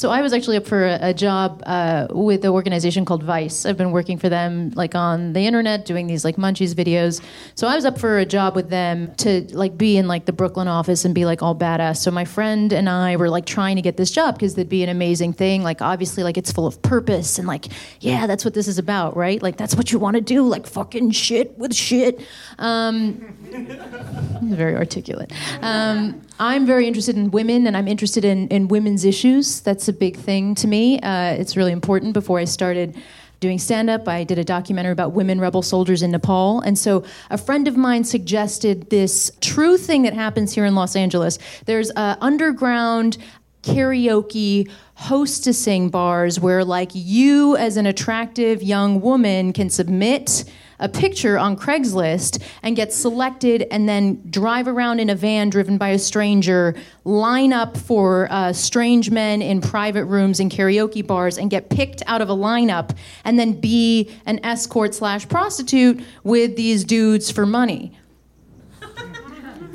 So 0.01 0.11
I 0.11 0.23
was 0.23 0.33
actually 0.33 0.57
up 0.57 0.67
for 0.67 0.87
a, 0.87 0.99
a 1.03 1.13
job 1.13 1.63
uh, 1.67 2.07
with 2.09 2.43
an 2.47 2.53
organization 2.53 3.05
called 3.05 3.23
Vice. 3.23 3.67
I've 3.67 3.77
been 3.77 3.91
working 3.91 4.17
for 4.17 4.31
them 4.31 4.71
like 4.75 4.95
on 4.95 5.35
the 5.35 5.41
internet, 5.41 5.85
doing 5.85 6.07
these 6.07 6.25
like 6.25 6.37
Munchies 6.37 6.75
videos. 6.75 7.21
So 7.55 7.67
I 7.67 7.75
was 7.77 7.85
up 7.85 7.99
for 7.99 8.19
a 8.19 8.25
job 8.25 8.57
with 8.57 8.71
them 8.71 9.15
to 9.17 9.43
like 9.55 9.77
be 9.77 9.99
in 9.99 10.09
like 10.09 10.25
the 10.25 10.33
Brooklyn 10.33 10.69
office 10.69 11.05
and 11.05 11.15
be 11.15 11.27
like 11.27 11.43
all 11.43 11.55
badass. 11.55 11.99
So 11.99 12.11
my 12.11 12.25
friend 12.25 12.73
and 12.73 12.89
I 12.89 13.17
were 13.17 13.29
like 13.29 13.45
trying 13.45 13.77
to 13.77 13.83
get 13.83 13.99
this 13.99 14.11
job 14.11 14.37
because 14.37 14.55
it'd 14.55 14.71
be 14.71 14.83
an 14.83 14.89
amazing 14.89 15.35
thing. 15.35 15.63
Like 15.63 15.83
obviously 15.83 16.23
like 16.23 16.39
it's 16.39 16.51
full 16.51 16.67
of 16.67 16.81
purpose 16.81 17.39
and 17.39 17.47
like 17.47 17.67
yeah, 18.01 18.27
that's 18.27 18.43
what 18.43 18.55
this 18.55 18.69
is 18.69 18.79
about, 18.79 19.19
right? 19.19 19.43
Like 19.43 19.59
that's 19.59 19.77
what 19.77 19.93
you 19.93 19.99
want 19.99 20.15
to 20.15 20.23
do, 20.23 20.49
like 20.49 20.67
fucking 20.67 21.11
shit 21.11 21.59
with 21.59 21.75
shit. 21.75 22.27
Um, 22.59 23.37
very 24.45 24.77
articulate. 24.77 25.31
Um, 25.61 26.23
I'm 26.41 26.65
very 26.65 26.87
interested 26.87 27.19
in 27.19 27.31
women 27.31 27.67
and 27.67 27.77
I'm 27.77 27.87
interested 27.87 28.25
in, 28.25 28.49
in 28.49 28.69
women's 28.69 29.05
issues. 29.05 29.61
That's 29.61 29.89
a 29.89 29.93
big 29.93 30.17
thing 30.17 30.55
to 30.57 30.67
me. 30.67 30.99
Uh, 31.01 31.35
it's 31.35 31.55
really 31.55 31.71
important. 31.71 32.15
Before 32.15 32.39
I 32.39 32.47
started 32.47 32.97
doing 33.41 33.59
stand 33.59 33.91
up, 33.91 34.09
I 34.09 34.25
did 34.25 34.39
a 34.39 34.45
documentary 34.45 34.93
about 34.93 35.13
women 35.13 35.39
rebel 35.39 35.61
soldiers 35.61 36.01
in 36.01 36.13
Nepal. 36.13 36.61
And 36.61 36.79
so 36.79 37.05
a 37.29 37.37
friend 37.37 37.69
of 37.69 37.77
mine 37.77 38.05
suggested 38.05 38.89
this 38.89 39.31
true 39.43 39.77
thing 39.77 40.03
that 40.03 40.15
happens 40.15 40.55
here 40.55 40.65
in 40.65 40.75
Los 40.75 40.97
Angeles. 40.97 41.39
There's 41.67 41.93
underground 41.95 43.19
karaoke 43.63 44.71
hostessing 44.99 45.91
bars 45.91 46.41
where 46.41 46.65
like 46.65 46.91
you 46.95 47.55
as 47.57 47.77
an 47.77 47.85
attractive 47.85 48.63
young 48.63 49.03
woman 49.03 49.53
can 49.53 49.69
submit 49.69 50.45
a 50.81 50.89
picture 50.89 51.39
on 51.39 51.57
Craigslist 51.57 52.43
and 52.63 52.75
get 52.75 52.93
selected 52.93 53.67
and 53.71 53.89
then 53.89 54.21
drive 54.31 54.67
around 54.67 54.99
in 54.99 55.11
a 55.11 55.15
van 55.15 55.51
driven 55.51 55.79
by 55.79 55.91
a 55.91 55.99
stranger, 55.99 56.75
line 57.05 57.53
up 57.53 57.77
for 57.77 58.27
uh, 58.31 58.53
strange 58.53 59.11
men 59.11 59.43
in 59.43 59.61
private 59.61 60.07
rooms 60.07 60.41
in 60.41 60.49
karaoke 60.49 61.07
bars 61.07 61.39
and 61.39 61.51
get 61.51 61.71
picked 61.71 62.03
out 62.07 62.21
of 62.21 62.29
a 62.29 62.35
lineup 62.35 62.97
and 63.25 63.39
then 63.39 63.53
be 63.53 64.11
an 64.27 64.41
escort 64.45 64.95
slash 64.95 65.29
prostitute 65.29 66.03
with 66.25 66.57
these 66.57 66.83
dudes 66.83 67.31
for 67.31 67.47
money. 67.47 67.93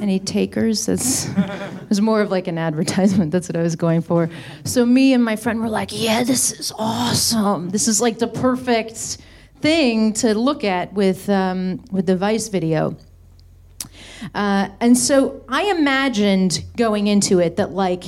Any 0.01 0.19
takers? 0.19 0.87
That's 0.87 1.29
it 1.29 1.89
was 1.89 2.01
more 2.01 2.21
of 2.21 2.29
like 2.29 2.47
an 2.47 2.57
advertisement. 2.57 3.31
That's 3.31 3.47
what 3.47 3.55
I 3.55 3.61
was 3.61 3.77
going 3.77 4.01
for. 4.01 4.29
So 4.65 4.85
me 4.85 5.13
and 5.13 5.23
my 5.23 5.37
friend 5.37 5.61
were 5.61 5.69
like, 5.69 5.89
"Yeah, 5.91 6.23
this 6.23 6.51
is 6.51 6.73
awesome. 6.77 7.69
This 7.69 7.87
is 7.87 8.01
like 8.01 8.19
the 8.19 8.27
perfect 8.27 9.19
thing 9.65 10.13
to 10.13 10.37
look 10.37 10.63
at 10.63 10.93
with 10.93 11.27
um, 11.29 11.83
with 11.91 12.05
the 12.05 12.15
Vice 12.15 12.49
video." 12.49 12.95
Uh, 14.33 14.69
and 14.79 14.97
so 14.97 15.43
I 15.49 15.63
imagined 15.63 16.63
going 16.77 17.07
into 17.07 17.39
it 17.39 17.57
that 17.57 17.71
like 17.71 18.05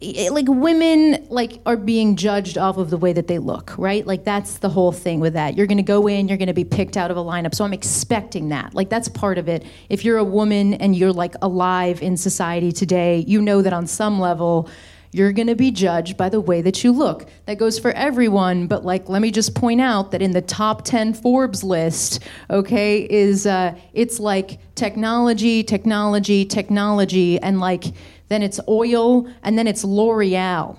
it- 0.00 0.32
like 0.32 0.46
women 0.48 1.26
like 1.30 1.60
are 1.64 1.76
being 1.76 2.16
judged 2.16 2.58
off 2.58 2.76
of 2.76 2.90
the 2.90 2.96
way 2.96 3.12
that 3.12 3.28
they 3.28 3.38
look 3.38 3.74
right? 3.78 4.04
Like 4.06 4.24
that's 4.24 4.58
the 4.58 4.68
whole 4.68 4.92
thing 4.92 5.20
with 5.20 5.34
that. 5.34 5.56
You're 5.56 5.68
going 5.68 5.78
to 5.78 5.82
go 5.84 6.08
in 6.08 6.28
you're 6.28 6.36
going 6.38 6.48
to 6.48 6.60
be 6.64 6.64
picked 6.64 6.96
out 6.96 7.10
of 7.12 7.16
a 7.16 7.20
lineup. 7.20 7.54
So 7.54 7.64
i'm 7.64 7.72
expecting 7.72 8.48
that. 8.48 8.74
Like 8.74 8.88
that's 8.90 9.08
part 9.08 9.38
of 9.38 9.48
it. 9.48 9.64
If 9.88 10.04
you're 10.04 10.18
a 10.18 10.24
woman 10.24 10.74
and 10.74 10.96
you're 10.96 11.12
like 11.12 11.34
alive 11.42 12.02
in 12.02 12.16
society 12.16 12.72
today 12.72 13.24
you 13.28 13.40
know 13.40 13.62
that 13.62 13.72
on 13.72 13.86
some 13.86 14.18
level 14.18 14.68
you're 15.12 15.32
going 15.32 15.46
to 15.46 15.54
be 15.54 15.70
judged 15.70 16.16
by 16.16 16.28
the 16.28 16.40
way 16.40 16.62
that 16.62 16.82
you 16.82 16.90
look 16.90 17.28
that 17.46 17.58
goes 17.58 17.78
for 17.78 17.90
everyone 17.92 18.66
but 18.66 18.84
like 18.84 19.08
let 19.08 19.22
me 19.22 19.30
just 19.30 19.54
point 19.54 19.80
out 19.80 20.10
that 20.10 20.22
in 20.22 20.32
the 20.32 20.42
top 20.42 20.84
10 20.84 21.14
forbes 21.14 21.62
list 21.62 22.20
okay 22.50 23.06
is 23.08 23.46
uh, 23.46 23.74
it's 23.92 24.18
like 24.18 24.58
technology 24.74 25.62
technology 25.62 26.44
technology 26.44 27.38
and 27.40 27.60
like 27.60 27.84
then 28.32 28.42
it's 28.42 28.58
oil, 28.66 29.28
and 29.42 29.58
then 29.58 29.66
it's 29.66 29.84
L'Oreal. 29.84 30.78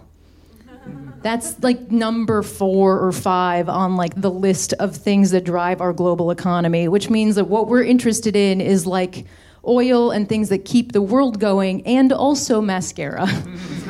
That's 1.22 1.62
like 1.62 1.92
number 1.92 2.42
four 2.42 3.00
or 3.00 3.12
five 3.12 3.70
on 3.70 3.96
like 3.96 4.20
the 4.20 4.32
list 4.32 4.74
of 4.74 4.96
things 4.96 5.30
that 5.32 5.44
drive 5.44 5.80
our 5.80 5.94
global 5.94 6.32
economy, 6.32 6.88
which 6.88 7.12
means 7.12 7.36
that 7.36 7.46
what 7.46 7.68
we're 7.68 7.84
interested 7.84 8.36
in 8.36 8.60
is 8.60 8.88
like 8.88 9.28
oil 9.68 10.10
and 10.10 10.28
things 10.28 10.50
that 10.50 10.66
keep 10.66 10.94
the 10.94 11.02
world 11.02 11.40
going, 11.40 11.86
and 11.86 12.12
also 12.12 12.60
mascara. 12.60 13.28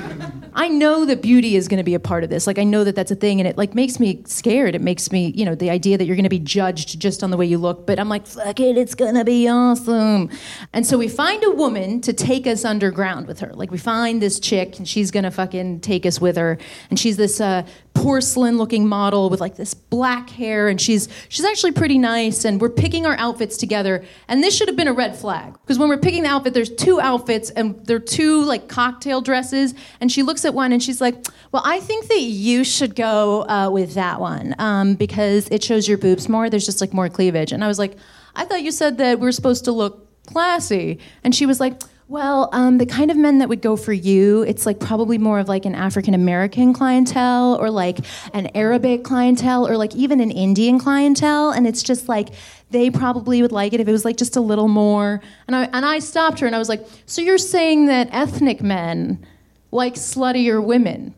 I 0.55 0.67
know 0.67 1.05
that 1.05 1.21
beauty 1.21 1.55
is 1.55 1.67
going 1.67 1.77
to 1.77 1.83
be 1.83 1.95
a 1.95 1.99
part 1.99 2.23
of 2.23 2.29
this. 2.29 2.47
Like 2.47 2.59
I 2.59 2.63
know 2.63 2.83
that 2.83 2.95
that's 2.95 3.11
a 3.11 3.15
thing, 3.15 3.39
and 3.39 3.47
it 3.47 3.57
like 3.57 3.73
makes 3.75 3.99
me 3.99 4.23
scared. 4.25 4.75
It 4.75 4.81
makes 4.81 5.11
me, 5.11 5.33
you 5.35 5.45
know, 5.45 5.55
the 5.55 5.69
idea 5.69 5.97
that 5.97 6.05
you're 6.05 6.15
going 6.15 6.23
to 6.23 6.29
be 6.29 6.39
judged 6.39 6.99
just 6.99 7.23
on 7.23 7.31
the 7.31 7.37
way 7.37 7.45
you 7.45 7.57
look. 7.57 7.87
But 7.87 7.99
I'm 7.99 8.09
like, 8.09 8.27
fuck 8.27 8.59
it, 8.59 8.77
it's 8.77 8.95
going 8.95 9.15
to 9.15 9.25
be 9.25 9.47
awesome. 9.47 10.29
And 10.73 10.85
so 10.85 10.97
we 10.97 11.07
find 11.07 11.43
a 11.43 11.51
woman 11.51 12.01
to 12.01 12.13
take 12.13 12.47
us 12.47 12.65
underground 12.65 13.27
with 13.27 13.39
her. 13.39 13.53
Like 13.53 13.71
we 13.71 13.77
find 13.77 14.21
this 14.21 14.39
chick, 14.39 14.77
and 14.77 14.87
she's 14.87 15.11
going 15.11 15.23
to 15.23 15.31
fucking 15.31 15.79
take 15.81 16.05
us 16.05 16.21
with 16.21 16.37
her. 16.37 16.57
And 16.89 16.99
she's 16.99 17.17
this 17.17 17.41
uh, 17.41 17.65
porcelain-looking 17.93 18.87
model 18.87 19.29
with 19.29 19.39
like 19.39 19.55
this 19.55 19.73
black 19.73 20.29
hair, 20.29 20.67
and 20.67 20.79
she's 20.79 21.07
she's 21.29 21.45
actually 21.45 21.71
pretty 21.71 21.97
nice. 21.97 22.45
And 22.45 22.59
we're 22.59 22.69
picking 22.69 23.05
our 23.05 23.15
outfits 23.15 23.57
together. 23.57 24.03
And 24.27 24.43
this 24.43 24.55
should 24.55 24.67
have 24.67 24.77
been 24.77 24.87
a 24.87 24.93
red 24.93 25.15
flag 25.15 25.53
because 25.61 25.79
when 25.79 25.89
we're 25.89 25.97
picking 25.97 26.23
the 26.23 26.29
outfit, 26.29 26.53
there's 26.53 26.73
two 26.73 26.99
outfits, 26.99 27.49
and 27.51 27.85
they're 27.85 27.99
two 27.99 28.43
like 28.43 28.67
cocktail 28.67 29.21
dresses. 29.21 29.73
And 29.99 30.11
she 30.11 30.23
looks 30.23 30.45
at 30.45 30.53
one 30.53 30.73
and 30.73 30.81
she's 30.81 31.01
like, 31.01 31.15
"Well, 31.51 31.63
I 31.65 31.79
think 31.79 32.07
that 32.07 32.21
you 32.21 32.63
should 32.63 32.95
go 32.95 33.47
uh, 33.47 33.69
with 33.71 33.93
that 33.93 34.19
one 34.19 34.55
um, 34.59 34.95
because 34.95 35.47
it 35.49 35.63
shows 35.63 35.87
your 35.87 35.97
boobs 35.97 36.27
more. 36.27 36.49
There's 36.49 36.65
just 36.65 36.81
like 36.81 36.93
more 36.93 37.09
cleavage." 37.09 37.51
And 37.51 37.63
I 37.63 37.67
was 37.67 37.79
like, 37.79 37.95
"I 38.35 38.45
thought 38.45 38.63
you 38.63 38.71
said 38.71 38.97
that 38.97 39.19
we're 39.19 39.31
supposed 39.31 39.65
to 39.65 39.71
look 39.71 40.07
classy." 40.27 40.99
And 41.23 41.33
she 41.33 41.45
was 41.45 41.59
like. 41.59 41.81
Well, 42.09 42.49
um, 42.51 42.79
the 42.79 42.85
kind 42.85 43.09
of 43.11 43.17
men 43.17 43.39
that 43.39 43.47
would 43.47 43.61
go 43.61 43.77
for 43.77 43.93
you, 43.93 44.41
it's 44.43 44.65
like 44.65 44.79
probably 44.79 45.17
more 45.17 45.39
of 45.39 45.47
like 45.47 45.65
an 45.65 45.73
African 45.73 46.13
American 46.13 46.73
clientele 46.73 47.57
or 47.59 47.69
like 47.69 47.99
an 48.33 48.49
Arabic 48.53 49.03
clientele 49.03 49.67
or 49.67 49.77
like 49.77 49.95
even 49.95 50.19
an 50.19 50.29
Indian 50.29 50.79
clientele. 50.79 51.51
And 51.51 51.65
it's 51.65 51.81
just 51.81 52.09
like 52.09 52.29
they 52.71 52.89
probably 52.89 53.41
would 53.41 53.53
like 53.53 53.73
it 53.73 53.79
if 53.79 53.87
it 53.87 53.91
was 53.91 54.03
like 54.03 54.17
just 54.17 54.35
a 54.35 54.41
little 54.41 54.67
more. 54.67 55.21
And 55.47 55.55
I, 55.55 55.63
and 55.71 55.85
I 55.85 55.99
stopped 55.99 56.39
her 56.39 56.47
and 56.47 56.55
I 56.55 56.59
was 56.59 56.69
like, 56.69 56.85
So 57.05 57.21
you're 57.21 57.37
saying 57.37 57.85
that 57.85 58.09
ethnic 58.11 58.61
men 58.61 59.25
like 59.71 59.95
sluttier 59.95 60.63
women? 60.63 61.15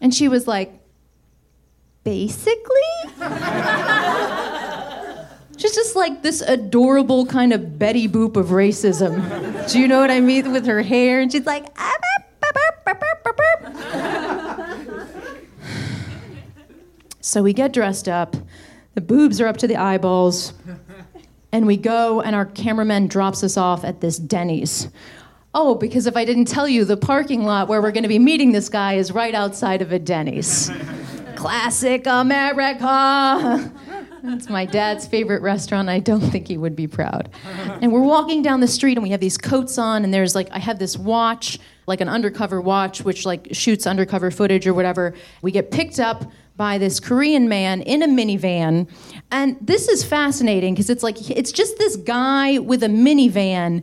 And 0.00 0.14
she 0.14 0.28
was 0.28 0.48
like, 0.48 0.72
Basically? 2.04 2.80
She's 5.60 5.74
just 5.74 5.94
like 5.94 6.22
this 6.22 6.40
adorable 6.40 7.26
kind 7.26 7.52
of 7.52 7.78
Betty 7.78 8.08
Boop 8.08 8.36
of 8.36 8.46
racism. 8.46 9.70
Do 9.70 9.78
you 9.78 9.86
know 9.86 10.00
what 10.00 10.10
I 10.10 10.18
mean? 10.20 10.52
With 10.52 10.64
her 10.64 10.80
hair, 10.80 11.20
and 11.20 11.30
she's 11.30 11.44
like, 11.44 11.66
"Ah, 11.76 11.94
boop, 12.40 12.52
boop, 12.54 12.72
boop, 12.86 12.98
boop, 12.98 13.36
boop, 13.36 13.36
boop." 13.76 15.06
so 17.20 17.42
we 17.42 17.52
get 17.52 17.74
dressed 17.74 18.08
up. 18.08 18.36
The 18.94 19.02
boobs 19.02 19.38
are 19.38 19.46
up 19.46 19.58
to 19.58 19.66
the 19.66 19.76
eyeballs, 19.76 20.54
and 21.52 21.66
we 21.66 21.76
go, 21.76 22.22
and 22.22 22.34
our 22.34 22.46
cameraman 22.46 23.08
drops 23.08 23.44
us 23.44 23.58
off 23.58 23.84
at 23.84 24.00
this 24.00 24.16
Denny's. 24.16 24.88
Oh, 25.54 25.74
because 25.74 26.06
if 26.06 26.16
I 26.16 26.24
didn't 26.24 26.46
tell 26.46 26.68
you, 26.68 26.86
the 26.86 26.96
parking 26.96 27.44
lot 27.44 27.68
where 27.68 27.82
we're 27.82 27.92
going 27.92 28.04
to 28.04 28.08
be 28.08 28.18
meeting 28.18 28.52
this 28.52 28.70
guy 28.70 28.94
is 28.94 29.12
right 29.12 29.34
outside 29.34 29.82
of 29.82 29.92
a 29.92 29.98
Denny's. 29.98 30.70
Classic 31.36 32.06
America. 32.06 33.70
It's 34.22 34.48
my 34.48 34.66
dad's 34.66 35.06
favorite 35.06 35.42
restaurant. 35.42 35.88
I 35.88 35.98
don't 35.98 36.20
think 36.20 36.48
he 36.48 36.56
would 36.56 36.76
be 36.76 36.86
proud. 36.86 37.30
And 37.80 37.92
we're 37.92 38.02
walking 38.02 38.42
down 38.42 38.60
the 38.60 38.68
street 38.68 38.96
and 38.96 39.02
we 39.02 39.10
have 39.10 39.20
these 39.20 39.38
coats 39.38 39.78
on 39.78 40.04
and 40.04 40.12
there's 40.12 40.34
like 40.34 40.48
I 40.50 40.58
have 40.58 40.78
this 40.78 40.96
watch, 40.96 41.58
like 41.86 42.00
an 42.00 42.08
undercover 42.08 42.60
watch 42.60 43.02
which 43.02 43.24
like 43.24 43.48
shoots 43.52 43.86
undercover 43.86 44.30
footage 44.30 44.66
or 44.66 44.74
whatever. 44.74 45.14
We 45.42 45.52
get 45.52 45.70
picked 45.70 45.98
up 45.98 46.30
by 46.56 46.76
this 46.76 47.00
Korean 47.00 47.48
man 47.48 47.80
in 47.82 48.02
a 48.02 48.06
minivan. 48.06 48.88
And 49.30 49.56
this 49.60 49.88
is 49.88 50.04
fascinating 50.04 50.74
because 50.74 50.90
it's 50.90 51.02
like 51.02 51.30
it's 51.30 51.52
just 51.52 51.78
this 51.78 51.96
guy 51.96 52.58
with 52.58 52.82
a 52.82 52.88
minivan 52.88 53.82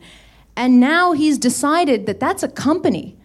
and 0.56 0.80
now 0.80 1.14
he's 1.14 1.38
decided 1.38 2.08
that 2.08 2.20
that's 2.20 2.44
a 2.44 2.48
company. 2.48 3.18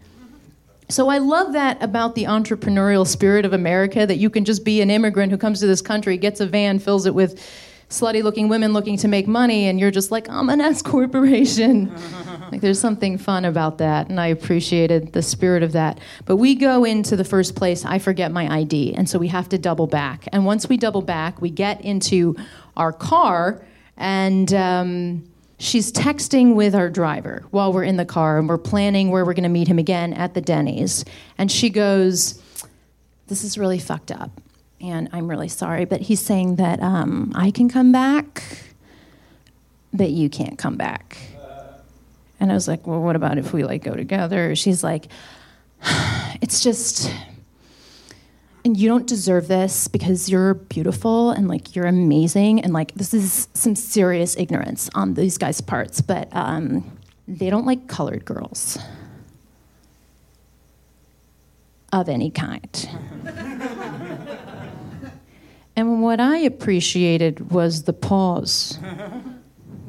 So 0.93 1.09
I 1.09 1.16
love 1.16 1.55
that 1.55 1.82
about 1.82 2.14
the 2.16 2.24
entrepreneurial 2.24 3.07
spirit 3.07 3.47
of 3.47 3.55
America 3.55 4.07
that 4.07 4.18
you 4.18 4.28
can 4.28 4.45
just 4.45 4.62
be 4.62 4.82
an 4.82 4.90
immigrant 4.90 5.32
who 5.32 5.38
comes 5.38 5.61
to 5.61 5.66
this 5.66 5.80
country, 5.80 6.18
gets 6.18 6.38
a 6.38 6.47
van, 6.47 6.78
fills 6.78 7.07
it 7.07 7.14
with 7.14 7.43
slutty 7.88 8.22
looking 8.22 8.47
women 8.49 8.74
looking 8.74 8.99
to 8.99 9.09
make 9.09 9.26
money, 9.26 9.68
and 9.68 9.80
you're 9.80 9.90
just 9.90 10.11
like, 10.11 10.28
I'm 10.28 10.51
an 10.51 10.61
S 10.61 10.82
corporation. 10.82 11.90
like 12.53 12.61
there's 12.61 12.78
something 12.78 13.16
fun 13.16 13.47
about 13.47 13.78
that, 13.78 14.11
and 14.11 14.20
I 14.20 14.26
appreciated 14.26 15.14
the 15.14 15.22
spirit 15.22 15.62
of 15.62 15.72
that. 15.72 15.99
But 16.26 16.36
we 16.36 16.55
go 16.55 16.84
into 16.84 17.16
the 17.16 17.24
first 17.24 17.57
place, 17.57 17.86
I 17.86 17.99
forget 17.99 18.30
my 18.30 18.47
ID, 18.55 18.95
and 18.95 19.09
so 19.09 19.18
we 19.18 19.28
have 19.28 19.49
to 19.49 19.57
double 19.57 19.86
back. 19.86 20.28
And 20.30 20.45
once 20.45 20.68
we 20.68 20.76
double 20.76 21.01
back, 21.01 21.40
we 21.40 21.49
get 21.49 21.80
into 21.80 22.36
our 22.76 22.93
car, 22.93 23.64
and 23.97 24.53
um, 24.53 25.32
she's 25.63 25.93
texting 25.93 26.55
with 26.57 26.75
our 26.75 26.91
driver 26.91 27.45
while 27.51 27.73
we're 27.73 27.85
in 27.85 27.97
the 27.97 28.05
car 28.05 28.39
and 28.39 28.49
we're 28.49 28.59
planning 28.59 29.11
where 29.11 29.25
we're 29.25 29.33
going 29.33 29.45
to 29.45 29.49
meet 29.49 29.69
him 29.69 29.79
again 29.79 30.13
at 30.13 30.35
the 30.35 30.41
Denny's. 30.41 31.05
And 31.39 31.51
she 31.51 31.71
goes, 31.71 32.43
This 33.29 33.45
is 33.45 33.57
really 33.57 33.79
fucked 33.79 34.11
up. 34.11 34.31
And 34.81 35.09
I'm 35.13 35.29
really 35.29 35.49
sorry, 35.49 35.85
but 35.85 36.01
he's 36.01 36.21
saying 36.21 36.57
that 36.57 36.83
um, 36.83 37.33
I 37.37 37.53
can 37.53 37.69
come 37.69 37.93
back, 37.93 38.43
but 39.93 40.11
you 40.11 40.29
can't 40.29 40.59
come 40.59 40.77
back. 40.77 41.17
And 42.41 42.51
I 42.51 42.55
was 42.55 42.67
like, 42.67 42.85
Well, 42.87 43.01
what 43.01 43.15
about 43.15 43.39
if 43.39 43.53
we 43.53 43.63
like 43.63 43.85
go 43.85 43.95
together? 43.95 44.57
She's 44.57 44.83
like, 44.83 45.07
It's 46.41 46.61
just, 46.61 47.09
and 48.65 48.77
you 48.77 48.89
don't 48.89 49.07
deserve 49.07 49.49
this 49.49 49.89
because 49.89 50.29
you're 50.29 50.55
beautiful 50.55 51.31
and 51.31 51.49
like 51.49 51.75
you're 51.75 51.87
amazing 51.87 52.61
and 52.61 52.73
like 52.73 52.95
this 52.95 53.13
is 53.13 53.49
some 53.55 53.75
serious 53.75 54.37
ignorance 54.37 54.89
on 54.95 55.15
these 55.15 55.37
guys' 55.37 55.61
parts, 55.61 56.01
but 56.01 56.29
um, 56.33 56.97
they 57.27 57.51
don't 57.51 57.67
like 57.67 57.89
colored 57.89 58.25
girls 58.25 58.79
of 61.93 62.09
any 62.09 62.31
kind. 62.31 62.89
and 65.77 66.03
what 66.03 66.21
I 66.21 66.39
appreciated 66.39 67.51
was 67.51 67.83
the 67.83 67.93
pause 67.93 68.79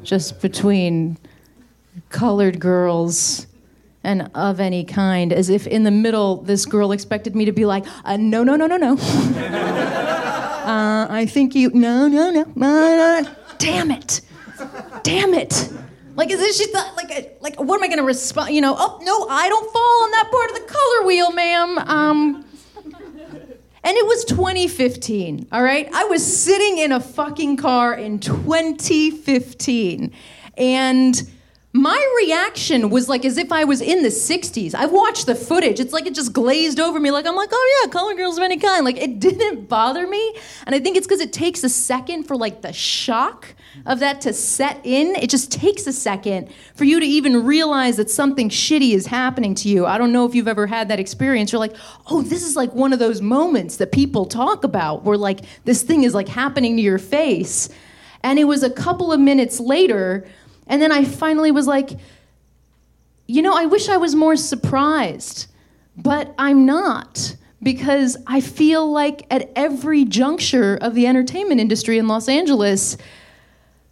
just 0.02 0.40
between 0.42 1.16
colored 2.10 2.58
girls 2.60 3.46
and 4.04 4.30
of 4.34 4.60
any 4.60 4.84
kind, 4.84 5.32
as 5.32 5.48
if 5.48 5.66
in 5.66 5.82
the 5.82 5.90
middle, 5.90 6.42
this 6.42 6.66
girl 6.66 6.92
expected 6.92 7.34
me 7.34 7.44
to 7.44 7.52
be 7.52 7.64
like, 7.64 7.84
uh, 8.04 8.16
no, 8.16 8.44
no, 8.44 8.56
no, 8.56 8.66
no, 8.66 8.76
no. 8.76 8.92
uh, 8.94 8.96
I 11.10 11.26
think 11.26 11.54
you, 11.54 11.70
no, 11.70 12.08
no, 12.08 12.30
no, 12.30 12.44
no, 12.54 12.56
no. 13.22 13.26
Damn 13.58 13.90
it. 13.90 14.20
Damn 15.02 15.34
it. 15.34 15.70
Like, 16.16 16.30
is 16.30 16.38
this, 16.38 16.58
she 16.58 16.66
thought, 16.66 16.94
like, 16.96 17.38
like, 17.40 17.60
what 17.60 17.82
am 17.82 17.90
I 17.90 17.96
to 17.96 18.02
respond? 18.02 18.54
You 18.54 18.60
know, 18.60 18.76
oh, 18.78 19.00
no, 19.02 19.26
I 19.28 19.48
don't 19.48 19.72
fall 19.72 20.02
on 20.04 20.10
that 20.12 20.30
part 20.30 20.50
of 20.50 20.56
the 20.56 20.72
color 20.72 21.06
wheel, 21.06 21.32
ma'am. 21.32 21.78
Um, 21.78 22.44
and 23.84 23.96
it 23.96 24.06
was 24.06 24.24
2015, 24.24 25.48
all 25.52 25.62
right? 25.62 25.88
I 25.92 26.04
was 26.04 26.24
sitting 26.24 26.78
in 26.78 26.92
a 26.92 27.00
fucking 27.00 27.56
car 27.56 27.94
in 27.94 28.18
2015. 28.18 30.12
And 30.56 31.30
my 31.76 32.14
reaction 32.22 32.88
was 32.88 33.08
like 33.08 33.24
as 33.24 33.36
if 33.36 33.50
I 33.50 33.64
was 33.64 33.80
in 33.80 34.04
the 34.04 34.08
60s. 34.08 34.76
I've 34.76 34.92
watched 34.92 35.26
the 35.26 35.34
footage. 35.34 35.80
It's 35.80 35.92
like 35.92 36.06
it 36.06 36.14
just 36.14 36.32
glazed 36.32 36.78
over 36.78 37.00
me. 37.00 37.10
Like, 37.10 37.26
I'm 37.26 37.34
like, 37.34 37.48
oh 37.50 37.82
yeah, 37.82 37.90
color 37.90 38.14
girls 38.14 38.38
of 38.38 38.44
any 38.44 38.58
kind. 38.58 38.84
Like, 38.84 38.96
it 38.96 39.18
didn't 39.18 39.68
bother 39.68 40.06
me. 40.06 40.36
And 40.66 40.74
I 40.76 40.78
think 40.78 40.96
it's 40.96 41.04
because 41.04 41.20
it 41.20 41.32
takes 41.32 41.64
a 41.64 41.68
second 41.68 42.28
for 42.28 42.36
like 42.36 42.62
the 42.62 42.72
shock 42.72 43.56
of 43.86 43.98
that 43.98 44.20
to 44.20 44.32
set 44.32 44.82
in. 44.84 45.16
It 45.16 45.30
just 45.30 45.50
takes 45.50 45.84
a 45.88 45.92
second 45.92 46.48
for 46.76 46.84
you 46.84 47.00
to 47.00 47.06
even 47.06 47.44
realize 47.44 47.96
that 47.96 48.08
something 48.08 48.50
shitty 48.50 48.92
is 48.92 49.06
happening 49.06 49.56
to 49.56 49.68
you. 49.68 49.84
I 49.84 49.98
don't 49.98 50.12
know 50.12 50.26
if 50.26 50.34
you've 50.36 50.46
ever 50.46 50.68
had 50.68 50.86
that 50.90 51.00
experience. 51.00 51.50
You're 51.50 51.58
like, 51.58 51.74
oh, 52.06 52.22
this 52.22 52.44
is 52.44 52.54
like 52.54 52.72
one 52.72 52.92
of 52.92 53.00
those 53.00 53.20
moments 53.20 53.78
that 53.78 53.90
people 53.90 54.26
talk 54.26 54.62
about 54.62 55.02
where 55.02 55.18
like 55.18 55.40
this 55.64 55.82
thing 55.82 56.04
is 56.04 56.14
like 56.14 56.28
happening 56.28 56.76
to 56.76 56.82
your 56.82 56.98
face. 56.98 57.68
And 58.22 58.38
it 58.38 58.44
was 58.44 58.62
a 58.62 58.70
couple 58.70 59.12
of 59.12 59.18
minutes 59.18 59.58
later 59.58 60.24
and 60.66 60.80
then 60.80 60.92
I 60.92 61.04
finally 61.04 61.50
was 61.50 61.66
like, 61.66 61.90
you 63.26 63.42
know, 63.42 63.56
I 63.56 63.66
wish 63.66 63.88
I 63.88 63.96
was 63.96 64.14
more 64.14 64.36
surprised, 64.36 65.46
but 65.96 66.34
I'm 66.38 66.66
not 66.66 67.36
because 67.62 68.16
I 68.26 68.40
feel 68.40 68.90
like 68.90 69.26
at 69.30 69.50
every 69.56 70.04
juncture 70.04 70.76
of 70.76 70.94
the 70.94 71.06
entertainment 71.06 71.60
industry 71.60 71.98
in 71.98 72.06
Los 72.08 72.28
Angeles, 72.28 72.96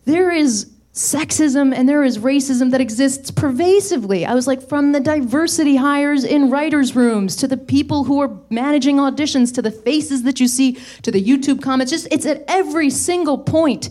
there 0.05 0.31
is 0.31 0.71
sexism 0.93 1.75
and 1.75 1.89
there 1.89 2.05
is 2.05 2.19
racism 2.19 2.71
that 2.71 2.81
exists 2.83 3.31
pervasively. 3.31 4.27
I 4.27 4.35
was 4.35 4.47
like, 4.47 4.69
from 4.69 4.93
the 4.93 5.01
diversity 5.01 5.77
hires 5.77 6.23
in 6.23 6.51
writers' 6.51 6.95
rooms 6.95 7.35
to 7.37 7.49
the 7.49 7.57
people 7.57 8.05
who 8.05 8.21
are 8.21 8.31
managing 8.51 8.97
auditions 8.97 9.55
to 9.55 9.63
the 9.63 9.71
faces 9.71 10.25
that 10.25 10.39
you 10.39 10.49
see 10.49 10.79
to 11.01 11.11
the 11.11 11.23
YouTube 11.23 11.63
comments, 11.63 11.91
just 11.91 12.09
it's 12.11 12.27
at 12.27 12.45
every 12.47 12.91
single 12.91 13.39
point. 13.39 13.89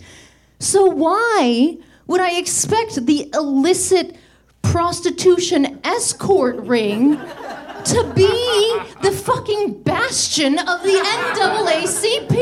So 0.60 0.86
why 0.86 1.78
would 2.12 2.20
I 2.20 2.38
expect 2.38 3.05
the 3.05 3.30
illicit 3.34 4.18
prostitution 4.62 5.80
escort 5.86 6.57
ring 6.57 7.16
to 7.16 8.12
be 8.14 8.80
the 9.01 9.12
fucking 9.12 9.82
bastion 9.84 10.59
of 10.59 10.84
the 10.84 10.89
NAACP? 10.89 12.34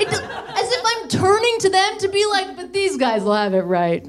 It, 0.00 0.08
as 0.08 0.72
if 0.72 0.82
I'm 0.84 1.08
turning 1.08 1.58
to 1.60 1.68
them 1.68 1.98
to 1.98 2.08
be 2.08 2.26
like, 2.26 2.56
but 2.56 2.72
these 2.72 2.96
guys 2.96 3.22
will 3.22 3.34
have 3.34 3.54
it 3.54 3.60
right. 3.60 4.04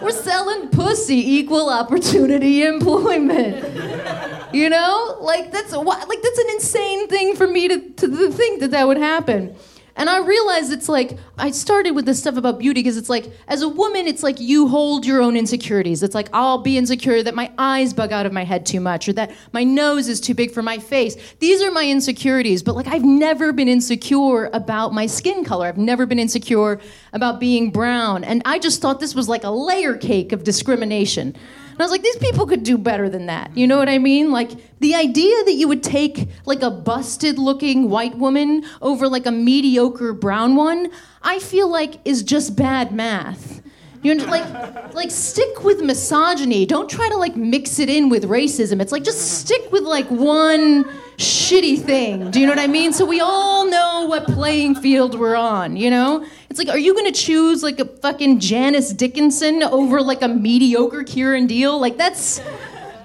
We're 0.00 0.12
selling 0.12 0.68
pussy, 0.68 1.34
equal 1.34 1.68
opportunity 1.68 2.62
employment. 2.62 4.54
You 4.54 4.70
know, 4.70 5.18
like 5.20 5.50
that's 5.50 5.72
like 5.72 6.22
that's 6.22 6.38
an 6.38 6.50
insane 6.50 7.08
thing 7.08 7.34
for 7.34 7.48
me 7.48 7.66
to, 7.66 7.90
to 7.90 8.30
think 8.30 8.60
that 8.60 8.70
that 8.70 8.86
would 8.86 8.98
happen. 8.98 9.56
And 9.96 10.10
I 10.10 10.18
realized 10.18 10.72
it's 10.72 10.88
like, 10.88 11.18
I 11.38 11.52
started 11.52 11.92
with 11.92 12.04
this 12.04 12.18
stuff 12.18 12.36
about 12.36 12.58
beauty 12.58 12.80
because 12.80 12.96
it's 12.96 13.08
like, 13.08 13.30
as 13.46 13.62
a 13.62 13.68
woman, 13.68 14.08
it's 14.08 14.24
like 14.24 14.40
you 14.40 14.66
hold 14.66 15.06
your 15.06 15.22
own 15.22 15.36
insecurities. 15.36 16.02
It's 16.02 16.16
like, 16.16 16.28
I'll 16.32 16.58
be 16.58 16.76
insecure 16.76 17.22
that 17.22 17.34
my 17.36 17.52
eyes 17.58 17.92
bug 17.92 18.12
out 18.12 18.26
of 18.26 18.32
my 18.32 18.42
head 18.44 18.66
too 18.66 18.80
much 18.80 19.08
or 19.08 19.12
that 19.12 19.32
my 19.52 19.62
nose 19.62 20.08
is 20.08 20.20
too 20.20 20.34
big 20.34 20.50
for 20.50 20.62
my 20.62 20.78
face. 20.78 21.16
These 21.38 21.62
are 21.62 21.70
my 21.70 21.88
insecurities, 21.88 22.62
but 22.62 22.74
like, 22.74 22.88
I've 22.88 23.04
never 23.04 23.52
been 23.52 23.68
insecure 23.68 24.50
about 24.52 24.92
my 24.92 25.06
skin 25.06 25.44
color. 25.44 25.68
I've 25.68 25.78
never 25.78 26.06
been 26.06 26.18
insecure 26.18 26.80
about 27.12 27.38
being 27.38 27.70
brown. 27.70 28.24
And 28.24 28.42
I 28.44 28.58
just 28.58 28.82
thought 28.82 28.98
this 28.98 29.14
was 29.14 29.28
like 29.28 29.44
a 29.44 29.50
layer 29.50 29.96
cake 29.96 30.32
of 30.32 30.42
discrimination. 30.42 31.36
And 31.74 31.80
I 31.80 31.84
was 31.84 31.90
like, 31.90 32.02
these 32.02 32.16
people 32.18 32.46
could 32.46 32.62
do 32.62 32.78
better 32.78 33.08
than 33.10 33.26
that. 33.26 33.56
You 33.56 33.66
know 33.66 33.78
what 33.78 33.88
I 33.88 33.98
mean? 33.98 34.30
Like 34.30 34.52
the 34.78 34.94
idea 34.94 35.34
that 35.44 35.54
you 35.54 35.66
would 35.66 35.82
take 35.82 36.28
like 36.46 36.62
a 36.62 36.70
busted 36.70 37.36
looking 37.36 37.90
white 37.90 38.16
woman 38.16 38.64
over 38.80 39.08
like 39.08 39.26
a 39.26 39.32
mediocre 39.32 40.12
brown 40.12 40.54
one, 40.54 40.92
I 41.20 41.40
feel 41.40 41.68
like 41.68 41.98
is 42.04 42.22
just 42.22 42.54
bad 42.54 42.92
math. 42.92 43.60
You 44.04 44.14
know, 44.14 44.26
like, 44.26 44.94
like 44.94 45.10
stick 45.10 45.64
with 45.64 45.80
misogyny. 45.80 46.66
Don't 46.66 46.90
try 46.90 47.08
to 47.08 47.16
like 47.16 47.36
mix 47.36 47.78
it 47.78 47.88
in 47.88 48.10
with 48.10 48.24
racism. 48.24 48.82
It's 48.82 48.92
like 48.92 49.02
just 49.02 49.40
stick 49.40 49.72
with 49.72 49.82
like 49.84 50.06
one 50.10 50.84
shitty 51.16 51.80
thing. 51.80 52.30
Do 52.30 52.38
you 52.38 52.46
know 52.46 52.52
what 52.52 52.58
I 52.58 52.66
mean? 52.66 52.92
So 52.92 53.06
we 53.06 53.20
all 53.20 53.64
know 53.64 54.04
what 54.06 54.26
playing 54.26 54.74
field 54.74 55.18
we're 55.18 55.36
on. 55.36 55.76
You 55.78 55.88
know, 55.88 56.26
it's 56.50 56.58
like, 56.58 56.68
are 56.68 56.78
you 56.78 56.94
gonna 56.94 57.12
choose 57.12 57.62
like 57.62 57.80
a 57.80 57.86
fucking 57.86 58.40
Janice 58.40 58.92
Dickinson 58.92 59.62
over 59.62 60.02
like 60.02 60.20
a 60.20 60.28
mediocre 60.28 61.02
Kiran 61.02 61.48
Deol? 61.48 61.80
Like 61.80 61.96
that's 61.96 62.42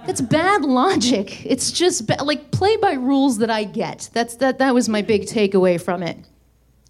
that's 0.06 0.20
bad 0.20 0.64
logic. 0.64 1.46
It's 1.46 1.72
just 1.72 2.08
ba- 2.08 2.24
like 2.26 2.52
play 2.52 2.76
by 2.76 2.94
rules 2.94 3.38
that 3.38 3.50
I 3.50 3.64
get. 3.64 4.10
That's 4.12 4.36
that. 4.36 4.58
That 4.58 4.74
was 4.74 4.90
my 4.90 5.02
big 5.02 5.28
takeaway 5.28 5.82
from 5.82 6.04
it. 6.04 6.18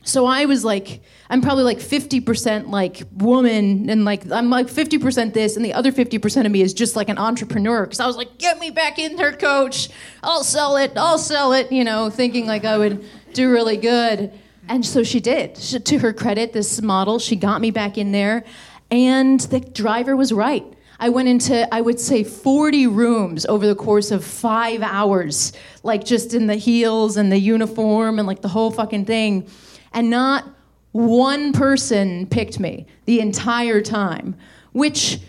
So 0.04 0.26
I 0.26 0.46
was 0.46 0.64
like, 0.64 1.02
I'm 1.30 1.42
probably 1.42 1.64
like 1.64 1.78
50% 1.78 2.70
like 2.70 3.04
woman, 3.12 3.90
and 3.90 4.06
like 4.06 4.32
I'm 4.32 4.50
like 4.50 4.68
50% 4.68 5.34
this, 5.34 5.56
and 5.56 5.66
the 5.66 5.74
other 5.74 5.92
50% 5.92 6.46
of 6.46 6.52
me 6.52 6.62
is 6.62 6.74
just 6.74 6.96
like 6.96 7.10
an 7.10 7.18
entrepreneur. 7.18 7.84
Because 7.84 8.00
I 8.00 8.08
was 8.08 8.16
like, 8.16 8.38
get 8.38 8.60
me 8.60 8.70
back 8.70 8.98
in 8.98 9.18
there, 9.18 9.34
coach. 9.34 9.90
I'll 10.24 10.44
sell 10.44 10.78
it. 10.78 10.94
I'll 10.96 11.18
sell 11.18 11.54
it. 11.54 11.72
You 11.72 11.84
know, 11.84 12.10
thinking 12.10 12.48
like 12.48 12.66
I 12.66 12.78
would 12.78 13.06
do 13.34 13.52
really 13.52 13.78
good. 13.78 14.32
And 14.68 14.86
so 14.86 15.04
she 15.04 15.20
did. 15.20 15.58
She, 15.58 15.80
to 15.80 16.00
her 16.00 16.14
credit, 16.14 16.54
this 16.54 16.82
model, 16.82 17.20
she 17.20 17.36
got 17.36 17.60
me 17.60 17.72
back 17.72 17.98
in 17.98 18.12
there, 18.12 18.46
and 18.90 19.40
the 19.40 19.60
driver 19.60 20.16
was 20.16 20.32
right. 20.32 20.66
I 21.02 21.10
went 21.10 21.30
into, 21.30 21.74
I 21.74 21.80
would 21.82 22.00
say, 22.00 22.24
40 22.24 22.88
rooms 22.88 23.46
over 23.46 23.66
the 23.66 23.76
course 23.76 24.12
of 24.12 24.24
five 24.24 24.82
hours, 24.82 25.54
like 25.82 26.04
just 26.04 26.34
in 26.34 26.48
the 26.48 26.56
heels 26.56 27.16
and 27.16 27.32
the 27.32 27.38
uniform 27.38 28.20
and 28.20 28.28
like 28.28 28.42
the 28.42 28.50
whole 28.50 28.70
fucking 28.70 29.06
thing 29.06 29.50
and 29.94 30.10
not 30.10 30.46
one 30.92 31.54
person 31.54 32.28
picked 32.28 32.60
me 32.60 32.88
the 33.06 33.20
entire 33.20 33.82
time, 33.82 34.36
which 34.72 35.20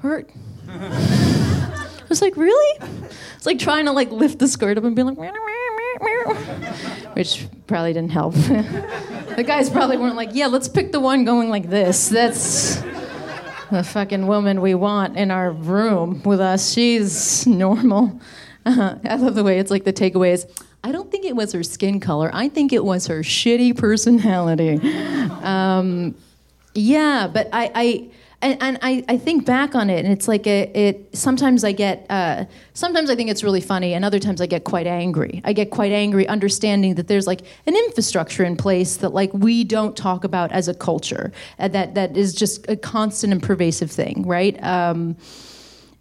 hurt. 0.00 0.30
I 0.68 2.08
was 2.08 2.22
like, 2.22 2.36
really? 2.36 2.88
It's 3.36 3.46
like 3.46 3.58
trying 3.58 3.86
to 3.86 3.92
like 3.92 4.10
lift 4.10 4.38
the 4.38 4.48
skirt 4.48 4.78
up 4.78 4.84
and 4.84 4.94
be 4.94 5.02
like, 5.02 5.16
which 7.14 7.48
probably 7.66 7.92
didn't 7.92 8.12
help. 8.12 8.34
the 8.34 9.44
guys 9.46 9.70
probably 9.70 9.96
weren't 9.96 10.16
like, 10.16 10.30
yeah, 10.32 10.46
let's 10.46 10.68
pick 10.68 10.92
the 10.92 11.00
one 11.00 11.24
going 11.24 11.48
like 11.48 11.68
this. 11.70 12.08
That's 12.08 12.76
the 13.70 13.82
fucking 13.82 14.26
woman 14.26 14.60
we 14.60 14.74
want 14.74 15.16
in 15.16 15.30
our 15.30 15.50
room 15.50 16.22
with 16.22 16.40
us. 16.40 16.72
She's 16.72 17.46
normal. 17.46 18.20
Uh, 18.64 18.96
I 19.04 19.16
love 19.16 19.34
the 19.34 19.44
way 19.44 19.58
it's 19.58 19.70
like 19.70 19.84
the 19.84 19.92
takeaway 19.92 20.32
is 20.32 20.46
I 20.86 20.92
don't 20.92 21.10
think 21.10 21.24
it 21.24 21.34
was 21.34 21.50
her 21.52 21.64
skin 21.64 21.98
color. 21.98 22.30
I 22.32 22.48
think 22.48 22.72
it 22.72 22.84
was 22.84 23.08
her 23.08 23.20
shitty 23.20 23.76
personality. 23.76 24.80
Um, 25.42 26.16
yeah, 26.74 27.28
but 27.32 27.48
I, 27.52 27.70
I 27.74 28.10
and, 28.42 28.60
and 28.60 28.78
I, 28.82 29.04
I 29.08 29.16
think 29.16 29.46
back 29.46 29.74
on 29.76 29.90
it, 29.90 30.04
and 30.04 30.12
it's 30.12 30.26
like 30.26 30.46
a, 30.46 30.62
it. 30.74 31.16
Sometimes 31.16 31.62
I 31.62 31.70
get, 31.72 32.06
uh, 32.10 32.46
sometimes 32.74 33.10
I 33.10 33.16
think 33.16 33.30
it's 33.30 33.44
really 33.44 33.60
funny, 33.60 33.94
and 33.94 34.04
other 34.04 34.18
times 34.18 34.40
I 34.40 34.46
get 34.46 34.64
quite 34.64 34.86
angry. 34.88 35.40
I 35.44 35.52
get 35.52 35.70
quite 35.70 35.92
angry, 35.92 36.26
understanding 36.26 36.96
that 36.96 37.06
there's 37.06 37.26
like 37.26 37.42
an 37.66 37.76
infrastructure 37.76 38.44
in 38.44 38.56
place 38.56 38.96
that 38.98 39.10
like 39.10 39.32
we 39.32 39.62
don't 39.62 39.96
talk 39.96 40.24
about 40.24 40.50
as 40.50 40.66
a 40.66 40.74
culture, 40.74 41.32
uh, 41.60 41.68
that 41.68 41.94
that 41.94 42.16
is 42.16 42.34
just 42.34 42.68
a 42.68 42.76
constant 42.76 43.32
and 43.32 43.42
pervasive 43.42 43.90
thing, 43.90 44.24
right? 44.26 44.60
Um, 44.64 45.16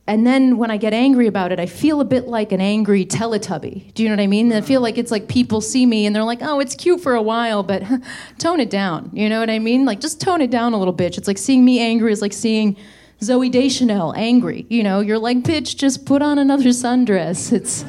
and 0.07 0.25
then 0.25 0.57
when 0.57 0.69
I 0.69 0.77
get 0.77 0.93
angry 0.93 1.25
about 1.25 1.51
it, 1.51 1.59
I 1.59 1.65
feel 1.65 1.99
a 1.99 2.05
bit 2.05 2.27
like 2.27 2.51
an 2.51 2.61
angry 2.61 3.05
Teletubby. 3.05 3.91
Do 3.95 4.03
you 4.03 4.09
know 4.09 4.15
what 4.15 4.21
I 4.21 4.27
mean? 4.27 4.53
I 4.53 4.61
feel 4.61 4.81
like 4.81 4.99
it's 4.99 5.09
like 5.09 5.27
people 5.27 5.61
see 5.61 5.85
me 5.85 6.05
and 6.05 6.15
they're 6.15 6.23
like, 6.23 6.43
oh, 6.43 6.59
it's 6.59 6.75
cute 6.75 7.01
for 7.01 7.15
a 7.15 7.21
while, 7.21 7.63
but 7.63 7.81
tone 8.37 8.59
it 8.59 8.69
down. 8.69 9.09
You 9.13 9.29
know 9.29 9.39
what 9.39 9.49
I 9.49 9.57
mean? 9.57 9.83
Like, 9.83 9.99
just 9.99 10.21
tone 10.21 10.41
it 10.41 10.51
down 10.51 10.73
a 10.73 10.77
little 10.77 10.93
bitch. 10.93 11.17
It's 11.17 11.27
like 11.27 11.39
seeing 11.39 11.65
me 11.65 11.79
angry 11.79 12.11
is 12.11 12.21
like 12.21 12.33
seeing 12.33 12.77
Zooey 13.21 13.51
Deschanel 13.51 14.13
angry. 14.15 14.67
You 14.69 14.83
know, 14.83 14.99
you're 14.99 15.17
like, 15.17 15.37
bitch, 15.37 15.75
just 15.75 16.05
put 16.05 16.21
on 16.21 16.37
another 16.37 16.69
sundress. 16.69 17.51
It's, 17.51 17.83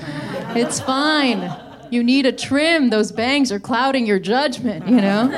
It's 0.57 0.81
fine. 0.81 1.55
You 1.91 2.03
need 2.03 2.25
a 2.25 2.33
trim. 2.33 2.89
Those 2.89 3.13
bangs 3.13 3.53
are 3.53 3.61
clouding 3.61 4.07
your 4.07 4.19
judgment, 4.19 4.89
you 4.89 5.03
know? 5.03 5.29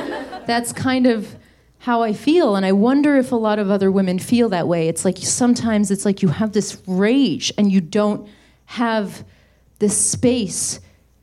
That's 0.47 0.71
kind 0.71 1.07
of 1.07 1.35
how 1.79 2.03
I 2.03 2.13
feel. 2.13 2.55
And 2.55 2.65
I 2.65 2.73
wonder 2.73 3.15
if 3.15 3.31
a 3.31 3.37
lot 3.37 3.57
of 3.57 3.71
other 3.71 3.91
women 3.91 4.19
feel 4.19 4.49
that 4.49 4.67
way. 4.67 4.87
It's 4.87 5.05
like 5.05 5.17
sometimes 5.17 5.91
it's 5.91 6.05
like 6.05 6.21
you 6.21 6.29
have 6.29 6.51
this 6.51 6.81
rage 6.85 7.51
and 7.57 7.71
you 7.71 7.81
don't 7.81 8.27
have 8.65 9.23
this 9.79 9.97
space 9.97 10.79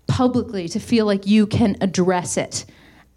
publicly 0.07 0.67
to 0.69 0.81
feel 0.81 1.05
like 1.05 1.27
you 1.27 1.47
can 1.47 1.77
address 1.81 2.37
it. 2.37 2.65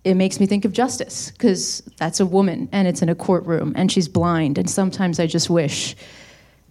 It 0.04 0.16
makes 0.16 0.40
me 0.40 0.46
think 0.46 0.66
of 0.66 0.74
justice 0.74 1.32
because 1.32 1.82
that's 1.98 2.20
a 2.20 2.26
woman 2.26 2.68
and 2.72 2.88
it's 2.88 3.02
in 3.02 3.10
a 3.10 3.16
courtroom 3.16 3.74
and 3.76 3.92
she's 3.92 4.08
blind. 4.08 4.58
And 4.58 4.70
sometimes 4.70 5.20
I 5.20 5.26
just 5.26 5.50
wish 5.50 5.96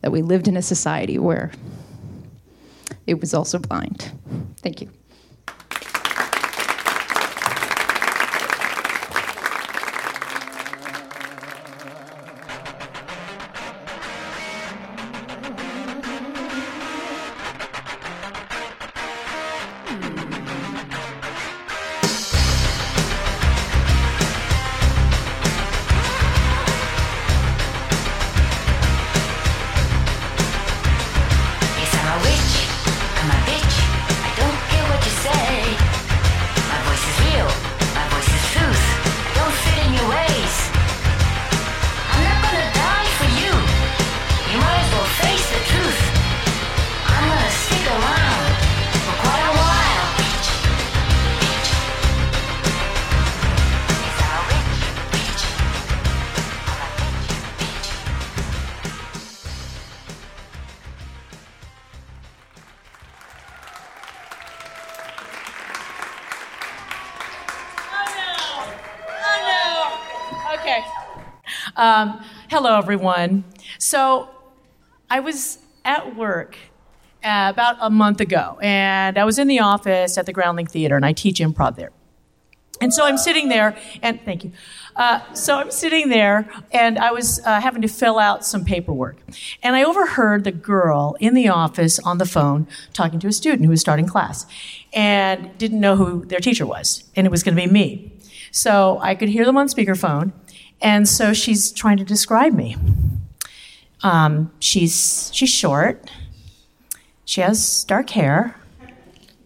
that 0.02 0.12
we 0.12 0.22
lived 0.22 0.48
in 0.48 0.56
a 0.56 0.62
society 0.62 1.18
where 1.18 1.50
it 3.06 3.20
was 3.20 3.32
also 3.32 3.58
blind. 3.58 4.12
Thank 4.60 4.82
you. 4.82 4.90
Everyone. 72.89 73.45
So, 73.78 74.30
I 75.11 75.20
was 75.20 75.59
at 75.84 76.16
work 76.16 76.57
uh, 77.22 77.53
about 77.53 77.76
a 77.80 77.91
month 77.91 78.22
ago, 78.22 78.59
and 78.62 79.18
I 79.18 79.26
was 79.26 79.39
in 79.39 79.47
the 79.47 79.61
office 79.61 80.16
at 80.16 80.24
the 80.24 80.32
Groundling 80.32 80.68
Theater, 80.68 80.97
and 80.97 81.05
I 81.05 81.12
teach 81.12 81.39
improv 81.39 81.76
there. 81.76 81.91
And 82.80 82.95
so 82.95 83.05
I'm 83.05 83.18
sitting 83.18 83.51
there, 83.51 83.76
and 84.01 84.18
thank 84.24 84.43
you. 84.43 84.53
Uh, 84.97 85.20
so 85.34 85.59
I'm 85.59 85.70
sitting 85.70 86.09
there, 86.09 86.49
and 86.72 86.99
I 86.99 87.12
was 87.12 87.45
uh, 87.45 87.61
having 87.61 87.82
to 87.82 87.89
fill 87.89 88.18
out 88.18 88.47
some 88.47 88.64
paperwork. 88.64 89.18
And 89.62 89.76
I 89.76 89.84
overheard 89.84 90.45
the 90.45 90.53
girl 90.53 91.14
in 91.20 91.34
the 91.34 91.49
office 91.49 91.99
on 91.99 92.16
the 92.16 92.24
phone 92.24 92.66
talking 92.95 93.20
to 93.20 93.28
a 93.28 93.32
student 93.32 93.64
who 93.64 93.70
was 93.70 93.82
starting 93.82 94.07
class 94.07 94.47
and 94.95 95.51
didn't 95.59 95.80
know 95.80 95.97
who 95.97 96.24
their 96.24 96.41
teacher 96.41 96.64
was, 96.64 97.05
and 97.14 97.26
it 97.26 97.30
was 97.30 97.43
going 97.43 97.55
to 97.55 97.62
be 97.62 97.70
me. 97.70 98.12
So 98.51 98.99
I 99.03 99.14
could 99.14 99.28
hear 99.28 99.45
them 99.45 99.59
on 99.59 99.68
speakerphone, 99.68 100.32
and 100.80 101.08
so 101.08 101.32
she's 101.32 101.72
trying 101.72 101.96
to 101.98 102.04
describe 102.04 102.52
me. 102.52 102.76
Um, 104.02 104.52
she's 104.60 105.30
she's 105.34 105.50
short. 105.50 106.10
She 107.24 107.40
has 107.40 107.84
dark 107.84 108.10
hair. 108.10 108.56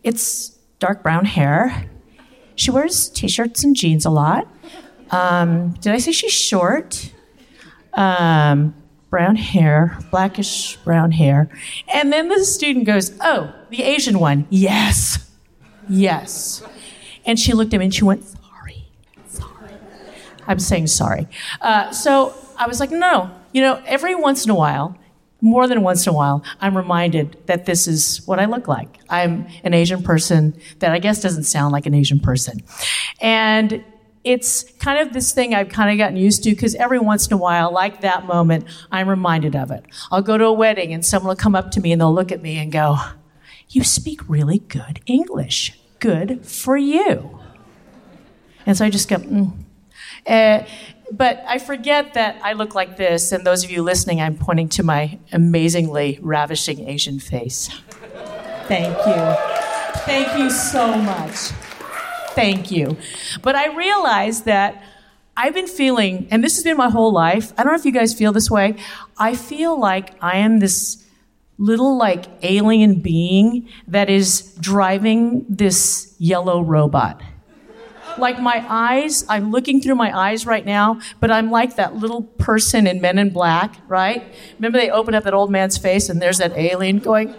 It's 0.03 0.51
dark 0.79 1.03
brown 1.03 1.25
hair. 1.25 1.89
She 2.55 2.71
wears 2.71 3.09
t-shirts 3.09 3.65
and 3.65 3.75
jeans 3.75 4.05
a 4.05 4.11
lot. 4.11 4.47
Um, 5.11 5.73
did 5.81 5.93
I 5.93 5.99
say 5.99 6.13
she's 6.13 6.33
short? 6.33 7.13
Um, 7.95 8.75
brown 9.11 9.37
hair, 9.37 9.99
blackish 10.11 10.77
brown 10.85 11.13
hair. 11.13 11.49
And 11.93 12.13
then 12.13 12.29
the 12.29 12.45
student 12.45 12.87
goes, 12.87 13.13
"Oh, 13.21 13.53
the 13.71 13.83
Asian 13.83 14.19
one. 14.19 14.47
Yes, 14.51 15.31
yes." 15.89 16.63
And 17.25 17.39
she 17.39 17.53
looked 17.53 17.73
at 17.75 17.79
me 17.79 17.87
and 17.87 17.95
she 17.95 18.05
went. 18.05 18.25
I'm 20.47 20.59
saying 20.59 20.89
sorry. 20.89 21.29
Uh, 21.61 21.91
so 21.93 22.35
I 22.57 22.67
was 22.67 22.81
like, 22.81 22.91
"No, 22.91 23.31
you 23.53 23.63
know, 23.63 23.83
every 23.87 24.15
once 24.15 24.45
in 24.45 24.51
a 24.51 24.55
while." 24.55 24.97
More 25.45 25.67
than 25.67 25.83
once 25.83 26.07
in 26.07 26.13
a 26.13 26.15
while, 26.15 26.45
I'm 26.61 26.77
reminded 26.77 27.37
that 27.47 27.67
this 27.67 27.89
is 27.89 28.25
what 28.27 28.39
I 28.39 28.45
look 28.45 28.69
like. 28.69 29.01
I'm 29.11 29.49
an 29.65 29.75
Asian 29.75 30.01
person 30.01 30.57
that 30.79 30.93
I 30.93 31.01
guess 31.01 31.21
doesn't 31.21 31.43
sound 31.45 31.73
like 31.73 31.85
an 31.85 31.95
Asian 31.95 32.21
person. 32.21 32.63
And 33.21 33.85
it's 34.25 34.65
kind 34.79 34.99
of 35.01 35.13
this 35.13 35.33
thing 35.33 35.55
I've 35.55 35.69
kind 35.69 35.91
of 35.91 35.99
gotten 35.99 36.17
used 36.17 36.45
to 36.45 36.51
because 36.51 36.75
every 36.77 36.99
once 36.99 37.27
in 37.27 37.33
a 37.33 37.37
while, 37.37 37.73
like 37.73 38.03
that 38.03 38.27
moment, 38.27 38.67
I'm 38.91 39.09
reminded 39.09 39.57
of 39.57 39.71
it. 39.71 39.85
I'll 40.11 40.23
go 40.23 40.39
to 40.39 40.45
a 40.45 40.53
wedding 40.53 40.93
and 40.93 41.05
someone 41.05 41.29
will 41.29 41.37
come 41.37 41.55
up 41.55 41.73
to 41.73 41.81
me 41.81 41.93
and 41.93 42.01
they'll 42.01 42.15
look 42.15 42.31
at 42.31 42.41
me 42.41 42.59
and 42.59 42.71
go, 42.71 42.99
You 43.69 43.83
speak 43.83 44.21
really 44.29 44.59
good 44.59 45.01
English. 45.07 45.77
Good 45.99 46.47
for 46.47 46.77
you. 46.77 47.41
And 48.65 48.77
so 48.77 48.85
I 48.85 48.91
just 48.91 49.09
go, 49.09 49.17
mm. 49.17 49.53
Uh, 50.27 50.65
but 51.11 51.45
I 51.47 51.59
forget 51.59 52.15
that 52.15 52.41
I 52.43 52.55
look 52.55 52.75
like 52.75 52.97
this, 52.97 53.33
and 53.33 53.45
those 53.45 53.65
of 53.65 53.71
you 53.71 53.83
listening, 53.83 54.21
I'm 54.21 54.37
pointing 54.37 54.69
to 54.71 54.83
my 54.83 55.19
amazingly 55.31 56.19
ravishing 56.23 56.89
Asian 56.89 57.19
face. 57.19 57.69
Thank 58.67 58.97
you. 59.07 59.37
Thank 60.05 60.39
you 60.39 60.49
so 60.49 60.95
much. 60.95 61.37
Thank 62.35 62.71
you. 62.71 62.97
But 63.43 63.57
I 63.57 63.77
realized 63.77 64.47
that 64.47 64.83
I've 65.37 65.55
been 65.55 65.67
feeling, 65.67 66.29
and 66.31 66.43
this 66.43 66.57
has 66.57 66.65
been 66.65 66.77
my 66.77 66.89
whole 66.89 67.13
life. 67.13 67.53
I 67.59 67.63
don't 67.63 67.73
know 67.73 67.79
if 67.79 67.85
you 67.85 67.93
guys 67.93 68.15
feel 68.15 68.33
this 68.33 68.51
way. 68.51 68.77
I 69.19 69.35
feel 69.35 69.79
like 69.79 70.15
I 70.23 70.39
am 70.39 70.61
this 70.61 71.05
little, 71.59 71.99
like, 71.99 72.25
alien 72.43 73.01
being 73.01 73.69
that 73.89 74.09
is 74.09 74.55
driving 74.61 75.45
this 75.49 76.15
yellow 76.19 76.63
robot. 76.63 77.21
Like, 78.19 78.41
my 78.41 78.65
eyes, 78.69 79.25
I'm 79.29 79.51
looking 79.51 79.81
through 79.81 79.95
my 79.97 80.17
eyes 80.17 80.47
right 80.47 80.65
now, 80.65 81.01
but 81.21 81.31
I'm 81.31 81.51
like 81.51 81.77
that 81.77 81.97
little 81.97 82.23
person 82.23 82.87
in 82.87 83.01
Men 83.01 83.19
in 83.19 83.31
Black, 83.31 83.77
right? 83.89 84.25
Remember 84.59 84.79
they 84.79 84.91
open 84.91 85.15
up 85.15 85.25
that 85.25 85.35
old 85.35 85.51
man's 85.51 85.79
face 85.79 86.09
and 86.09 86.21
there's 86.21 86.39
that 86.39 86.53
alien 86.57 86.99
going, 86.99 87.35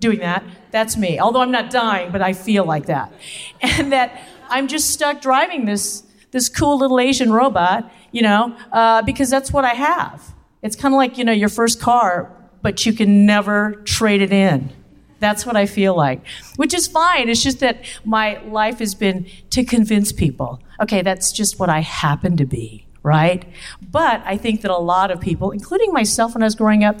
doing 0.00 0.20
that. 0.20 0.44
That's 0.70 0.96
me. 0.96 1.18
Although 1.18 1.40
I'm 1.40 1.50
not 1.50 1.70
dying, 1.70 2.12
but 2.12 2.22
I 2.22 2.32
feel 2.32 2.64
like 2.64 2.86
that. 2.86 3.12
And 3.62 3.92
that 3.92 4.22
I'm 4.48 4.68
just 4.68 4.90
stuck 4.90 5.20
driving 5.20 5.64
this 5.64 6.02
this 6.30 6.48
cool 6.48 6.78
little 6.78 7.00
Asian 7.00 7.32
robot, 7.32 7.90
you 8.12 8.20
know, 8.20 8.54
uh, 8.72 9.00
because 9.02 9.30
that's 9.30 9.52
what 9.52 9.64
I 9.64 9.74
have. 9.74 10.34
It's 10.62 10.76
kind 10.76 10.92
of 10.92 10.98
like 10.98 11.18
you 11.18 11.24
know 11.24 11.32
your 11.32 11.48
first 11.48 11.80
car, 11.80 12.30
but 12.62 12.84
you 12.84 12.92
can 12.92 13.24
never 13.26 13.76
trade 13.84 14.20
it 14.20 14.32
in. 14.32 14.70
That's 15.18 15.46
what 15.46 15.56
I 15.56 15.66
feel 15.66 15.96
like, 15.96 16.20
which 16.56 16.74
is 16.74 16.86
fine. 16.86 17.28
It's 17.28 17.42
just 17.42 17.60
that 17.60 17.84
my 18.04 18.38
life 18.42 18.80
has 18.80 18.94
been 18.94 19.26
to 19.50 19.64
convince 19.64 20.12
people. 20.12 20.60
Okay, 20.80 21.02
that's 21.02 21.32
just 21.32 21.58
what 21.58 21.70
I 21.70 21.80
happen 21.80 22.36
to 22.36 22.44
be, 22.44 22.86
right? 23.02 23.44
But 23.90 24.22
I 24.26 24.36
think 24.36 24.60
that 24.60 24.70
a 24.70 24.76
lot 24.76 25.10
of 25.10 25.20
people, 25.20 25.52
including 25.52 25.92
myself 25.92 26.34
when 26.34 26.42
I 26.42 26.46
was 26.46 26.54
growing 26.54 26.84
up, 26.84 27.00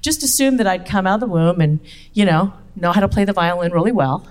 just 0.00 0.22
assumed 0.22 0.60
that 0.60 0.66
I'd 0.66 0.86
come 0.86 1.06
out 1.06 1.14
of 1.14 1.20
the 1.20 1.26
womb 1.26 1.60
and, 1.60 1.80
you 2.12 2.24
know, 2.24 2.52
know 2.76 2.92
how 2.92 3.00
to 3.00 3.08
play 3.08 3.24
the 3.24 3.32
violin 3.32 3.72
really 3.72 3.92
well, 3.92 4.26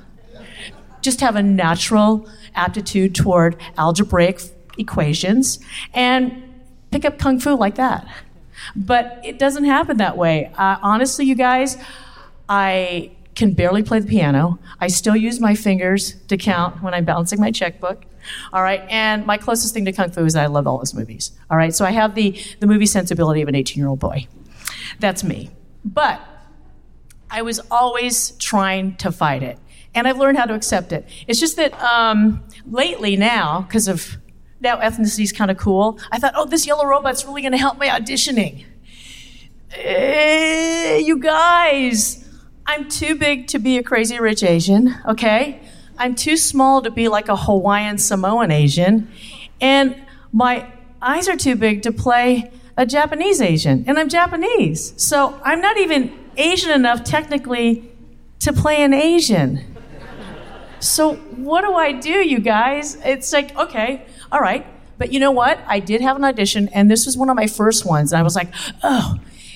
just 1.01 1.19
have 1.19 1.35
a 1.35 1.43
natural 1.43 2.27
aptitude 2.55 3.13
toward 3.13 3.57
algebraic 3.77 4.41
equations, 4.77 5.59
and 5.93 6.41
pick 6.91 7.03
up 7.03 7.19
kung 7.19 7.39
fu 7.39 7.53
like 7.55 7.75
that. 7.75 8.07
But 8.75 9.19
it 9.23 9.37
doesn't 9.37 9.65
happen 9.65 9.97
that 9.97 10.17
way. 10.17 10.51
Uh, 10.57 10.77
honestly, 10.81 11.25
you 11.25 11.35
guys, 11.35 11.77
I 12.47 13.11
can 13.35 13.53
barely 13.53 13.83
play 13.83 13.99
the 13.99 14.07
piano. 14.07 14.59
I 14.79 14.87
still 14.87 15.15
use 15.15 15.39
my 15.39 15.55
fingers 15.55 16.15
to 16.27 16.37
count 16.37 16.81
when 16.81 16.93
I'm 16.93 17.05
balancing 17.05 17.39
my 17.39 17.51
checkbook. 17.51 18.05
All 18.53 18.63
right, 18.63 18.81
and 18.89 19.25
my 19.25 19.37
closest 19.37 19.73
thing 19.73 19.85
to 19.85 19.91
kung 19.91 20.09
fu 20.09 20.25
is 20.25 20.35
I 20.35 20.47
love 20.47 20.65
all 20.65 20.79
those 20.79 20.93
movies. 20.93 21.31
All 21.49 21.57
right, 21.57 21.75
so 21.75 21.85
I 21.85 21.91
have 21.91 22.15
the, 22.15 22.39
the 22.59 22.67
movie 22.67 22.85
sensibility 22.85 23.41
of 23.41 23.47
an 23.47 23.55
18 23.55 23.79
year 23.79 23.87
old 23.87 23.99
boy. 23.99 24.27
That's 24.99 25.23
me. 25.23 25.51
But 25.83 26.21
I 27.29 27.41
was 27.41 27.59
always 27.69 28.31
trying 28.31 28.95
to 28.97 29.11
fight 29.11 29.43
it, 29.43 29.59
and 29.93 30.07
I've 30.07 30.17
learned 30.17 30.37
how 30.37 30.45
to 30.45 30.53
accept 30.53 30.91
it. 30.91 31.07
It's 31.27 31.39
just 31.39 31.57
that 31.57 31.79
um, 31.81 32.43
lately 32.65 33.15
now, 33.15 33.61
because 33.61 33.87
of 33.87 34.17
now 34.61 34.77
ethnicity 34.77 35.23
is 35.23 35.31
kind 35.31 35.51
of 35.51 35.57
cool, 35.57 35.99
I 36.11 36.17
thought, 36.17 36.33
oh, 36.35 36.45
this 36.45 36.65
yellow 36.65 36.85
robot's 36.85 37.25
really 37.25 37.41
going 37.41 37.51
to 37.51 37.57
help 37.57 37.77
my 37.77 37.87
auditioning. 37.87 38.65
Eh, 39.71 40.97
you 40.97 41.19
guys, 41.19 42.24
I'm 42.67 42.89
too 42.89 43.15
big 43.15 43.47
to 43.47 43.59
be 43.59 43.77
a 43.77 43.83
crazy 43.83 44.19
rich 44.19 44.43
Asian, 44.43 44.95
okay? 45.05 45.61
I'm 45.97 46.15
too 46.15 46.35
small 46.35 46.81
to 46.81 46.89
be 46.89 47.07
like 47.07 47.29
a 47.29 47.35
Hawaiian 47.35 47.97
Samoan 47.97 48.51
Asian. 48.51 49.09
And 49.61 49.95
my 50.33 50.67
eyes 51.01 51.29
are 51.29 51.37
too 51.37 51.55
big 51.55 51.83
to 51.83 51.91
play 51.91 52.51
a 52.75 52.85
Japanese 52.85 53.39
Asian. 53.39 53.85
And 53.87 53.99
I'm 53.99 54.09
Japanese. 54.09 54.93
So 54.97 55.39
I'm 55.43 55.61
not 55.61 55.77
even 55.77 56.11
Asian 56.37 56.71
enough 56.71 57.03
technically 57.03 57.89
to 58.39 58.51
play 58.51 58.83
an 58.83 58.93
Asian. 58.93 59.63
So 60.79 61.15
what 61.15 61.61
do 61.61 61.73
I 61.75 61.91
do, 61.93 62.27
you 62.27 62.39
guys? 62.39 62.97
It's 63.05 63.31
like, 63.31 63.55
okay, 63.55 64.05
all 64.31 64.39
right. 64.39 64.65
But 64.97 65.13
you 65.13 65.19
know 65.19 65.31
what? 65.31 65.59
I 65.67 65.79
did 65.79 66.01
have 66.01 66.15
an 66.15 66.23
audition, 66.23 66.69
and 66.69 66.89
this 66.89 67.05
was 67.05 67.17
one 67.17 67.29
of 67.29 67.35
my 67.35 67.47
first 67.47 67.85
ones. 67.85 68.11
And 68.11 68.19
I 68.19 68.23
was 68.23 68.35
like, 68.35 68.53
oh, 68.83 69.15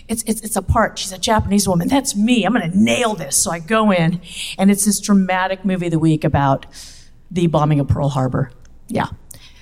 it's, 0.10 0.24
it's, 0.24 0.42
it's 0.42 0.56
a 0.56 0.62
part. 0.62 1.00
She's 1.00 1.12
a 1.12 1.18
Japanese 1.18 1.68
woman. 1.68 1.88
That's 1.88 2.16
me. 2.16 2.44
I'm 2.44 2.54
going 2.54 2.70
to 2.70 2.78
nail 2.78 3.14
this. 3.14 3.38
So 3.38 3.52
I 3.52 3.60
go 3.60 3.92
in, 3.92 4.20
and 4.58 4.70
it's 4.70 4.86
this 4.86 5.00
dramatic 5.00 5.64
movie 5.64 5.86
of 5.86 5.92
the 5.92 6.00
week 6.00 6.24
about 6.24 6.66
the 7.32 7.48
bombing 7.48 7.80
of 7.80 7.88
Pearl 7.88 8.10
Harbor. 8.10 8.52
Yeah. 8.88 9.08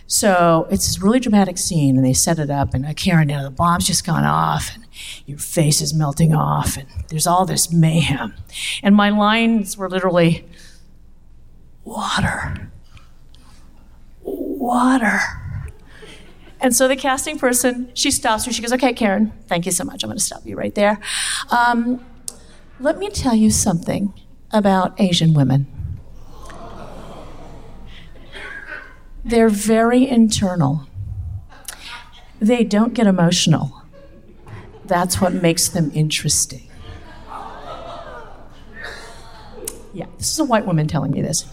So 0.07 0.67
it's 0.71 0.87
this 0.87 1.01
really 1.01 1.19
dramatic 1.19 1.57
scene, 1.57 1.97
and 1.97 2.05
they 2.05 2.13
set 2.13 2.39
it 2.39 2.49
up, 2.49 2.73
and 2.73 2.85
uh, 2.85 2.93
Karen, 2.93 3.27
you 3.27 3.35
know, 3.35 3.43
the 3.43 3.51
bomb's 3.51 3.85
just 3.85 4.05
gone 4.05 4.23
off, 4.23 4.73
and 4.73 4.85
your 5.25 5.37
face 5.37 5.81
is 5.81 5.93
melting 5.93 6.33
off, 6.33 6.77
and 6.77 6.87
there's 7.09 7.27
all 7.27 7.45
this 7.45 7.73
mayhem. 7.73 8.33
And 8.81 8.95
my 8.95 9.09
lines 9.09 9.75
were 9.77 9.89
literally 9.89 10.45
water, 11.83 12.71
water. 14.23 15.19
And 16.59 16.75
so 16.75 16.87
the 16.87 16.95
casting 16.95 17.37
person, 17.37 17.91
she 17.93 18.09
stops 18.09 18.45
her. 18.45 18.51
She 18.51 18.61
goes, 18.61 18.73
"Okay, 18.73 18.93
Karen, 18.93 19.31
thank 19.47 19.65
you 19.65 19.71
so 19.71 19.83
much. 19.83 20.03
I'm 20.03 20.09
going 20.09 20.17
to 20.17 20.23
stop 20.23 20.45
you 20.45 20.55
right 20.57 20.73
there. 20.73 20.99
Um, 21.49 22.03
let 22.79 22.97
me 22.97 23.09
tell 23.09 23.35
you 23.35 23.51
something 23.51 24.13
about 24.51 24.99
Asian 24.99 25.33
women. 25.33 25.67
They're 29.23 29.49
very 29.49 30.07
internal. 30.07 30.87
They 32.39 32.63
don't 32.63 32.93
get 32.93 33.07
emotional. 33.07 33.83
That's 34.85 35.21
what 35.21 35.33
makes 35.33 35.67
them 35.67 35.91
interesting." 35.93 36.63
Yeah, 39.93 40.05
this 40.17 40.31
is 40.31 40.39
a 40.39 40.45
white 40.45 40.65
woman 40.65 40.87
telling 40.87 41.11
me 41.11 41.21
this. 41.21 41.45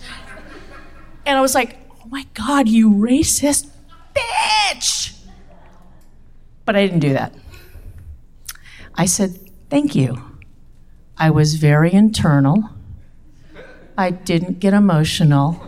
And 1.24 1.36
I 1.38 1.40
was 1.40 1.54
like, 1.54 1.78
"Oh 2.02 2.08
my 2.08 2.26
God, 2.34 2.68
you 2.68 2.90
racist 2.90 3.70
bitch. 4.14 5.18
But 6.64 6.76
I 6.76 6.86
didn't 6.86 7.00
do 7.00 7.12
that. 7.12 7.34
I 8.94 9.06
said, 9.06 9.38
Thank 9.70 9.94
you. 9.94 10.22
I 11.16 11.30
was 11.30 11.54
very 11.54 11.92
internal. 11.92 12.70
I 13.96 14.10
didn't 14.10 14.60
get 14.60 14.72
emotional. 14.72 15.60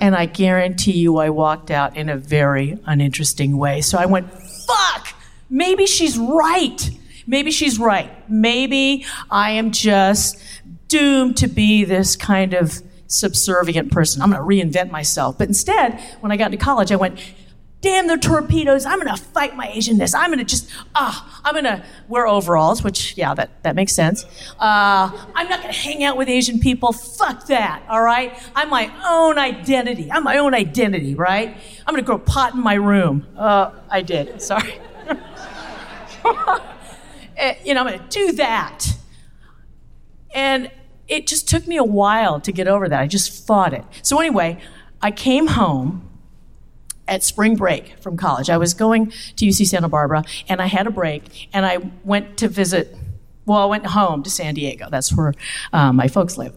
And 0.00 0.14
I 0.14 0.26
guarantee 0.26 0.92
you, 0.92 1.18
I 1.18 1.30
walked 1.30 1.70
out 1.70 1.96
in 1.96 2.08
a 2.08 2.16
very 2.16 2.78
uninteresting 2.84 3.56
way. 3.56 3.80
So 3.80 3.98
I 3.98 4.06
went, 4.06 4.30
Fuck! 4.32 5.14
Maybe 5.48 5.86
she's 5.86 6.18
right. 6.18 6.90
Maybe 7.26 7.50
she's 7.50 7.78
right. 7.78 8.10
Maybe 8.28 9.06
I 9.30 9.52
am 9.52 9.70
just 9.70 10.42
doomed 10.88 11.36
to 11.38 11.48
be 11.48 11.84
this 11.84 12.16
kind 12.16 12.54
of 12.54 12.82
subservient 13.14 13.92
person. 13.92 14.22
I'm 14.22 14.30
going 14.30 14.42
to 14.42 14.46
reinvent 14.46 14.90
myself. 14.90 15.38
But 15.38 15.48
instead, 15.48 16.00
when 16.20 16.32
I 16.32 16.36
got 16.36 16.52
into 16.52 16.64
college, 16.64 16.92
I 16.92 16.96
went, 16.96 17.18
damn 17.84 18.06
the 18.06 18.16
torpedoes. 18.16 18.86
I'm 18.86 18.98
going 18.98 19.14
to 19.14 19.22
fight 19.22 19.54
my 19.56 19.68
Asianness. 19.68 20.14
I'm 20.16 20.28
going 20.30 20.38
to 20.38 20.44
just, 20.44 20.70
ah, 20.94 21.40
I'm 21.44 21.52
going 21.52 21.64
to 21.64 21.84
wear 22.08 22.26
overalls, 22.26 22.82
which, 22.82 23.14
yeah, 23.18 23.34
that, 23.34 23.62
that 23.62 23.76
makes 23.76 23.92
sense. 23.92 24.24
Uh, 24.58 25.10
I'm 25.34 25.48
not 25.50 25.60
going 25.60 25.72
to 25.72 25.78
hang 25.78 26.02
out 26.02 26.16
with 26.16 26.28
Asian 26.30 26.60
people. 26.60 26.92
Fuck 26.92 27.46
that, 27.48 27.82
all 27.88 28.02
right? 28.02 28.32
I'm 28.56 28.70
my 28.70 28.90
own 29.06 29.38
identity. 29.38 30.10
I'm 30.10 30.24
my 30.24 30.38
own 30.38 30.54
identity, 30.54 31.14
right? 31.14 31.58
I'm 31.86 31.92
going 31.92 32.02
to 32.02 32.06
grow 32.06 32.18
pot 32.18 32.54
in 32.54 32.62
my 32.62 32.74
room. 32.74 33.26
Uh, 33.36 33.72
I 33.90 34.00
did. 34.02 34.40
Sorry. 34.40 34.80
Eh, 37.36 37.56
you 37.64 37.74
know, 37.74 37.80
I'm 37.80 37.88
going 37.88 37.98
to 37.98 38.08
do 38.08 38.32
that. 38.36 38.86
And 40.32 40.70
it 41.08 41.26
just 41.26 41.48
took 41.48 41.66
me 41.66 41.76
a 41.76 41.84
while 41.84 42.40
to 42.40 42.52
get 42.52 42.66
over 42.66 42.88
that. 42.88 43.00
I 43.00 43.06
just 43.06 43.46
fought 43.46 43.72
it. 43.72 43.84
So, 44.02 44.20
anyway, 44.20 44.60
I 45.02 45.10
came 45.10 45.48
home 45.48 46.08
at 47.06 47.22
spring 47.22 47.56
break 47.56 47.98
from 48.00 48.16
college. 48.16 48.48
I 48.48 48.56
was 48.56 48.74
going 48.74 49.10
to 49.36 49.46
UC 49.46 49.66
Santa 49.66 49.88
Barbara 49.88 50.24
and 50.48 50.62
I 50.62 50.66
had 50.66 50.86
a 50.86 50.90
break 50.90 51.48
and 51.52 51.66
I 51.66 51.78
went 52.02 52.38
to 52.38 52.48
visit, 52.48 52.96
well, 53.46 53.58
I 53.58 53.66
went 53.66 53.86
home 53.86 54.22
to 54.22 54.30
San 54.30 54.54
Diego. 54.54 54.88
That's 54.90 55.12
where 55.12 55.34
uh, 55.72 55.92
my 55.92 56.08
folks 56.08 56.38
live. 56.38 56.54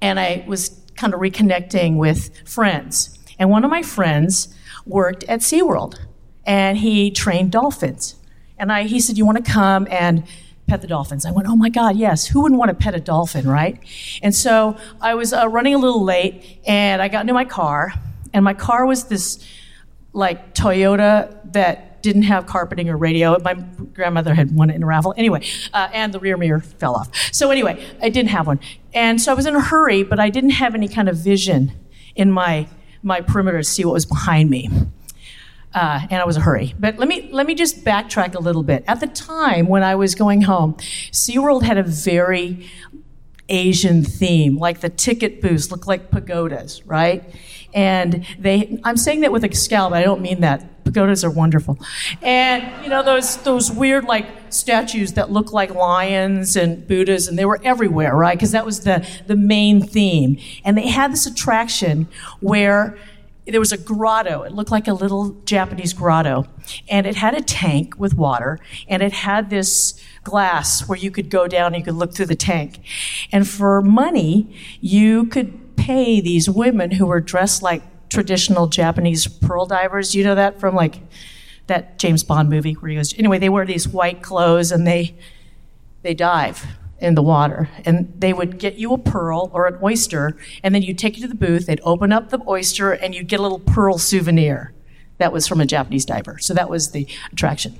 And 0.00 0.18
I 0.20 0.44
was 0.46 0.80
kind 0.96 1.12
of 1.12 1.20
reconnecting 1.20 1.96
with 1.96 2.30
friends. 2.48 3.18
And 3.38 3.50
one 3.50 3.64
of 3.64 3.70
my 3.70 3.82
friends 3.82 4.54
worked 4.86 5.24
at 5.24 5.40
SeaWorld 5.40 5.98
and 6.46 6.78
he 6.78 7.10
trained 7.10 7.52
dolphins. 7.52 8.14
And 8.58 8.70
I, 8.70 8.84
he 8.84 9.00
said, 9.00 9.18
You 9.18 9.26
want 9.26 9.44
to 9.44 9.50
come 9.50 9.88
and 9.90 10.24
pet 10.70 10.80
the 10.80 10.86
dolphins. 10.86 11.26
I 11.26 11.32
went, 11.32 11.48
oh 11.48 11.56
my 11.56 11.68
God, 11.68 11.96
yes. 11.96 12.28
Who 12.28 12.42
wouldn't 12.42 12.56
want 12.58 12.68
to 12.68 12.76
pet 12.76 12.94
a 12.94 13.00
dolphin, 13.00 13.48
right? 13.48 13.76
And 14.22 14.32
so 14.32 14.76
I 15.00 15.14
was 15.14 15.32
uh, 15.32 15.48
running 15.48 15.74
a 15.74 15.78
little 15.78 16.04
late 16.04 16.60
and 16.64 17.02
I 17.02 17.08
got 17.08 17.22
into 17.22 17.32
my 17.32 17.44
car 17.44 17.92
and 18.32 18.44
my 18.44 18.54
car 18.54 18.86
was 18.86 19.04
this 19.04 19.44
like 20.12 20.54
Toyota 20.54 21.36
that 21.52 22.02
didn't 22.02 22.22
have 22.22 22.46
carpeting 22.46 22.88
or 22.88 22.96
radio. 22.96 23.36
My 23.40 23.54
grandmother 23.54 24.32
had 24.32 24.54
one 24.54 24.70
in 24.70 24.84
a 24.84 24.86
raffle. 24.86 25.12
Anyway, 25.16 25.44
uh, 25.72 25.88
and 25.92 26.14
the 26.14 26.20
rear 26.20 26.36
mirror 26.36 26.60
fell 26.60 26.94
off. 26.94 27.10
So 27.32 27.50
anyway, 27.50 27.84
I 28.00 28.08
didn't 28.08 28.30
have 28.30 28.46
one. 28.46 28.60
And 28.94 29.20
so 29.20 29.32
I 29.32 29.34
was 29.34 29.46
in 29.46 29.56
a 29.56 29.60
hurry, 29.60 30.04
but 30.04 30.20
I 30.20 30.30
didn't 30.30 30.50
have 30.50 30.76
any 30.76 30.86
kind 30.86 31.08
of 31.08 31.16
vision 31.16 31.72
in 32.14 32.30
my, 32.30 32.68
my 33.02 33.20
perimeter 33.20 33.58
to 33.58 33.64
see 33.64 33.84
what 33.84 33.94
was 33.94 34.06
behind 34.06 34.50
me 34.50 34.70
uh, 35.74 36.06
and 36.10 36.20
I 36.20 36.24
was 36.24 36.36
a 36.36 36.40
hurry. 36.40 36.74
But 36.78 36.98
let 36.98 37.08
me 37.08 37.28
let 37.32 37.46
me 37.46 37.54
just 37.54 37.84
backtrack 37.84 38.34
a 38.34 38.40
little 38.40 38.62
bit. 38.62 38.84
At 38.86 39.00
the 39.00 39.06
time 39.06 39.66
when 39.66 39.82
I 39.82 39.94
was 39.94 40.14
going 40.14 40.42
home, 40.42 40.74
SeaWorld 41.12 41.62
had 41.62 41.78
a 41.78 41.82
very 41.82 42.68
Asian 43.48 44.04
theme, 44.04 44.56
like 44.56 44.80
the 44.80 44.88
ticket 44.88 45.40
booths 45.42 45.70
look 45.70 45.86
like 45.86 46.10
pagodas, 46.10 46.86
right? 46.86 47.24
And 47.74 48.26
they, 48.38 48.80
I'm 48.84 48.96
saying 48.96 49.20
that 49.20 49.32
with 49.32 49.44
a 49.44 49.54
scowl, 49.54 49.90
but 49.90 49.98
I 49.98 50.02
don't 50.02 50.22
mean 50.22 50.40
that. 50.40 50.84
Pagodas 50.84 51.24
are 51.24 51.30
wonderful. 51.30 51.78
And, 52.22 52.68
you 52.82 52.88
know, 52.88 53.02
those, 53.02 53.36
those 53.38 53.70
weird, 53.70 54.04
like, 54.04 54.26
statues 54.48 55.12
that 55.12 55.30
look 55.30 55.52
like 55.52 55.74
lions 55.74 56.56
and 56.56 56.86
Buddhas, 56.86 57.28
and 57.28 57.38
they 57.38 57.44
were 57.44 57.60
everywhere, 57.62 58.16
right? 58.16 58.36
Because 58.36 58.52
that 58.52 58.64
was 58.64 58.80
the, 58.80 59.06
the 59.26 59.36
main 59.36 59.82
theme. 59.82 60.38
And 60.64 60.76
they 60.76 60.88
had 60.88 61.12
this 61.12 61.26
attraction 61.26 62.08
where 62.40 62.98
there 63.46 63.60
was 63.60 63.72
a 63.72 63.78
grotto. 63.78 64.42
It 64.42 64.52
looked 64.52 64.70
like 64.70 64.88
a 64.88 64.92
little 64.92 65.30
Japanese 65.44 65.92
grotto. 65.92 66.46
And 66.88 67.06
it 67.06 67.16
had 67.16 67.34
a 67.34 67.40
tank 67.40 67.98
with 67.98 68.14
water, 68.14 68.58
and 68.88 69.02
it 69.02 69.12
had 69.12 69.50
this 69.50 70.00
glass 70.22 70.88
where 70.88 70.98
you 70.98 71.10
could 71.10 71.30
go 71.30 71.48
down 71.48 71.74
and 71.74 71.76
you 71.76 71.84
could 71.84 71.94
look 71.98 72.14
through 72.14 72.26
the 72.26 72.36
tank. 72.36 72.80
And 73.32 73.48
for 73.48 73.82
money, 73.82 74.54
you 74.80 75.26
could 75.26 75.76
pay 75.76 76.20
these 76.20 76.48
women 76.48 76.92
who 76.92 77.06
were 77.06 77.20
dressed 77.20 77.62
like 77.62 77.82
traditional 78.08 78.66
Japanese 78.66 79.26
pearl 79.26 79.66
divers. 79.66 80.14
You 80.14 80.24
know 80.24 80.34
that 80.34 80.60
from 80.60 80.74
like 80.74 81.00
that 81.66 81.98
James 81.98 82.22
Bond 82.22 82.50
movie 82.50 82.74
where 82.74 82.90
he 82.90 82.96
goes, 82.96 83.16
anyway, 83.18 83.38
they 83.38 83.48
wear 83.48 83.64
these 83.64 83.88
white 83.88 84.22
clothes 84.22 84.70
and 84.70 84.86
they 84.86 85.14
they 86.02 86.14
dive 86.14 86.66
in 87.00 87.14
the 87.14 87.22
water. 87.22 87.68
And 87.84 88.12
they 88.18 88.32
would 88.32 88.58
get 88.58 88.76
you 88.76 88.92
a 88.92 88.98
pearl 88.98 89.50
or 89.52 89.66
an 89.66 89.78
oyster, 89.82 90.36
and 90.62 90.74
then 90.74 90.82
you'd 90.82 90.98
take 90.98 91.18
it 91.18 91.20
to 91.22 91.28
the 91.28 91.34
booth, 91.34 91.66
they'd 91.66 91.80
open 91.82 92.12
up 92.12 92.30
the 92.30 92.40
oyster, 92.46 92.92
and 92.92 93.14
you'd 93.14 93.28
get 93.28 93.40
a 93.40 93.42
little 93.42 93.58
pearl 93.58 93.98
souvenir. 93.98 94.72
That 95.18 95.32
was 95.32 95.46
from 95.46 95.60
a 95.60 95.66
Japanese 95.66 96.06
diver. 96.06 96.38
So 96.38 96.54
that 96.54 96.70
was 96.70 96.92
the 96.92 97.06
attraction. 97.30 97.78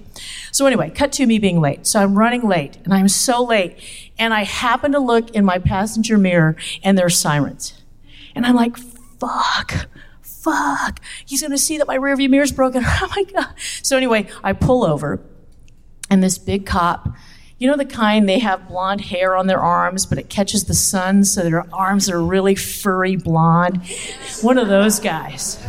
So, 0.53 0.67
anyway, 0.67 0.91
cut 0.91 1.11
to 1.13 1.27
me 1.27 1.39
being 1.39 1.59
late. 1.59 1.87
So 1.87 1.99
I'm 1.99 2.19
running 2.19 2.47
late, 2.47 2.77
and 2.85 2.93
I'm 2.93 3.09
so 3.09 3.43
late. 3.43 3.79
And 4.19 4.35
I 4.35 4.45
happen 4.45 4.93
to 4.93 4.99
look 4.99 5.31
in 5.31 5.47
my 5.47 5.59
passenger 5.59 6.19
mirror, 6.19 6.57
and 6.83 6.99
there's 6.99 7.19
sirens. 7.19 7.83
And 8.35 8.45
I'm 8.45 8.55
like, 8.55 8.77
fuck, 8.77 9.89
fuck. 10.21 11.01
He's 11.25 11.41
going 11.41 11.53
to 11.53 11.59
see 11.59 11.79
that 11.79 11.87
my 11.87 11.97
rearview 11.97 12.29
mirror's 12.29 12.53
broken. 12.53 12.85
Oh 12.87 13.11
my 13.17 13.25
God. 13.25 13.55
So, 13.83 13.97
anyway, 13.97 14.29
I 14.45 14.53
pull 14.53 14.85
over, 14.85 15.23
and 16.11 16.23
this 16.23 16.37
big 16.37 16.67
cop 16.67 17.09
you 17.61 17.69
know 17.69 17.77
the 17.77 17.85
kind 17.85 18.27
they 18.27 18.39
have 18.39 18.67
blonde 18.69 19.03
hair 19.03 19.37
on 19.37 19.47
their 19.47 19.61
arms, 19.61 20.07
but 20.07 20.17
it 20.17 20.31
catches 20.31 20.65
the 20.65 20.75
sun, 20.75 21.25
so 21.25 21.43
their 21.43 21.73
arms 21.75 22.09
are 22.09 22.21
really 22.21 22.55
furry 22.55 23.17
blonde. 23.17 23.83
One 24.41 24.57
of 24.57 24.69
those 24.69 24.99
guys. 24.99 25.63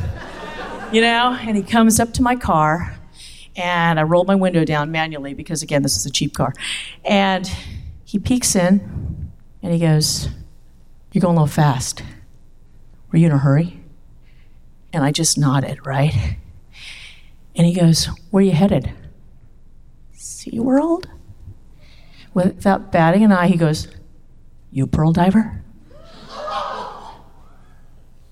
You 0.93 1.01
know, 1.01 1.37
and 1.39 1.57
he 1.57 1.63
comes 1.63 1.99
up 1.99 2.13
to 2.13 2.21
my 2.21 2.37
car, 2.37 2.97
and 3.57 3.99
I 3.99 4.03
roll 4.03 4.23
my 4.23 4.35
window 4.35 4.63
down 4.63 4.89
manually 4.89 5.33
because, 5.33 5.61
again, 5.61 5.83
this 5.83 5.97
is 5.97 6.05
a 6.05 6.09
cheap 6.09 6.33
car. 6.33 6.53
And 7.03 7.51
he 8.05 8.19
peeks 8.19 8.55
in, 8.55 9.31
and 9.61 9.73
he 9.73 9.79
goes, 9.79 10.29
You're 11.11 11.21
going 11.21 11.35
a 11.35 11.41
little 11.41 11.53
fast. 11.53 12.03
Were 13.11 13.19
you 13.19 13.27
in 13.27 13.33
a 13.33 13.37
hurry? 13.37 13.81
And 14.93 15.03
I 15.03 15.11
just 15.11 15.37
nodded, 15.37 15.85
right? 15.85 16.37
And 17.53 17.67
he 17.67 17.73
goes, 17.73 18.05
Where 18.29 18.41
are 18.41 18.45
you 18.45 18.53
headed? 18.53 18.93
SeaWorld? 20.15 21.07
Without 22.33 22.91
batting 22.91 23.23
an 23.23 23.31
eye, 23.31 23.47
he 23.47 23.57
goes, 23.57 23.87
You 24.71 24.87
pearl 24.87 25.11
diver? 25.11 25.63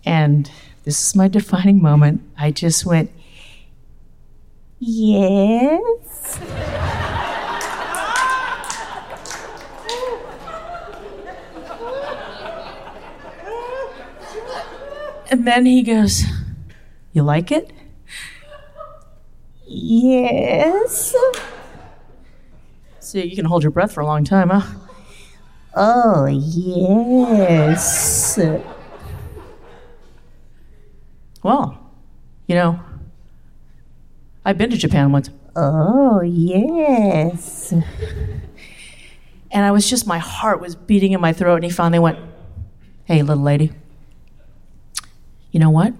And 0.05 0.49
this 0.83 1.07
is 1.07 1.15
my 1.15 1.27
defining 1.27 1.81
moment. 1.81 2.21
I 2.37 2.51
just 2.51 2.85
went, 2.85 3.11
Yes. 4.79 6.39
And 15.31 15.45
then 15.45 15.65
he 15.65 15.83
goes, 15.83 16.23
You 17.13 17.23
like 17.23 17.51
it? 17.51 17.71
Yes. 19.67 21.15
So 23.09 23.17
you 23.17 23.35
can 23.35 23.45
hold 23.45 23.63
your 23.63 23.71
breath 23.71 23.91
for 23.91 24.01
a 24.01 24.05
long 24.05 24.23
time, 24.23 24.51
huh? 24.51 24.61
Oh, 25.75 26.27
yes. 26.27 27.57
Well, 31.41 31.91
you 32.45 32.53
know, 32.53 32.79
I've 34.45 34.59
been 34.59 34.69
to 34.69 34.77
Japan 34.77 35.11
once. 35.11 35.31
Oh, 35.55 36.21
yes. 36.21 37.73
And 39.49 39.65
I 39.65 39.71
was 39.71 39.89
just, 39.89 40.05
my 40.05 40.19
heart 40.19 40.61
was 40.61 40.75
beating 40.75 41.13
in 41.13 41.19
my 41.19 41.33
throat, 41.33 41.55
and 41.55 41.63
he 41.63 41.71
finally 41.71 41.97
went, 41.97 42.19
Hey, 43.05 43.23
little 43.23 43.41
lady, 43.41 43.71
you 45.49 45.59
know 45.59 45.71
what? 45.71 45.95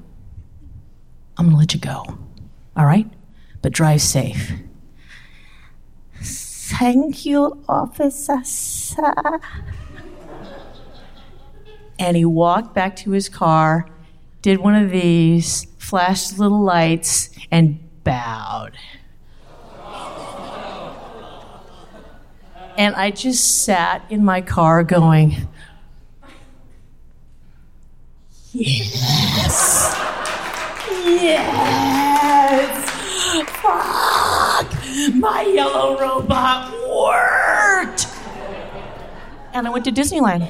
I'm 1.40 1.48
gonna 1.48 1.58
let 1.58 1.74
you 1.74 1.80
go. 1.80 2.06
All 2.78 2.86
right? 2.86 3.08
But 3.64 3.74
drive 3.74 4.04
safe. 4.04 4.52
Thank 6.78 7.26
you, 7.26 7.58
officer. 7.68 8.40
sir." 8.44 9.40
And 11.98 12.16
he 12.16 12.26
walked 12.26 12.74
back 12.74 12.96
to 12.98 13.12
his 13.12 13.28
car, 13.28 13.88
did 14.42 14.60
one 14.60 14.76
of 14.76 14.92
these, 14.92 15.66
flashed 15.78 16.40
little 16.40 16.62
lights, 16.62 17.30
and 17.52 17.80
bowed. 18.04 18.78
And 22.78 22.96
I 22.96 23.12
just 23.12 23.66
sat 23.66 24.06
in 24.10 24.24
my 24.24 24.40
car 24.40 24.86
going, 24.86 25.50
Yes. 28.54 29.96
Yes. 31.06 32.90
Fuck. 33.62 34.29
My 35.14 35.44
yellow 35.44 35.98
robot 35.98 36.72
worked. 36.90 38.08
And 39.54 39.68
I 39.68 39.70
went 39.70 39.86
to 39.86 39.92
Disneyland. 39.92 40.50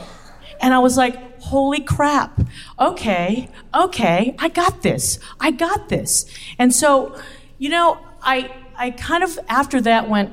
And 0.59 0.73
I 0.73 0.79
was 0.79 0.97
like, 0.97 1.39
holy 1.39 1.81
crap. 1.81 2.41
Okay, 2.79 3.49
okay, 3.73 4.35
I 4.39 4.49
got 4.49 4.81
this. 4.81 5.19
I 5.39 5.51
got 5.51 5.89
this. 5.89 6.25
And 6.57 6.73
so, 6.73 7.19
you 7.57 7.69
know, 7.69 7.99
I 8.21 8.51
I 8.75 8.91
kind 8.91 9.23
of 9.23 9.37
after 9.47 9.79
that 9.81 10.09
went, 10.09 10.31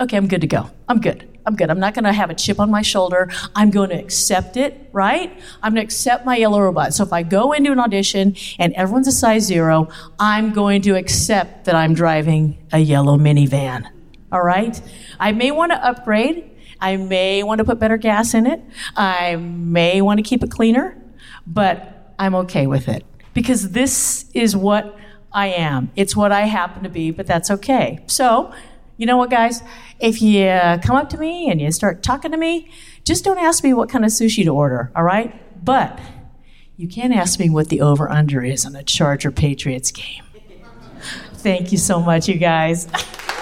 okay, 0.00 0.16
I'm 0.16 0.28
good 0.28 0.40
to 0.40 0.46
go. 0.46 0.70
I'm 0.88 1.00
good. 1.00 1.27
I'm 1.48 1.56
good. 1.56 1.70
I'm 1.70 1.80
not 1.80 1.94
going 1.94 2.04
to 2.04 2.12
have 2.12 2.28
a 2.28 2.34
chip 2.34 2.60
on 2.60 2.70
my 2.70 2.82
shoulder. 2.82 3.30
I'm 3.56 3.70
going 3.70 3.88
to 3.88 3.96
accept 3.96 4.58
it, 4.58 4.90
right? 4.92 5.32
I'm 5.62 5.72
going 5.72 5.80
to 5.80 5.84
accept 5.84 6.26
my 6.26 6.36
yellow 6.36 6.60
robot. 6.60 6.92
So 6.92 7.02
if 7.02 7.10
I 7.10 7.22
go 7.22 7.52
into 7.52 7.72
an 7.72 7.80
audition 7.80 8.36
and 8.58 8.74
everyone's 8.74 9.08
a 9.08 9.12
size 9.12 9.44
zero, 9.44 9.88
I'm 10.20 10.52
going 10.52 10.82
to 10.82 10.94
accept 10.94 11.64
that 11.64 11.74
I'm 11.74 11.94
driving 11.94 12.58
a 12.70 12.80
yellow 12.80 13.16
minivan. 13.16 13.88
All 14.30 14.42
right? 14.42 14.78
I 15.18 15.32
may 15.32 15.50
want 15.50 15.72
to 15.72 15.82
upgrade. 15.82 16.50
I 16.82 16.98
may 16.98 17.42
want 17.42 17.60
to 17.60 17.64
put 17.64 17.78
better 17.78 17.96
gas 17.96 18.34
in 18.34 18.46
it. 18.46 18.60
I 18.94 19.36
may 19.36 20.02
want 20.02 20.18
to 20.18 20.22
keep 20.22 20.42
it 20.42 20.50
cleaner, 20.50 21.02
but 21.46 22.12
I'm 22.18 22.34
okay 22.34 22.66
with 22.66 22.88
it 22.88 23.06
because 23.32 23.70
this 23.70 24.26
is 24.34 24.54
what 24.54 24.98
I 25.32 25.46
am. 25.46 25.92
It's 25.96 26.14
what 26.14 26.30
I 26.30 26.42
happen 26.42 26.82
to 26.82 26.90
be, 26.90 27.10
but 27.10 27.26
that's 27.26 27.50
okay. 27.50 28.04
So, 28.06 28.52
you 28.98 29.06
know 29.06 29.16
what, 29.16 29.30
guys? 29.30 29.62
If 30.00 30.20
you 30.20 30.44
uh, 30.44 30.78
come 30.78 30.96
up 30.96 31.08
to 31.10 31.18
me 31.18 31.50
and 31.50 31.60
you 31.60 31.72
start 31.72 32.02
talking 32.02 32.32
to 32.32 32.36
me, 32.36 32.68
just 33.04 33.24
don't 33.24 33.38
ask 33.38 33.64
me 33.64 33.72
what 33.72 33.88
kind 33.88 34.04
of 34.04 34.10
sushi 34.10 34.44
to 34.44 34.50
order, 34.50 34.92
all 34.94 35.04
right? 35.04 35.64
But 35.64 35.98
you 36.76 36.88
can 36.88 37.12
ask 37.12 37.40
me 37.40 37.48
what 37.48 37.68
the 37.68 37.80
over 37.80 38.10
under 38.10 38.42
is 38.42 38.66
on 38.66 38.76
a 38.76 38.82
Charger 38.82 39.30
Patriots 39.30 39.90
game. 39.90 40.24
Thank 41.34 41.72
you 41.72 41.78
so 41.78 42.00
much, 42.00 42.28
you 42.28 42.34
guys. 42.34 42.88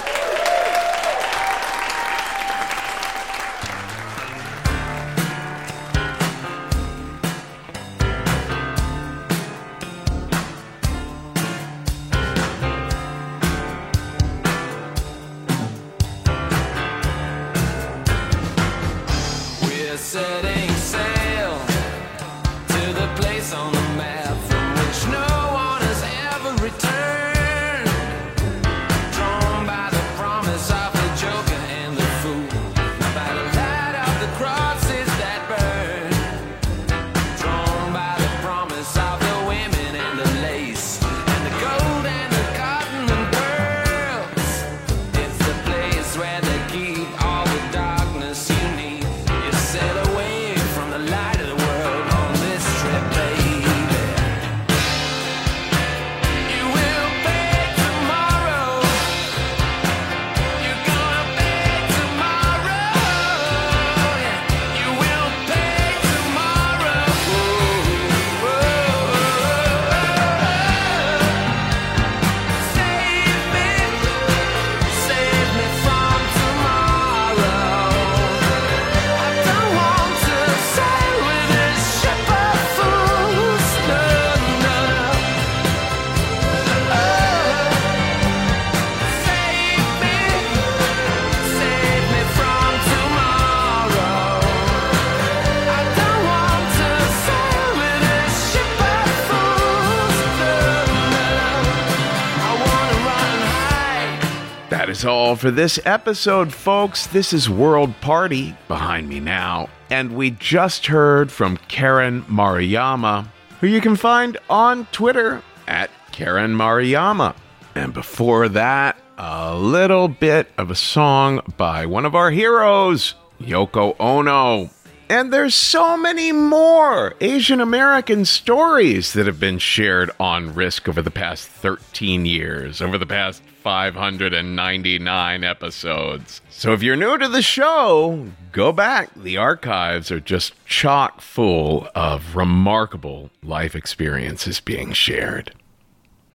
all 105.06 105.36
for 105.36 105.50
this 105.50 105.78
episode, 105.84 106.52
folks. 106.52 107.06
This 107.06 107.32
is 107.32 107.48
World 107.48 108.00
Party 108.00 108.56
behind 108.66 109.08
me 109.08 109.20
now. 109.20 109.68
And 109.90 110.16
we 110.16 110.30
just 110.30 110.86
heard 110.86 111.30
from 111.30 111.58
Karen 111.68 112.22
Maruyama, 112.22 113.28
who 113.60 113.68
you 113.68 113.80
can 113.80 113.96
find 113.96 114.36
on 114.50 114.86
Twitter 114.86 115.42
at 115.68 115.90
Karen 116.12 116.54
Maruyama. 116.54 117.34
And 117.74 117.94
before 117.94 118.48
that, 118.50 118.96
a 119.18 119.56
little 119.56 120.08
bit 120.08 120.50
of 120.58 120.70
a 120.70 120.74
song 120.74 121.40
by 121.56 121.86
one 121.86 122.04
of 122.04 122.14
our 122.14 122.30
heroes, 122.30 123.14
Yoko 123.40 123.94
Ono. 124.00 124.70
And 125.08 125.32
there's 125.32 125.54
so 125.54 125.96
many 125.96 126.32
more 126.32 127.14
Asian 127.20 127.60
American 127.60 128.24
stories 128.24 129.12
that 129.12 129.26
have 129.26 129.38
been 129.38 129.58
shared 129.58 130.10
on 130.18 130.52
Risk 130.54 130.88
over 130.88 131.00
the 131.00 131.12
past 131.12 131.46
13 131.48 132.26
years, 132.26 132.82
over 132.82 132.98
the 132.98 133.06
past 133.06 133.40
599 133.66 135.42
episodes. 135.42 136.40
So 136.50 136.72
if 136.72 136.84
you're 136.84 136.94
new 136.94 137.18
to 137.18 137.26
the 137.26 137.42
show, 137.42 138.28
go 138.52 138.70
back. 138.70 139.12
The 139.16 139.38
archives 139.38 140.12
are 140.12 140.20
just 140.20 140.52
chock 140.66 141.20
full 141.20 141.88
of 141.92 142.36
remarkable 142.36 143.30
life 143.42 143.74
experiences 143.74 144.60
being 144.60 144.92
shared. 144.92 145.52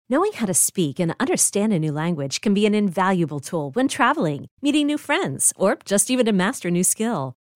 Knowing 0.09 0.33
how 0.33 0.47
to 0.47 0.55
speak 0.55 0.99
and 0.99 1.15
understand 1.21 1.75
a 1.75 1.79
new 1.79 1.93
language 1.93 2.41
can 2.41 2.55
be 2.55 2.65
an 2.65 2.75
invaluable 2.75 3.41
tool 3.41 3.73
when 3.73 3.89
traveling, 3.89 4.47
meeting 4.63 4.87
new 4.87 4.97
friends, 4.97 5.53
or 5.55 5.77
just 5.85 6.11
even 6.11 6.25
to 6.25 6.33
master 6.33 6.69
a 6.69 6.71
new 6.71 6.83
skill. 6.83 7.35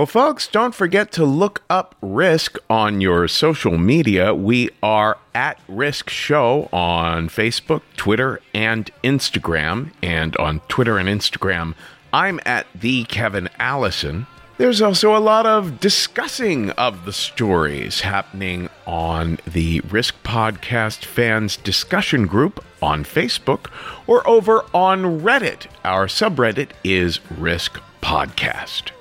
Well, 0.00 0.06
folks, 0.06 0.48
don't 0.48 0.74
forget 0.74 1.12
to 1.12 1.26
look 1.26 1.62
up 1.68 1.94
Risk 2.00 2.56
on 2.70 3.02
your 3.02 3.28
social 3.28 3.76
media. 3.76 4.34
We 4.34 4.70
are 4.82 5.18
at 5.34 5.60
Risk 5.68 6.08
Show 6.08 6.70
on 6.72 7.28
Facebook, 7.28 7.82
Twitter, 7.98 8.40
and 8.54 8.90
Instagram. 9.04 9.92
And 10.02 10.34
on 10.38 10.60
Twitter 10.68 10.96
and 10.96 11.06
Instagram, 11.06 11.74
I'm 12.14 12.40
at 12.46 12.66
the 12.74 13.04
Kevin 13.04 13.50
Allison. 13.58 14.26
There's 14.56 14.80
also 14.80 15.14
a 15.14 15.20
lot 15.20 15.44
of 15.44 15.80
discussing 15.80 16.70
of 16.70 17.04
the 17.04 17.12
stories 17.12 18.00
happening 18.00 18.70
on 18.86 19.38
the 19.46 19.80
Risk 19.80 20.14
Podcast 20.24 21.04
fans 21.04 21.58
discussion 21.58 22.26
group 22.26 22.64
on 22.80 23.04
Facebook 23.04 23.70
or 24.06 24.26
over 24.26 24.64
on 24.72 25.20
Reddit. 25.20 25.66
Our 25.84 26.06
subreddit 26.06 26.70
is 26.82 27.20
Risk 27.30 27.78
Podcast. 28.00 28.92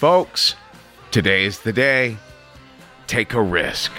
Folks, 0.00 0.54
today 1.10 1.44
is 1.44 1.60
the 1.60 1.74
day. 1.74 2.16
Take 3.06 3.34
a 3.34 3.42
risk. 3.42 3.92